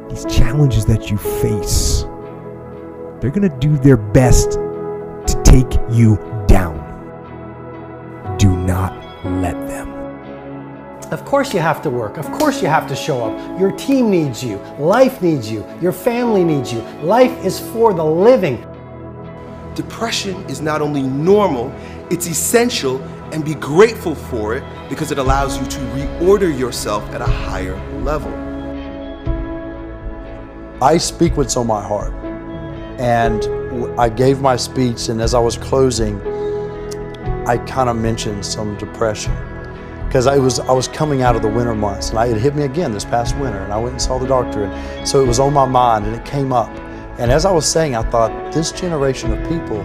these 0.09 0.25
challenges 0.25 0.85
that 0.87 1.11
you 1.11 1.17
face, 1.17 2.03
they're 3.21 3.31
going 3.31 3.49
to 3.49 3.57
do 3.59 3.77
their 3.77 3.97
best 3.97 4.53
to 4.53 5.41
take 5.45 5.79
you 5.91 6.17
Of 11.13 11.25
course 11.25 11.53
you 11.53 11.59
have 11.59 11.79
to 11.83 11.91
work. 11.91 12.17
Of 12.17 12.25
course 12.31 12.59
you 12.59 12.67
have 12.67 12.87
to 12.87 12.95
show 12.95 13.23
up. 13.23 13.59
Your 13.59 13.71
team 13.73 14.09
needs 14.09 14.43
you. 14.43 14.57
Life 14.79 15.21
needs 15.21 15.49
you. 15.49 15.63
Your 15.79 15.91
family 15.91 16.43
needs 16.43 16.73
you. 16.73 16.79
Life 17.03 17.45
is 17.45 17.59
for 17.59 17.93
the 17.93 18.03
living. 18.03 18.65
Depression 19.75 20.35
is 20.49 20.59
not 20.59 20.81
only 20.81 21.03
normal, 21.03 21.71
it's 22.09 22.25
essential 22.25 22.99
and 23.31 23.45
be 23.45 23.53
grateful 23.53 24.15
for 24.15 24.55
it 24.55 24.63
because 24.89 25.11
it 25.11 25.19
allows 25.19 25.59
you 25.59 25.67
to 25.67 25.77
reorder 25.93 26.57
yourself 26.57 27.07
at 27.11 27.21
a 27.21 27.27
higher 27.27 27.75
level. 27.99 28.33
I 30.81 30.97
speak 30.97 31.37
what's 31.37 31.55
on 31.55 31.67
my 31.67 31.83
heart. 31.83 32.11
And 32.99 33.99
I 33.99 34.09
gave 34.09 34.41
my 34.41 34.55
speech, 34.55 35.09
and 35.09 35.21
as 35.21 35.35
I 35.35 35.39
was 35.39 35.57
closing, 35.57 36.19
I 37.45 37.59
kind 37.67 37.87
of 37.87 37.97
mentioned 37.97 38.43
some 38.43 38.75
depression 38.79 39.52
because 40.13 40.27
I 40.27 40.37
was 40.37 40.59
I 40.59 40.71
was 40.71 40.87
coming 40.87 41.23
out 41.23 41.35
of 41.35 41.41
the 41.41 41.47
winter 41.47 41.73
months, 41.73 42.11
and 42.11 42.19
I, 42.19 42.27
it 42.27 42.37
hit 42.37 42.53
me 42.53 42.65
again 42.65 42.91
this 42.91 43.03
past 43.03 43.35
winter, 43.37 43.57
and 43.57 43.73
I 43.73 43.79
went 43.79 43.93
and 43.93 44.01
saw 44.01 44.19
the 44.19 44.27
doctor, 44.27 44.65
and 44.65 45.07
so 45.07 45.23
it 45.23 45.27
was 45.27 45.39
on 45.39 45.53
my 45.53 45.65
mind, 45.65 46.05
and 46.05 46.15
it 46.15 46.23
came 46.23 46.53
up. 46.53 46.69
And 47.17 47.31
as 47.31 47.45
I 47.45 47.51
was 47.51 47.65
saying, 47.65 47.95
I 47.95 48.03
thought 48.11 48.53
this 48.53 48.71
generation 48.71 49.33
of 49.33 49.39
people 49.49 49.83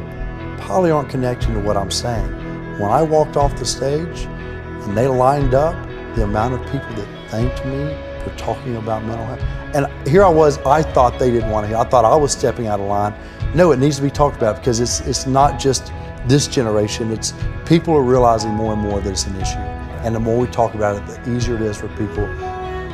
probably 0.59 0.91
aren't 0.91 1.09
connecting 1.09 1.55
to 1.55 1.61
what 1.61 1.79
I'm 1.79 1.91
saying. 1.91 2.31
When 2.79 2.91
I 2.91 3.01
walked 3.01 3.39
off 3.39 3.57
the 3.59 3.65
stage, 3.65 4.27
and 4.27 4.95
they 4.95 5.09
lined 5.09 5.55
up, 5.55 5.75
the 6.15 6.25
amount 6.25 6.53
of 6.53 6.61
people 6.65 6.95
that 6.97 7.31
thanked 7.31 7.65
me 7.65 7.97
for 8.23 8.37
talking 8.37 8.77
about 8.77 9.05
mental 9.05 9.25
health, 9.25 9.41
and 9.75 10.07
here 10.07 10.25
I 10.25 10.29
was, 10.29 10.59
I 10.59 10.83
thought 10.83 11.19
they 11.19 11.31
didn't 11.31 11.49
want 11.49 11.65
to 11.65 11.69
hear. 11.69 11.79
I 11.79 11.85
thought 11.85 12.05
I 12.05 12.15
was 12.15 12.33
stepping 12.33 12.67
out 12.67 12.81
of 12.81 12.87
line. 12.87 13.15
No, 13.55 13.73
it 13.73 13.79
needs 13.79 13.97
to 13.97 14.03
be 14.03 14.11
talked 14.11 14.37
about 14.37 14.57
because 14.57 14.79
it's 14.79 15.01
it's 15.01 15.27
not 15.27 15.59
just 15.59 15.91
this 16.27 16.47
generation, 16.47 17.13
it's 17.13 17.33
people 17.65 17.95
are 17.95 18.03
realizing 18.03 18.51
more 18.51 18.75
and 18.75 18.83
more 18.83 19.01
that 19.01 19.11
it's 19.11 19.25
an 19.25 19.41
issue. 19.41 19.78
And 20.05 20.15
the 20.15 20.21
more 20.21 20.39
we 20.39 20.47
talk 20.47 20.75
about 20.75 20.97
it, 20.97 21.07
the 21.07 21.37
easier 21.37 21.57
it 21.57 21.63
is 21.63 21.77
for 21.77 21.89
people 21.89 22.27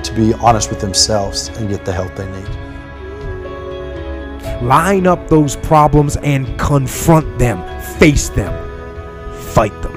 to 0.03 0.13
be 0.15 0.35
honest 0.35 0.71
with 0.71 0.81
themselves 0.81 1.49
and 1.49 1.69
get 1.69 1.85
the 1.85 1.93
help 1.93 2.15
they 2.15 2.31
need. 2.31 2.49
Line 4.63 5.07
up 5.07 5.29
those 5.29 5.57
problems 5.57 6.17
and 6.19 6.59
confront 6.59 7.39
them, 7.39 7.59
face 7.99 8.29
them, 8.29 8.53
fight 9.53 9.73
them. 9.83 9.93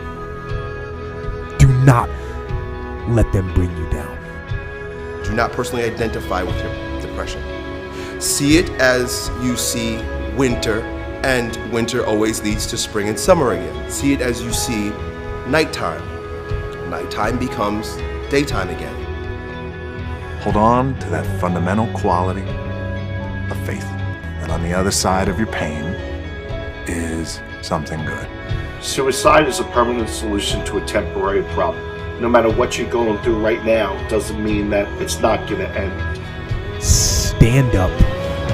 Do 1.58 1.68
not 1.84 2.10
let 3.10 3.32
them 3.32 3.54
bring 3.54 3.76
you 3.78 3.90
down. 3.90 4.16
Do 5.24 5.34
not 5.34 5.52
personally 5.52 5.84
identify 5.84 6.44
with 6.44 6.56
your 6.62 7.02
depression. 7.02 7.42
See 8.20 8.58
it 8.58 8.70
as 8.82 9.30
you 9.42 9.56
see 9.58 9.98
winter, 10.36 10.82
and 11.24 11.56
winter 11.72 12.06
always 12.06 12.42
leads 12.42 12.66
to 12.68 12.78
spring 12.78 13.10
and 13.10 13.20
summer 13.20 13.52
again. 13.52 13.92
See 13.92 14.14
it 14.14 14.22
as 14.22 14.42
you 14.42 14.52
see 14.54 14.90
nighttime. 15.48 16.17
Nighttime 16.90 17.38
becomes 17.38 17.96
daytime 18.30 18.70
again. 18.70 19.04
Hold 20.42 20.56
on 20.56 21.00
to 21.00 21.10
that 21.10 21.26
fundamental 21.42 21.88
quality 21.88 22.48
of 23.52 23.58
faith 23.66 23.88
that 24.40 24.50
on 24.50 24.64
the 24.64 24.74
other 24.74 24.92
side 24.92 25.28
of 25.28 25.38
your 25.38 25.48
pain 25.48 25.84
is 26.88 27.42
something 27.62 28.04
good. 28.06 28.28
Suicide 28.82 29.48
is 29.48 29.60
a 29.60 29.66
permanent 29.66 30.08
solution 30.08 30.64
to 30.66 30.78
a 30.78 30.86
temporary 30.86 31.44
problem. 31.54 31.84
No 32.22 32.30
matter 32.30 32.50
what 32.50 32.78
you're 32.78 32.90
going 32.90 33.22
through 33.24 33.44
right 33.44 33.64
now, 33.66 33.94
doesn't 34.08 34.42
mean 34.42 34.70
that 34.70 34.88
it's 35.02 35.20
not 35.20 35.48
going 35.50 35.62
to 35.62 35.70
end. 35.78 36.82
Stand 36.82 37.76
up, 37.76 37.92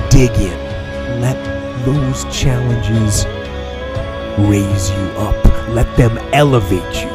dig 0.09 0.31
in, 0.31 1.21
let 1.21 1.38
those 1.86 2.23
challenges 2.36 3.25
raise 4.49 4.89
you 4.89 5.05
up, 5.19 5.69
let 5.69 5.95
them 5.95 6.17
elevate 6.34 7.03
you, 7.03 7.09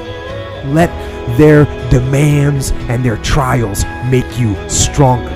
let 0.70 0.90
their 1.38 1.64
demands 1.88 2.72
and 2.90 3.04
their 3.04 3.16
trials 3.18 3.84
make 4.10 4.38
you 4.38 4.56
stronger. 4.68 5.30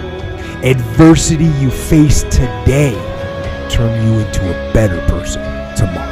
Adversity 0.63 1.47
you 1.61 1.71
face 1.71 2.25
today 2.25 2.93
turn 3.71 4.07
you 4.07 4.19
into 4.19 4.43
a 4.43 4.73
better 4.75 5.01
person 5.09 5.41
tomorrow. 5.77 6.11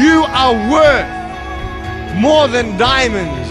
You 0.00 0.24
are 0.28 0.54
worth 0.70 2.16
more 2.16 2.48
than 2.48 2.78
diamonds. 2.78 3.50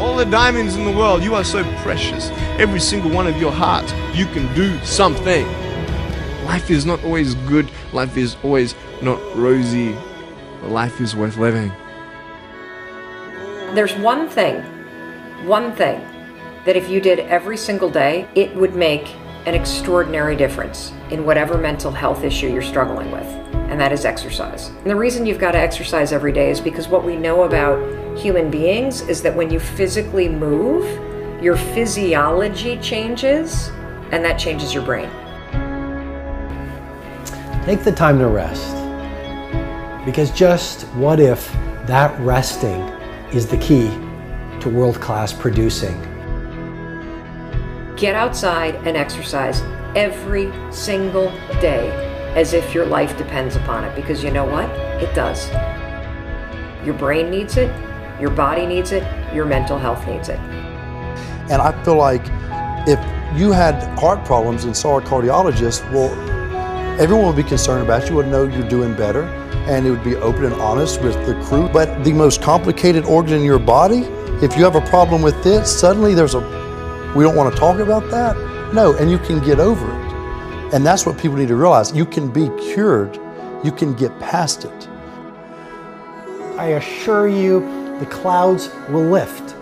All 0.00 0.16
the 0.16 0.24
diamonds 0.24 0.74
in 0.74 0.84
the 0.84 0.92
world, 0.92 1.22
you 1.22 1.34
are 1.34 1.44
so 1.44 1.62
precious. 1.82 2.30
Every 2.58 2.80
single 2.80 3.10
one 3.10 3.26
of 3.26 3.36
your 3.36 3.52
hearts, 3.52 3.92
you 4.14 4.26
can 4.26 4.52
do 4.54 4.82
something. 4.84 5.46
Life 6.46 6.70
is 6.70 6.86
not 6.86 7.02
always 7.04 7.34
good, 7.34 7.70
life 7.92 8.16
is 8.16 8.36
always 8.42 8.74
not 9.02 9.20
rosy, 9.36 9.94
but 10.60 10.70
life 10.70 11.00
is 11.00 11.14
worth 11.14 11.36
living. 11.36 11.72
There's 13.76 13.94
one 13.96 14.26
thing, 14.26 14.62
one 15.44 15.70
thing, 15.76 16.00
that 16.64 16.76
if 16.76 16.88
you 16.88 16.98
did 16.98 17.18
every 17.18 17.58
single 17.58 17.90
day, 17.90 18.26
it 18.34 18.56
would 18.56 18.74
make 18.74 19.14
an 19.44 19.52
extraordinary 19.52 20.34
difference 20.34 20.94
in 21.10 21.26
whatever 21.26 21.58
mental 21.58 21.92
health 21.92 22.24
issue 22.24 22.48
you're 22.48 22.62
struggling 22.62 23.10
with. 23.10 23.26
and 23.68 23.78
that 23.78 23.92
is 23.92 24.06
exercise. 24.06 24.68
And 24.68 24.86
the 24.86 24.96
reason 24.96 25.26
you've 25.26 25.38
got 25.38 25.52
to 25.52 25.58
exercise 25.58 26.10
every 26.10 26.32
day 26.32 26.50
is 26.50 26.58
because 26.58 26.88
what 26.88 27.04
we 27.04 27.16
know 27.16 27.42
about 27.42 27.76
human 28.16 28.50
beings 28.50 29.02
is 29.02 29.20
that 29.20 29.36
when 29.36 29.50
you 29.50 29.60
physically 29.60 30.26
move, 30.26 30.84
your 31.42 31.58
physiology 31.58 32.78
changes, 32.78 33.68
and 34.10 34.24
that 34.24 34.38
changes 34.38 34.72
your 34.72 34.84
brain. 34.84 35.10
Take 37.66 37.84
the 37.84 37.92
time 37.94 38.18
to 38.20 38.28
rest. 38.28 38.74
Because 40.06 40.30
just 40.30 40.84
what 40.94 41.20
if 41.20 41.52
that 41.86 42.18
resting 42.20 42.95
is 43.32 43.46
the 43.46 43.56
key 43.58 43.88
to 44.60 44.68
world 44.68 45.00
class 45.00 45.32
producing? 45.32 46.00
Get 47.96 48.14
outside 48.14 48.74
and 48.86 48.96
exercise 48.96 49.62
every 49.96 50.52
single 50.70 51.30
day 51.60 51.90
as 52.36 52.52
if 52.52 52.74
your 52.74 52.86
life 52.86 53.16
depends 53.16 53.56
upon 53.56 53.84
it 53.84 53.96
because 53.96 54.22
you 54.22 54.30
know 54.30 54.44
what? 54.44 54.68
It 55.02 55.14
does. 55.14 55.48
Your 56.84 56.94
brain 56.94 57.30
needs 57.30 57.56
it, 57.56 57.74
your 58.20 58.30
body 58.30 58.66
needs 58.66 58.92
it, 58.92 59.02
your 59.34 59.46
mental 59.46 59.78
health 59.78 60.06
needs 60.06 60.28
it. 60.28 60.38
And 61.48 61.62
I 61.62 61.72
feel 61.84 61.96
like 61.96 62.22
if 62.86 62.98
you 63.38 63.52
had 63.52 63.82
heart 63.98 64.24
problems 64.24 64.64
and 64.64 64.76
saw 64.76 64.98
a 64.98 65.02
cardiologist, 65.02 65.90
well, 65.90 66.14
everyone 66.98 67.26
would 67.26 67.36
be 67.36 67.42
concerned 67.42 67.82
about 67.82 68.08
you, 68.08 68.16
would 68.16 68.28
know 68.28 68.44
you're 68.44 68.68
doing 68.68 68.94
better, 68.94 69.24
and 69.68 69.86
it 69.86 69.90
would 69.90 70.04
be 70.04 70.16
open 70.16 70.44
and 70.44 70.54
honest 70.54 71.02
with 71.02 71.14
the 71.26 71.34
crew. 71.44 71.68
But 71.68 72.04
the 72.04 72.12
most 72.12 72.40
complicated 72.40 73.04
organ 73.04 73.34
in 73.34 73.44
your 73.44 73.58
body, 73.58 74.00
if 74.42 74.56
you 74.56 74.64
have 74.64 74.76
a 74.76 74.80
problem 74.82 75.20
with 75.20 75.46
it, 75.46 75.66
suddenly 75.66 76.14
there's 76.14 76.34
a, 76.34 76.40
we 77.14 77.22
don't 77.22 77.36
want 77.36 77.52
to 77.52 77.60
talk 77.60 77.80
about 77.80 78.10
that? 78.10 78.34
No, 78.72 78.96
and 78.96 79.10
you 79.10 79.18
can 79.18 79.44
get 79.44 79.60
over 79.60 79.86
it. 79.86 80.74
And 80.74 80.84
that's 80.84 81.04
what 81.04 81.18
people 81.18 81.36
need 81.36 81.48
to 81.48 81.56
realize. 81.56 81.94
You 81.94 82.06
can 82.06 82.30
be 82.30 82.48
cured, 82.72 83.16
you 83.62 83.72
can 83.72 83.94
get 83.94 84.18
past 84.18 84.64
it. 84.64 84.88
I 86.58 86.68
assure 86.78 87.28
you, 87.28 87.60
the 88.00 88.06
clouds 88.06 88.70
will 88.88 89.04
lift. 89.04 89.54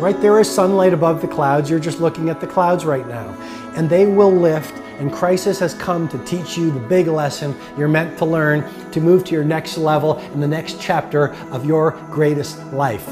Right 0.00 0.20
there 0.20 0.40
is 0.40 0.50
sunlight 0.50 0.92
above 0.92 1.20
the 1.20 1.28
clouds. 1.28 1.68
You're 1.68 1.78
just 1.78 2.00
looking 2.00 2.28
at 2.28 2.40
the 2.40 2.46
clouds 2.46 2.84
right 2.84 3.06
now. 3.06 3.28
And 3.76 3.88
they 3.88 4.06
will 4.06 4.32
lift, 4.32 4.81
and 5.02 5.12
crisis 5.12 5.58
has 5.58 5.74
come 5.74 6.08
to 6.08 6.16
teach 6.24 6.56
you 6.56 6.70
the 6.70 6.78
big 6.78 7.08
lesson 7.08 7.56
you're 7.76 7.88
meant 7.88 8.16
to 8.16 8.24
learn 8.24 8.64
to 8.92 9.00
move 9.00 9.24
to 9.24 9.32
your 9.32 9.42
next 9.42 9.76
level 9.76 10.18
in 10.32 10.38
the 10.38 10.46
next 10.46 10.80
chapter 10.80 11.34
of 11.50 11.66
your 11.66 11.90
greatest 12.08 12.64
life. 12.66 13.06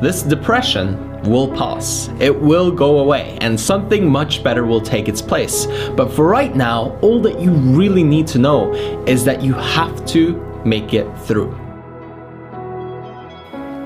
This 0.00 0.22
depression 0.22 1.20
will 1.24 1.54
pass. 1.54 2.08
It 2.18 2.34
will 2.34 2.70
go 2.70 3.00
away 3.00 3.36
and 3.42 3.60
something 3.60 4.10
much 4.10 4.42
better 4.42 4.64
will 4.64 4.80
take 4.80 5.06
its 5.06 5.20
place. 5.20 5.66
But 5.96 6.10
for 6.10 6.26
right 6.26 6.56
now, 6.56 6.98
all 7.02 7.20
that 7.20 7.38
you 7.38 7.52
really 7.52 8.02
need 8.02 8.26
to 8.28 8.38
know 8.38 8.72
is 9.04 9.22
that 9.26 9.42
you 9.42 9.52
have 9.52 10.06
to 10.06 10.34
make 10.64 10.94
it 10.94 11.06
through. 11.18 11.50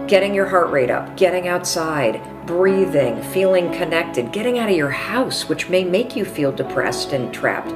Getting 0.06 0.32
your 0.32 0.46
heart 0.46 0.70
rate 0.70 0.90
up, 0.90 1.16
getting 1.16 1.48
outside, 1.48 2.22
breathing, 2.46 3.20
feeling 3.22 3.72
connected, 3.72 4.32
getting 4.32 4.58
out 4.58 4.70
of 4.70 4.76
your 4.76 4.90
house, 4.90 5.48
which 5.48 5.68
may 5.68 5.84
make 5.84 6.14
you 6.14 6.24
feel 6.24 6.52
depressed 6.52 7.12
and 7.12 7.34
trapped. 7.34 7.74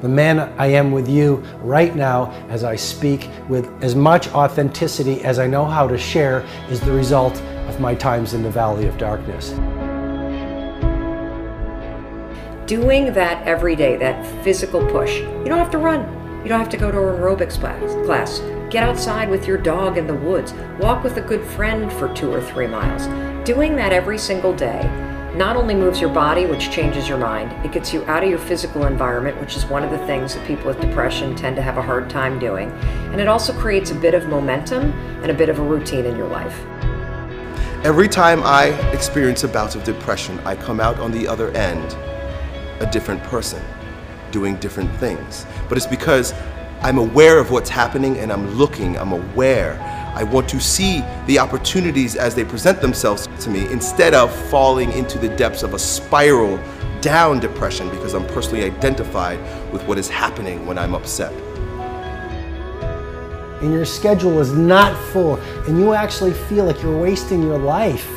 The 0.00 0.08
man 0.08 0.38
I 0.58 0.68
am 0.68 0.92
with 0.92 1.08
you 1.08 1.44
right 1.60 1.94
now 1.94 2.32
as 2.48 2.64
I 2.64 2.74
speak 2.74 3.28
with 3.48 3.70
as 3.84 3.94
much 3.94 4.28
authenticity 4.28 5.22
as 5.24 5.38
I 5.38 5.46
know 5.46 5.66
how 5.66 5.86
to 5.86 5.98
share 5.98 6.46
is 6.70 6.80
the 6.80 6.92
result 6.92 7.38
of 7.68 7.80
my 7.80 7.94
times 7.94 8.32
in 8.32 8.42
the 8.42 8.50
valley 8.50 8.86
of 8.86 8.96
darkness. 8.96 9.50
Doing 12.66 13.12
that 13.12 13.46
every 13.46 13.76
day, 13.76 13.96
that 13.98 14.24
physical 14.42 14.86
push, 14.86 15.18
you 15.18 15.44
don't 15.44 15.58
have 15.58 15.72
to 15.72 15.78
run. 15.78 16.00
You 16.42 16.48
don't 16.48 16.60
have 16.60 16.70
to 16.70 16.78
go 16.78 16.90
to 16.90 16.98
an 16.98 17.20
aerobics 17.20 17.60
class. 18.06 18.38
Get 18.70 18.82
outside 18.84 19.28
with 19.28 19.46
your 19.46 19.58
dog 19.58 19.98
in 19.98 20.06
the 20.06 20.14
woods. 20.14 20.54
Walk 20.78 21.04
with 21.04 21.18
a 21.18 21.20
good 21.20 21.44
friend 21.44 21.92
for 21.92 22.08
two 22.14 22.32
or 22.32 22.40
three 22.40 22.68
miles. 22.68 23.29
Doing 23.44 23.74
that 23.76 23.90
every 23.90 24.18
single 24.18 24.54
day 24.54 24.82
not 25.34 25.56
only 25.56 25.74
moves 25.74 25.98
your 25.98 26.10
body, 26.10 26.44
which 26.44 26.70
changes 26.70 27.08
your 27.08 27.16
mind, 27.16 27.52
it 27.64 27.72
gets 27.72 27.90
you 27.90 28.04
out 28.04 28.22
of 28.22 28.28
your 28.28 28.38
physical 28.38 28.84
environment, 28.84 29.40
which 29.40 29.56
is 29.56 29.64
one 29.64 29.82
of 29.82 29.90
the 29.90 29.98
things 30.06 30.34
that 30.34 30.46
people 30.46 30.66
with 30.66 30.78
depression 30.78 31.34
tend 31.34 31.56
to 31.56 31.62
have 31.62 31.78
a 31.78 31.82
hard 31.82 32.10
time 32.10 32.38
doing. 32.38 32.70
And 33.12 33.18
it 33.18 33.28
also 33.28 33.54
creates 33.54 33.92
a 33.92 33.94
bit 33.94 34.12
of 34.12 34.28
momentum 34.28 34.92
and 35.22 35.30
a 35.30 35.34
bit 35.34 35.48
of 35.48 35.58
a 35.58 35.62
routine 35.62 36.04
in 36.04 36.16
your 36.16 36.28
life. 36.28 36.60
Every 37.82 38.08
time 38.08 38.42
I 38.42 38.66
experience 38.92 39.42
a 39.42 39.48
bout 39.48 39.74
of 39.74 39.84
depression, 39.84 40.38
I 40.40 40.54
come 40.54 40.78
out 40.78 40.98
on 40.98 41.10
the 41.10 41.26
other 41.26 41.50
end 41.52 41.96
a 42.80 42.90
different 42.92 43.22
person, 43.22 43.62
doing 44.32 44.56
different 44.56 44.94
things. 44.96 45.46
But 45.66 45.78
it's 45.78 45.86
because 45.86 46.34
I'm 46.82 46.98
aware 46.98 47.38
of 47.38 47.50
what's 47.50 47.70
happening 47.70 48.18
and 48.18 48.30
I'm 48.30 48.50
looking, 48.56 48.98
I'm 48.98 49.12
aware. 49.12 49.78
I 50.14 50.24
want 50.24 50.48
to 50.48 50.60
see 50.60 51.02
the 51.26 51.38
opportunities 51.38 52.16
as 52.16 52.34
they 52.34 52.44
present 52.44 52.80
themselves 52.80 53.28
to 53.40 53.50
me 53.50 53.70
instead 53.70 54.12
of 54.12 54.34
falling 54.50 54.90
into 54.92 55.18
the 55.18 55.28
depths 55.36 55.62
of 55.62 55.74
a 55.74 55.78
spiral 55.78 56.58
down 57.00 57.38
depression 57.38 57.88
because 57.90 58.14
I'm 58.14 58.26
personally 58.26 58.64
identified 58.64 59.38
with 59.72 59.82
what 59.84 59.98
is 59.98 60.08
happening 60.08 60.66
when 60.66 60.78
I'm 60.78 60.94
upset. 60.94 61.32
And 63.62 63.72
your 63.72 63.84
schedule 63.84 64.40
is 64.40 64.52
not 64.52 64.96
full, 65.12 65.36
and 65.68 65.78
you 65.78 65.94
actually 65.94 66.32
feel 66.32 66.64
like 66.64 66.82
you're 66.82 66.98
wasting 66.98 67.42
your 67.42 67.58
life 67.58 68.10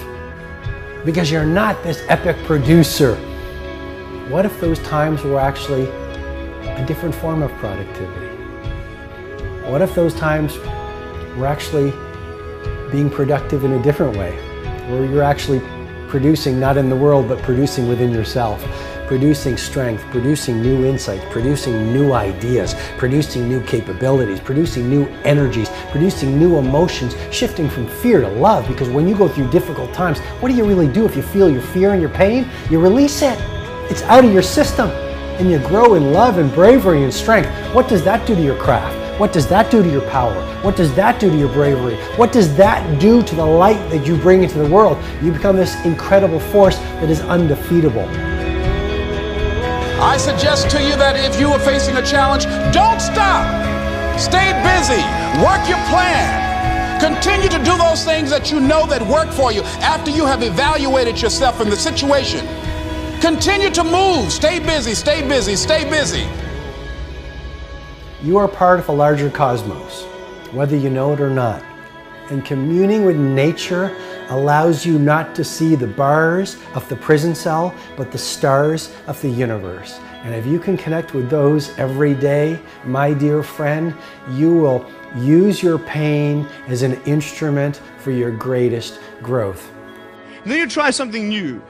because 1.06 1.30
you're 1.30 1.46
not 1.46 1.84
this 1.84 2.02
epic 2.08 2.38
producer. 2.46 3.16
What 4.30 4.46
if 4.46 4.60
those 4.60 4.80
times 4.80 5.22
were 5.24 5.40
actually 5.40 5.88
a 5.88 6.86
different 6.88 7.14
form 7.14 7.44
of 7.44 7.52
productivity? 7.54 8.28
What 9.70 9.82
if 9.82 9.94
those 9.96 10.14
times 10.14 10.58
were 11.38 11.48
actually 11.48 11.92
being 12.92 13.10
productive 13.10 13.64
in 13.64 13.74
a 13.74 13.84
different 13.84 14.16
way, 14.18 14.36
where 14.90 15.06
you're 15.06 15.24
actually 15.24 15.62
producing 16.08 16.60
not 16.60 16.78
in 16.78 16.90
the 16.90 16.96
world, 16.96 17.28
but 17.28 17.42
producing 17.42 17.88
within 17.88 18.12
yourself, 18.12 18.64
producing 19.08 19.58
strength, 19.58 20.04
producing 20.12 20.62
new 20.62 20.86
insights, 20.86 21.26
producing 21.32 21.92
new 21.92 22.14
ideas, 22.14 22.76
producing 22.98 23.50
new 23.50 23.62
capabilities, 23.64 24.40
producing 24.40 24.90
new 24.90 25.06
energies, 25.24 25.70
producing 25.90 26.38
new 26.38 26.58
emotions, 26.58 27.16
shifting 27.32 27.68
from 27.68 27.88
fear 27.88 28.22
to 28.22 28.30
love. 28.30 28.68
Because 28.68 28.90
when 28.90 29.08
you 29.08 29.16
go 29.18 29.28
through 29.28 29.50
difficult 29.50 29.92
times, 29.94 30.20
what 30.40 30.50
do 30.50 30.56
you 30.56 30.66
really 30.66 30.88
do 30.88 31.06
if 31.06 31.16
you 31.16 31.24
feel 31.24 31.50
your 31.50 31.62
fear 31.62 31.94
and 31.94 32.02
your 32.02 32.12
pain? 32.12 32.48
You 32.70 32.80
release 32.80 33.22
it. 33.24 33.38
It's 33.92 34.04
out 34.04 34.24
of 34.24 34.32
your 34.32 34.44
system. 34.44 34.90
And 35.40 35.50
you 35.50 35.58
grow 35.60 35.96
in 35.96 36.14
love 36.14 36.38
and 36.38 36.54
bravery 36.54 37.04
and 37.04 37.14
strength. 37.14 37.50
What 37.74 37.88
does 37.88 38.04
that 38.04 38.26
do 38.28 38.36
to 38.36 38.42
your 38.42 38.58
craft? 38.58 39.03
What 39.20 39.32
does 39.32 39.48
that 39.50 39.70
do 39.70 39.84
to 39.84 39.90
your 39.90 40.10
power? 40.10 40.34
What 40.64 40.76
does 40.76 40.94
that 40.96 41.20
do 41.20 41.30
to 41.30 41.38
your 41.38 41.54
bravery? 41.54 41.98
What 42.18 42.32
does 42.32 42.56
that 42.58 43.00
do 43.00 43.22
to 43.22 43.36
the 43.36 43.46
light 43.46 43.78
that 43.92 44.08
you 44.08 44.18
bring 44.18 44.42
into 44.42 44.58
the 44.58 44.68
world? 44.68 44.98
You 45.22 45.32
become 45.32 45.56
this 45.56 45.76
incredible 45.86 46.40
force 46.40 46.78
that 46.78 47.12
is 47.12 47.22
undefeatable. 47.22 48.10
I 50.02 50.18
suggest 50.18 50.72
to 50.72 50.82
you 50.82 50.96
that 50.96 51.16
if 51.16 51.40
you 51.40 51.50
are 51.50 51.60
facing 51.60 51.96
a 51.98 52.02
challenge, 52.02 52.46
don't 52.74 53.00
stop. 53.00 53.46
Stay 54.20 54.50
busy. 54.66 55.02
Work 55.46 55.70
your 55.70 55.82
plan. 55.94 57.00
Continue 57.00 57.50
to 57.50 57.60
do 57.60 57.78
those 57.78 58.04
things 58.04 58.32
that 58.32 58.52
you 58.52 58.60
know 58.60 58.88
that 58.88 59.02
work 59.08 59.30
for 59.30 59.52
you 59.52 59.62
after 59.84 60.10
you 60.10 60.26
have 60.26 60.42
evaluated 60.42 61.22
yourself 61.22 61.62
in 61.62 61.70
the 61.70 61.76
situation. 61.76 62.48
Continue 63.22 63.70
to 63.70 63.84
move. 63.84 64.32
Stay 64.32 64.58
busy, 64.58 64.96
stay 64.96 65.28
busy, 65.28 65.56
stay 65.56 65.88
busy. 65.88 66.28
You 68.24 68.38
are 68.38 68.48
part 68.48 68.80
of 68.80 68.88
a 68.88 68.94
larger 68.94 69.30
cosmos, 69.30 70.04
whether 70.54 70.78
you 70.78 70.90
know 70.90 71.12
it 71.12 71.20
or 71.20 71.30
not. 71.30 71.62
And 72.30 72.46
communing 72.46 73.04
with 73.04 73.18
nature 73.18 73.94
allows 74.30 74.86
you 74.86 74.98
not 74.98 75.36
to 75.36 75.44
see 75.44 75.76
the 75.76 75.88
bars 75.88 76.56
of 76.74 76.88
the 76.88 76.96
prison 76.96 77.36
cell, 77.36 77.76
but 77.98 78.14
the 78.14 78.18
stars 78.18 78.96
of 79.08 79.22
the 79.22 79.28
universe. 79.28 80.00
And 80.24 80.34
if 80.34 80.46
you 80.46 80.58
can 80.58 80.78
connect 80.78 81.14
with 81.14 81.30
those 81.30 81.78
every 81.78 82.14
day, 82.14 82.62
my 82.86 83.14
dear 83.14 83.44
friend, 83.44 83.94
you 84.32 84.54
will 84.54 84.90
use 85.18 85.62
your 85.62 85.78
pain 85.78 86.48
as 86.68 86.82
an 86.82 86.94
instrument 87.04 87.82
for 87.98 88.12
your 88.12 88.32
greatest 88.32 89.02
growth. 89.22 89.70
And 90.44 90.50
then 90.50 90.60
you 90.60 90.68
try 90.68 90.92
something 90.92 91.28
new. 91.28 91.62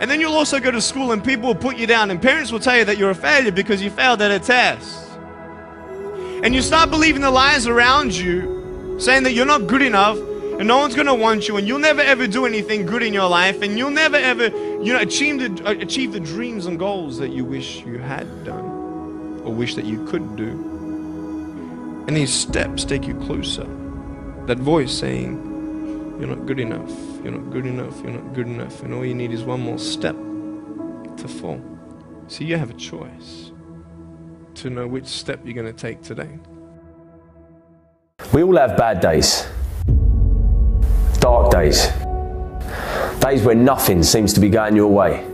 And 0.00 0.10
then 0.10 0.20
you'll 0.20 0.32
also 0.32 0.58
go 0.58 0.70
to 0.70 0.80
school 0.80 1.12
and 1.12 1.22
people 1.22 1.48
will 1.48 1.54
put 1.54 1.76
you 1.76 1.86
down 1.86 2.10
and 2.10 2.22
parents 2.22 2.50
will 2.50 2.60
tell 2.60 2.78
you 2.78 2.86
that 2.86 2.96
you're 2.96 3.10
a 3.10 3.14
failure 3.14 3.52
because 3.52 3.82
you 3.82 3.90
failed 3.90 4.22
at 4.22 4.30
a 4.30 4.38
test. 4.38 5.07
And 6.42 6.54
you 6.54 6.62
start 6.62 6.90
believing 6.90 7.22
the 7.22 7.30
lies 7.30 7.66
around 7.66 8.14
you, 8.14 8.96
saying 8.98 9.24
that 9.24 9.32
you're 9.32 9.46
not 9.46 9.66
good 9.66 9.82
enough 9.82 10.18
and 10.58 10.66
no 10.66 10.78
one's 10.78 10.96
going 10.96 11.06
to 11.06 11.14
want 11.14 11.46
you 11.46 11.56
and 11.56 11.68
you'll 11.68 11.78
never 11.78 12.00
ever 12.00 12.26
do 12.26 12.44
anything 12.44 12.84
good 12.84 13.02
in 13.02 13.14
your 13.14 13.28
life 13.28 13.62
and 13.62 13.78
you'll 13.78 13.90
never 13.90 14.16
ever 14.16 14.48
you 14.82 14.92
know 14.92 14.98
achieve 14.98 15.38
the, 15.38 15.68
uh, 15.68 15.72
achieve 15.74 16.12
the 16.12 16.18
dreams 16.18 16.66
and 16.66 16.80
goals 16.80 17.16
that 17.18 17.28
you 17.28 17.44
wish 17.44 17.84
you 17.84 17.98
had 17.98 18.44
done 18.44 18.64
or 19.44 19.54
wish 19.54 19.76
that 19.76 19.84
you 19.84 20.04
could 20.06 20.36
do. 20.36 20.50
And 22.08 22.16
these 22.16 22.32
steps 22.32 22.84
take 22.84 23.06
you 23.06 23.14
closer. 23.20 23.66
That 24.46 24.58
voice 24.58 24.92
saying 24.92 25.36
you're 26.18 26.28
not 26.28 26.46
good 26.46 26.58
enough 26.58 26.90
you're 27.22 27.32
not 27.32 27.50
good 27.52 27.66
enough 27.66 28.02
you're 28.02 28.12
not 28.12 28.34
good 28.34 28.46
enough 28.48 28.82
and 28.82 28.92
all 28.92 29.04
you 29.04 29.14
need 29.14 29.30
is 29.30 29.44
one 29.44 29.60
more 29.60 29.78
step 29.78 30.16
to 30.16 31.28
fall. 31.28 31.62
See 32.26 32.44
you 32.44 32.56
have 32.58 32.70
a 32.70 32.74
choice 32.74 33.47
to 34.58 34.70
know 34.70 34.86
which 34.86 35.06
step 35.06 35.40
you're 35.44 35.54
going 35.54 35.66
to 35.66 35.72
take 35.72 36.02
today. 36.02 36.28
We 38.32 38.42
all 38.42 38.56
have 38.56 38.76
bad 38.76 39.00
days, 39.00 39.46
dark 41.20 41.52
days, 41.52 41.86
days 43.20 43.42
where 43.42 43.54
nothing 43.54 44.02
seems 44.02 44.32
to 44.34 44.40
be 44.40 44.48
going 44.48 44.74
your 44.74 44.90
way, 44.90 45.24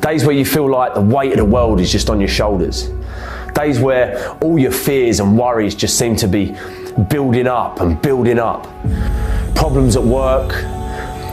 days 0.00 0.24
where 0.24 0.34
you 0.34 0.44
feel 0.44 0.70
like 0.70 0.94
the 0.94 1.00
weight 1.00 1.32
of 1.32 1.38
the 1.38 1.44
world 1.44 1.80
is 1.80 1.90
just 1.90 2.08
on 2.08 2.20
your 2.20 2.28
shoulders, 2.28 2.90
days 3.54 3.80
where 3.80 4.30
all 4.40 4.58
your 4.58 4.70
fears 4.70 5.18
and 5.18 5.36
worries 5.36 5.74
just 5.74 5.98
seem 5.98 6.14
to 6.16 6.28
be 6.28 6.56
building 7.10 7.48
up 7.48 7.80
and 7.80 8.00
building 8.00 8.38
up. 8.38 8.64
Problems 9.56 9.96
at 9.96 10.02
work, 10.04 10.52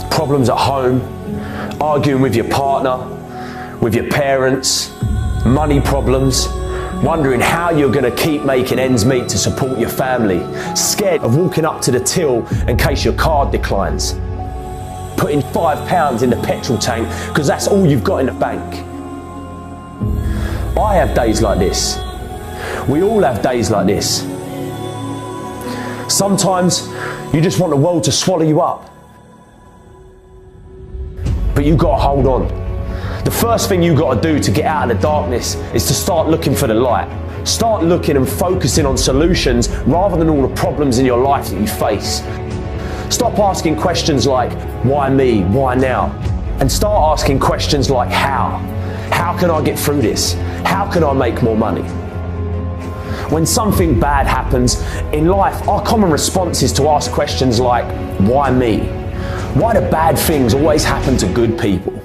problems 0.09 0.49
at 0.49 0.57
home, 0.57 1.01
arguing 1.79 2.21
with 2.21 2.35
your 2.35 2.49
partner, 2.49 2.97
with 3.77 3.93
your 3.93 4.09
parents, 4.09 4.91
money 5.45 5.79
problems 5.79 6.47
wondering 7.03 7.41
how 7.41 7.71
you're 7.71 7.91
going 7.91 8.09
to 8.09 8.15
keep 8.15 8.43
making 8.43 8.77
ends 8.79 9.05
meet 9.05 9.27
to 9.29 9.37
support 9.37 9.79
your 9.79 9.89
family, 9.89 10.39
scared 10.75 11.21
of 11.21 11.35
walking 11.35 11.65
up 11.65 11.81
to 11.81 11.91
the 11.91 11.99
till 11.99 12.47
in 12.67 12.77
case 12.77 13.03
your 13.03 13.13
card 13.15 13.51
declines, 13.51 14.13
putting 15.17 15.41
five 15.51 15.87
pounds 15.87 16.21
in 16.21 16.29
the 16.29 16.41
petrol 16.43 16.77
tank 16.77 17.07
because 17.29 17.47
that's 17.47 17.67
all 17.67 17.87
you've 17.87 18.03
got 18.03 18.17
in 18.17 18.27
the 18.27 18.33
bank. 18.33 18.85
I 20.77 20.95
have 20.95 21.15
days 21.15 21.41
like 21.41 21.59
this. 21.59 21.97
We 22.87 23.01
all 23.01 23.21
have 23.23 23.41
days 23.41 23.71
like 23.71 23.87
this. 23.87 24.21
Sometimes 26.07 26.87
you 27.33 27.41
just 27.41 27.59
want 27.59 27.71
the 27.71 27.77
world 27.77 28.03
to 28.03 28.11
swallow 28.11 28.43
you 28.43 28.61
up. 28.61 28.89
But 31.55 31.65
you've 31.65 31.77
got 31.77 31.97
to 31.97 32.01
hold 32.01 32.27
on. 32.27 32.70
The 33.23 33.31
first 33.31 33.69
thing 33.69 33.83
you 33.83 33.95
got 33.95 34.15
to 34.15 34.21
do 34.21 34.39
to 34.39 34.51
get 34.51 34.65
out 34.65 34.89
of 34.89 34.97
the 34.97 35.01
darkness 35.01 35.53
is 35.75 35.85
to 35.85 35.93
start 35.93 36.27
looking 36.27 36.55
for 36.55 36.65
the 36.65 36.73
light. 36.73 37.07
Start 37.47 37.83
looking 37.83 38.17
and 38.17 38.27
focusing 38.27 38.85
on 38.85 38.97
solutions 38.97 39.69
rather 39.85 40.17
than 40.17 40.27
all 40.27 40.47
the 40.47 40.55
problems 40.55 40.97
in 40.97 41.05
your 41.05 41.19
life 41.19 41.49
that 41.49 41.61
you 41.61 41.67
face. 41.67 42.21
Stop 43.13 43.37
asking 43.37 43.75
questions 43.75 44.25
like, 44.25 44.51
why 44.83 45.07
me? 45.09 45.43
Why 45.43 45.75
now? 45.75 46.07
And 46.59 46.71
start 46.71 47.19
asking 47.19 47.39
questions 47.39 47.91
like, 47.91 48.09
how? 48.09 48.57
How 49.11 49.37
can 49.37 49.51
I 49.51 49.61
get 49.61 49.77
through 49.77 50.01
this? 50.01 50.33
How 50.65 50.89
can 50.91 51.03
I 51.03 51.13
make 51.13 51.43
more 51.43 51.57
money? 51.57 51.83
When 53.29 53.45
something 53.45 53.99
bad 53.99 54.25
happens 54.25 54.81
in 55.13 55.27
life, 55.27 55.67
our 55.67 55.83
common 55.83 56.09
response 56.09 56.63
is 56.63 56.73
to 56.73 56.87
ask 56.89 57.11
questions 57.11 57.59
like, 57.59 57.85
why 58.19 58.49
me? 58.49 58.79
Why 59.53 59.73
do 59.73 59.81
bad 59.91 60.17
things 60.17 60.55
always 60.55 60.83
happen 60.83 61.17
to 61.17 61.27
good 61.27 61.59
people? 61.59 62.00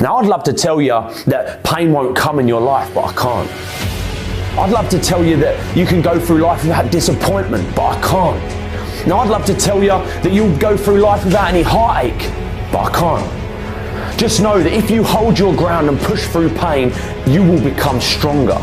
Now, 0.00 0.16
I'd 0.16 0.26
love 0.26 0.42
to 0.44 0.52
tell 0.52 0.80
you 0.80 1.00
that 1.26 1.62
pain 1.64 1.92
won't 1.92 2.16
come 2.16 2.38
in 2.38 2.48
your 2.48 2.60
life, 2.60 2.92
but 2.94 3.04
I 3.04 3.12
can't. 3.12 4.58
I'd 4.58 4.70
love 4.70 4.88
to 4.90 5.00
tell 5.00 5.24
you 5.24 5.36
that 5.38 5.76
you 5.76 5.86
can 5.86 6.02
go 6.02 6.18
through 6.18 6.38
life 6.38 6.62
without 6.62 6.90
disappointment, 6.90 7.74
but 7.76 7.96
I 7.96 8.00
can't. 8.00 9.06
Now, 9.06 9.18
I'd 9.18 9.30
love 9.30 9.44
to 9.46 9.54
tell 9.54 9.82
you 9.82 9.90
that 9.90 10.32
you'll 10.32 10.56
go 10.58 10.76
through 10.76 11.00
life 11.00 11.24
without 11.24 11.48
any 11.48 11.62
heartache, 11.62 12.30
but 12.72 12.92
I 12.92 12.98
can't. 12.98 14.18
Just 14.18 14.40
know 14.40 14.62
that 14.62 14.72
if 14.72 14.90
you 14.90 15.02
hold 15.02 15.38
your 15.38 15.54
ground 15.54 15.88
and 15.88 15.98
push 15.98 16.26
through 16.28 16.50
pain, 16.50 16.92
you 17.26 17.42
will 17.42 17.62
become 17.62 18.00
stronger. 18.00 18.58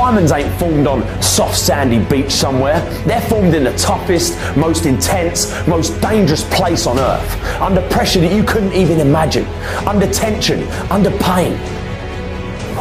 Diamonds 0.00 0.32
ain't 0.32 0.58
formed 0.58 0.86
on 0.86 1.22
soft 1.22 1.58
sandy 1.58 2.02
beach 2.02 2.30
somewhere. 2.30 2.80
They're 3.04 3.20
formed 3.20 3.54
in 3.54 3.64
the 3.64 3.76
toughest, 3.76 4.34
most 4.56 4.86
intense, 4.86 5.52
most 5.68 6.00
dangerous 6.00 6.42
place 6.44 6.86
on 6.86 6.98
earth. 6.98 7.60
Under 7.60 7.86
pressure 7.90 8.18
that 8.20 8.32
you 8.32 8.42
couldn't 8.42 8.72
even 8.72 8.98
imagine. 8.98 9.44
Under 9.86 10.10
tension, 10.10 10.62
under 10.90 11.10
pain. 11.18 11.52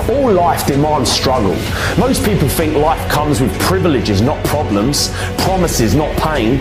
All 0.09 0.32
life 0.32 0.65
demands 0.65 1.11
struggle. 1.11 1.55
Most 1.99 2.24
people 2.24 2.47
think 2.47 2.78
life 2.78 3.11
comes 3.11 3.41
with 3.41 3.51
privileges, 3.59 4.22
not 4.22 4.41
problems, 4.45 5.09
promises, 5.39 5.93
not 5.93 6.15
pain. 6.20 6.59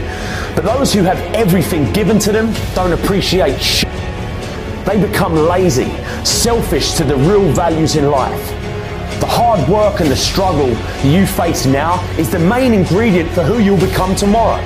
But 0.56 0.64
those 0.64 0.92
who 0.92 1.04
have 1.04 1.20
everything 1.36 1.92
given 1.92 2.18
to 2.18 2.32
them 2.32 2.52
don't 2.74 2.92
appreciate 2.92 3.62
shit. 3.62 3.88
They 4.84 5.00
become 5.00 5.36
lazy, 5.36 5.88
selfish 6.24 6.94
to 6.94 7.04
the 7.04 7.14
real 7.16 7.48
values 7.52 7.94
in 7.94 8.10
life. 8.10 8.57
The 9.20 9.26
hard 9.26 9.68
work 9.68 10.00
and 10.00 10.08
the 10.08 10.16
struggle 10.16 10.68
you 11.04 11.26
face 11.26 11.66
now 11.66 12.00
is 12.16 12.30
the 12.30 12.38
main 12.38 12.72
ingredient 12.72 13.28
for 13.30 13.42
who 13.42 13.58
you'll 13.58 13.80
become 13.80 14.14
tomorrow. 14.14 14.62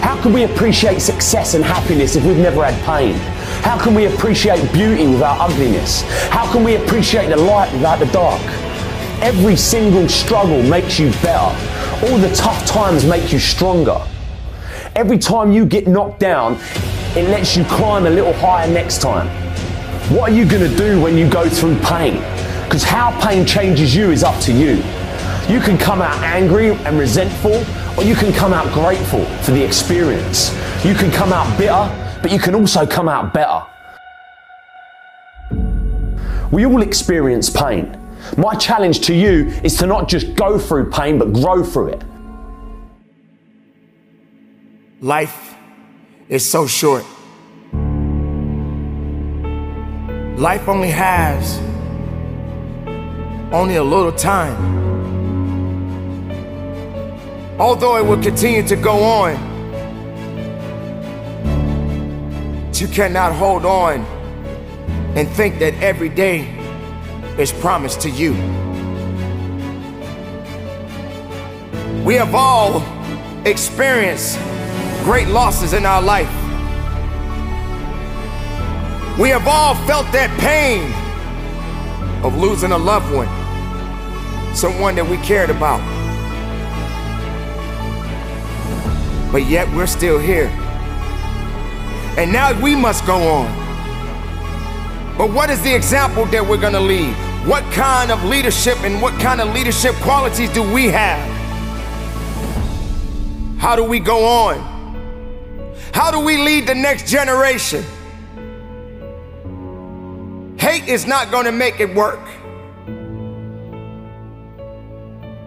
How 0.00 0.20
can 0.20 0.32
we 0.32 0.42
appreciate 0.42 1.00
success 1.00 1.54
and 1.54 1.64
happiness 1.64 2.16
if 2.16 2.24
we've 2.24 2.36
never 2.36 2.64
had 2.64 2.74
pain? 2.84 3.14
How 3.62 3.80
can 3.80 3.94
we 3.94 4.06
appreciate 4.06 4.60
beauty 4.72 5.06
without 5.06 5.38
ugliness? 5.40 6.02
How 6.30 6.50
can 6.50 6.64
we 6.64 6.76
appreciate 6.76 7.28
the 7.28 7.36
light 7.36 7.72
without 7.72 8.00
the 8.00 8.06
dark? 8.06 8.42
Every 9.22 9.54
single 9.54 10.08
struggle 10.08 10.60
makes 10.64 10.98
you 10.98 11.10
better. 11.22 11.54
All 12.06 12.18
the 12.18 12.32
tough 12.34 12.66
times 12.66 13.04
make 13.04 13.32
you 13.32 13.38
stronger. 13.38 14.00
Every 14.96 15.18
time 15.18 15.52
you 15.52 15.64
get 15.64 15.86
knocked 15.86 16.18
down, 16.18 16.58
it 17.16 17.28
lets 17.28 17.56
you 17.56 17.62
climb 17.66 18.06
a 18.06 18.10
little 18.10 18.32
higher 18.32 18.68
next 18.68 19.00
time. 19.00 19.28
What 20.12 20.30
are 20.30 20.34
you 20.34 20.44
going 20.44 20.68
to 20.68 20.76
do 20.76 21.00
when 21.00 21.16
you 21.16 21.30
go 21.30 21.48
through 21.48 21.78
pain? 21.80 22.16
Because 22.68 22.82
how 22.82 23.18
pain 23.26 23.46
changes 23.46 23.96
you 23.96 24.10
is 24.10 24.22
up 24.22 24.38
to 24.42 24.52
you. 24.52 24.76
You 25.48 25.58
can 25.58 25.78
come 25.78 26.02
out 26.02 26.22
angry 26.22 26.72
and 26.72 26.98
resentful, 26.98 27.64
or 27.96 28.04
you 28.04 28.14
can 28.14 28.30
come 28.30 28.52
out 28.52 28.70
grateful 28.74 29.24
for 29.42 29.52
the 29.52 29.64
experience. 29.64 30.52
You 30.84 30.94
can 30.94 31.10
come 31.10 31.32
out 31.32 31.48
bitter, 31.56 31.88
but 32.20 32.30
you 32.30 32.38
can 32.38 32.54
also 32.54 32.86
come 32.86 33.08
out 33.08 33.32
better. 33.32 33.64
We 36.52 36.66
all 36.66 36.82
experience 36.82 37.48
pain. 37.48 37.98
My 38.36 38.54
challenge 38.54 39.00
to 39.06 39.14
you 39.14 39.46
is 39.64 39.78
to 39.78 39.86
not 39.86 40.06
just 40.06 40.34
go 40.34 40.58
through 40.58 40.90
pain, 40.90 41.18
but 41.18 41.32
grow 41.32 41.64
through 41.64 41.94
it. 41.94 42.02
Life 45.00 45.54
is 46.28 46.46
so 46.46 46.66
short. 46.66 47.06
Life 50.38 50.68
only 50.68 50.90
has 50.90 51.67
only 53.52 53.76
a 53.76 53.82
little 53.82 54.12
time. 54.12 54.56
Although 57.58 57.96
it 57.96 58.04
will 58.04 58.22
continue 58.22 58.62
to 58.68 58.76
go 58.76 59.02
on, 59.02 59.48
you 62.74 62.86
cannot 62.88 63.32
hold 63.32 63.64
on 63.64 64.00
and 65.16 65.28
think 65.28 65.58
that 65.58 65.74
every 65.82 66.08
day 66.08 66.46
is 67.38 67.50
promised 67.50 68.00
to 68.02 68.10
you. 68.10 68.32
We 72.04 72.14
have 72.14 72.34
all 72.34 72.82
experienced 73.46 74.38
great 75.04 75.28
losses 75.28 75.72
in 75.72 75.86
our 75.86 76.02
life. 76.02 76.30
We 79.18 79.30
have 79.30 79.48
all 79.48 79.74
felt 79.86 80.12
that 80.12 80.30
pain 80.38 80.92
of 82.22 82.36
losing 82.36 82.72
a 82.72 82.78
loved 82.78 83.12
one, 83.14 83.28
someone 84.54 84.94
that 84.96 85.06
we 85.08 85.16
cared 85.18 85.50
about. 85.50 85.80
But 89.30 89.46
yet 89.46 89.72
we're 89.74 89.86
still 89.86 90.18
here. 90.18 90.46
And 92.16 92.32
now 92.32 92.60
we 92.60 92.74
must 92.74 93.06
go 93.06 93.16
on. 93.16 93.46
But 95.16 95.30
what 95.32 95.50
is 95.50 95.62
the 95.62 95.74
example 95.74 96.26
that 96.26 96.46
we're 96.46 96.60
gonna 96.60 96.80
leave? 96.80 97.14
What 97.46 97.62
kind 97.72 98.10
of 98.10 98.24
leadership 98.24 98.78
and 98.82 99.00
what 99.00 99.18
kind 99.20 99.40
of 99.40 99.54
leadership 99.54 99.94
qualities 99.96 100.52
do 100.52 100.62
we 100.62 100.86
have? 100.86 101.18
How 103.58 103.76
do 103.76 103.84
we 103.84 104.00
go 104.00 104.24
on? 104.24 104.58
How 105.92 106.10
do 106.10 106.20
we 106.20 106.36
lead 106.36 106.66
the 106.66 106.74
next 106.74 107.08
generation? 107.08 107.84
Hate 110.68 110.86
is 110.86 111.06
not 111.06 111.30
going 111.30 111.46
to 111.46 111.52
make 111.52 111.80
it 111.80 111.94
work. 111.94 112.20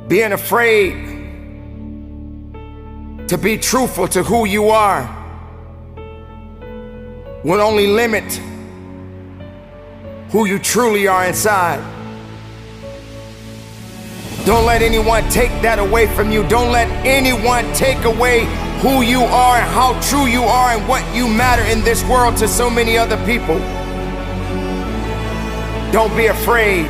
Being 0.07 0.32
afraid 0.32 0.95
to 3.28 3.38
be 3.38 3.55
truthful 3.59 4.07
to 4.07 4.24
who 4.24 4.45
you 4.45 4.69
are 4.69 5.03
will 7.43 7.61
only 7.61 7.86
limit 7.86 8.34
who 10.32 10.45
you 10.45 10.57
truly 10.57 11.05
are 11.07 11.28
inside. 11.28 11.84
Don't 14.43 14.65
let 14.65 14.82
anyone 14.82 15.30
take 15.30 15.51
that 15.61 15.78
away 15.78 16.07
from 16.15 16.32
you. 16.32 16.47
Don't 16.47 16.72
let 16.72 16.88
anyone 17.05 17.72
take 17.74 18.03
away 18.05 18.45
who 18.80 19.03
you 19.03 19.22
are 19.22 19.57
and 19.57 19.69
how 19.69 20.01
true 20.01 20.26
you 20.26 20.41
are 20.41 20.72
and 20.72 20.88
what 20.88 21.03
you 21.15 21.28
matter 21.28 21.61
in 21.65 21.84
this 21.84 22.03
world 22.05 22.36
to 22.38 22.47
so 22.47 22.72
many 22.72 22.97
other 22.97 23.24
people. 23.24 23.61
Don't 25.91 26.15
be 26.15 26.27
afraid 26.27 26.87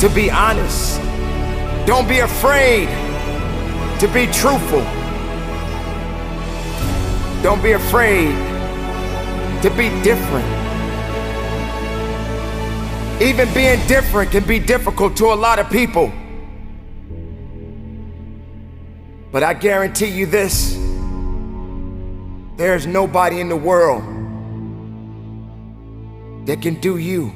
to 0.00 0.08
be 0.14 0.30
honest. 0.30 0.98
Don't 1.86 2.08
be 2.08 2.20
afraid 2.20 2.88
to 4.00 4.08
be 4.08 4.26
truthful. 4.28 4.82
Don't 7.42 7.62
be 7.62 7.72
afraid 7.72 8.34
to 9.62 9.70
be 9.76 9.90
different. 10.02 10.48
Even 13.20 13.52
being 13.52 13.78
different 13.86 14.30
can 14.30 14.46
be 14.46 14.58
difficult 14.58 15.14
to 15.18 15.26
a 15.26 15.34
lot 15.34 15.58
of 15.58 15.68
people. 15.68 16.10
But 19.30 19.42
I 19.42 19.52
guarantee 19.52 20.06
you 20.06 20.24
this 20.24 20.78
there's 22.56 22.86
nobody 22.86 23.40
in 23.40 23.50
the 23.50 23.56
world 23.56 24.19
that 26.46 26.62
can 26.62 26.74
do 26.80 26.96
you. 26.96 27.26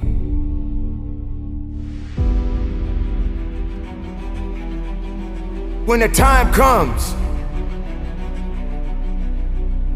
When 5.86 6.00
the 6.00 6.09
time 6.09 6.52
comes, 6.52 7.12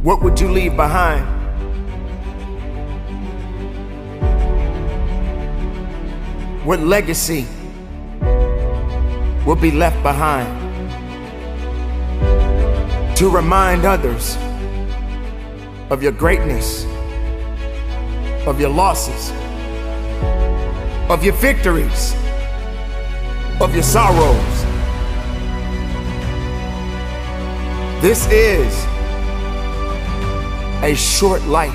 what 0.03 0.23
would 0.23 0.39
you 0.39 0.51
leave 0.51 0.77
behind? 0.77 1.27
What 6.65 6.81
legacy 6.81 7.47
will 9.47 9.57
be 9.57 9.71
left 9.71 10.03
behind? 10.03 10.49
To 13.17 13.31
remind 13.31 13.87
others 13.87 14.37
of 15.91 16.03
your 16.03 16.13
greatness, 16.13 16.85
of 18.49 18.59
your 18.59 18.71
losses, 18.71 19.31
of 21.11 21.23
your 21.23 21.35
victories, 21.35 22.15
of 23.61 23.75
your 23.75 23.83
sorrows. 23.83 24.65
This 28.01 28.27
is 28.31 28.73
a 30.83 30.95
short 30.97 31.43
life 31.43 31.73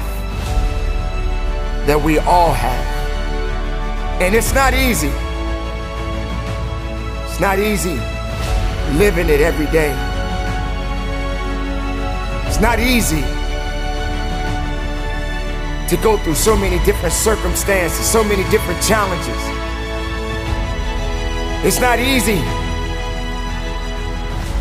that 1.86 2.01
we 2.01 2.17
all 2.19 2.53
have. 2.53 4.21
And 4.21 4.34
it's 4.34 4.53
not 4.53 4.74
easy. 4.74 5.11
It's 7.26 7.39
not 7.39 7.59
easy 7.59 7.99
living 8.97 9.30
it 9.30 9.41
every 9.41 9.67
day. 9.67 9.91
It's 12.47 12.59
not 12.59 12.80
easy 12.80 13.24
to 15.89 15.97
go 15.97 16.17
through 16.17 16.36
so 16.36 16.55
many 16.55 16.84
different 16.86 17.13
circumstances, 17.13 18.05
so 18.05 18.23
many 18.23 18.43
different 18.49 18.81
challenges. 18.81 19.38
It's 21.65 21.79
not 21.79 21.99
easy 21.99 22.41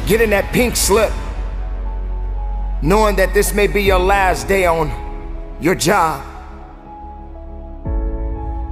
getting 0.06 0.30
that 0.30 0.50
pink 0.52 0.76
slip, 0.76 1.12
knowing 2.82 3.16
that 3.16 3.32
this 3.34 3.54
may 3.54 3.66
be 3.66 3.82
your 3.82 3.98
last 3.98 4.48
day 4.48 4.66
on 4.66 4.90
your 5.60 5.74
job. 5.74 6.26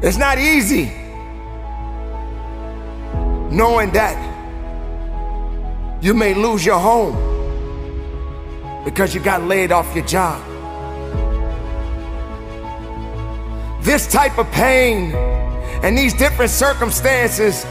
It's 0.03 0.17
not 0.17 0.39
easy 0.39 0.93
knowing 3.51 3.91
that 3.91 4.17
you 6.01 6.15
may 6.15 6.35
lose 6.35 6.65
your 6.65 6.79
home 6.79 7.15
because 8.85 9.15
you 9.15 9.21
got 9.21 9.43
laid 9.43 9.73
off 9.73 9.95
your 9.95 10.07
job. 10.07 10.50
This 13.83 14.07
type 14.07 14.39
of 14.39 14.51
pain 14.53 15.13
and 15.83 15.97
these 15.97 16.13
different 16.13 16.51
circumstances, 16.51 17.65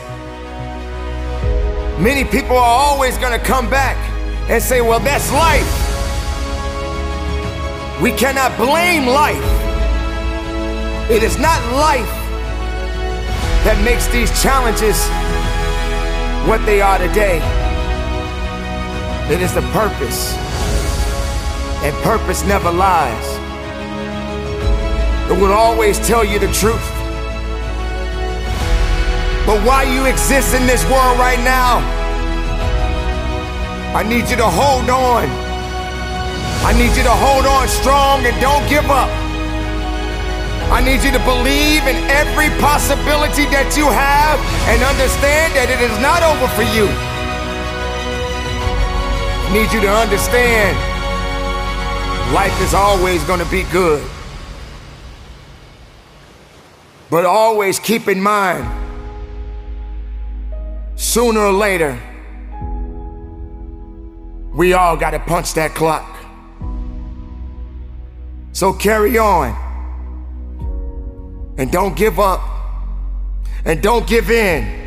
many 1.99 2.23
people 2.23 2.57
are 2.57 2.79
always 2.87 3.17
going 3.19 3.39
to 3.39 3.45
come 3.45 3.69
back 3.69 3.95
and 4.49 4.61
say, 4.61 4.81
well, 4.81 4.99
that's 4.99 5.31
life. 5.31 5.85
We 8.01 8.11
cannot 8.11 8.57
blame 8.57 9.05
life. 9.05 9.37
It 11.11 11.21
is 11.21 11.37
not 11.37 11.61
life 11.73 12.09
that 13.63 13.79
makes 13.83 14.07
these 14.07 14.31
challenges 14.41 14.97
what 16.49 16.65
they 16.65 16.81
are 16.81 16.97
today. 16.97 17.37
It 19.31 19.41
is 19.41 19.53
the 19.53 19.61
purpose, 19.73 20.33
and 21.83 21.95
purpose 22.03 22.43
never 22.45 22.71
lies. 22.71 23.38
It 25.29 25.37
will 25.39 25.53
always 25.53 25.99
tell 26.07 26.25
you 26.25 26.39
the 26.39 26.51
truth. 26.51 26.81
But 29.45 29.61
while 29.65 29.85
you 29.85 30.05
exist 30.05 30.55
in 30.55 30.65
this 30.65 30.83
world 30.89 31.17
right 31.17 31.39
now, 31.45 31.81
I 33.93 34.01
need 34.01 34.29
you 34.29 34.37
to 34.37 34.49
hold 34.49 34.89
on. 34.89 35.29
I 36.65 36.73
need 36.73 36.97
you 36.97 37.03
to 37.03 37.13
hold 37.13 37.45
on 37.45 37.67
strong 37.67 38.25
and 38.25 38.33
don't 38.41 38.67
give 38.69 38.89
up. 38.89 39.09
I 40.69 40.81
need 40.81 41.01
you 41.05 41.11
to 41.13 41.23
believe 41.25 41.85
in 41.85 41.97
every 42.09 42.49
possibility 42.61 43.45
that 43.49 43.73
you 43.77 43.89
have 43.89 44.37
and 44.69 44.81
understand 44.85 45.53
that 45.57 45.69
it 45.69 45.81
is 45.81 45.93
not 45.97 46.21
over 46.21 46.45
for 46.53 46.65
you. 46.73 46.85
I 49.45 49.49
need 49.53 49.73
you 49.73 49.81
to 49.81 49.89
understand 49.89 50.77
life 52.33 52.53
is 52.61 52.73
always 52.73 53.23
going 53.23 53.41
to 53.41 53.49
be 53.49 53.63
good. 53.73 54.01
But 57.09 57.25
always 57.25 57.79
keep 57.79 58.07
in 58.07 58.21
mind, 58.21 58.67
sooner 60.95 61.39
or 61.39 61.51
later, 61.51 61.99
we 64.53 64.73
all 64.73 64.95
got 64.95 65.11
to 65.11 65.19
punch 65.19 65.53
that 65.55 65.73
clock. 65.73 66.17
So 68.51 68.73
carry 68.73 69.17
on. 69.17 69.55
And 71.57 71.71
don't 71.71 71.95
give 71.95 72.19
up. 72.19 72.41
And 73.65 73.81
don't 73.81 74.07
give 74.07 74.29
in. 74.29 74.77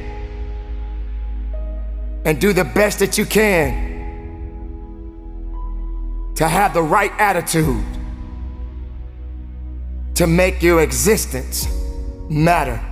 And 2.24 2.40
do 2.40 2.52
the 2.52 2.64
best 2.64 3.00
that 3.00 3.18
you 3.18 3.26
can 3.26 3.90
to 6.36 6.46
have 6.48 6.72
the 6.72 6.82
right 6.82 7.12
attitude 7.18 7.84
to 10.14 10.26
make 10.26 10.62
your 10.62 10.82
existence 10.82 11.66
matter. 12.28 12.91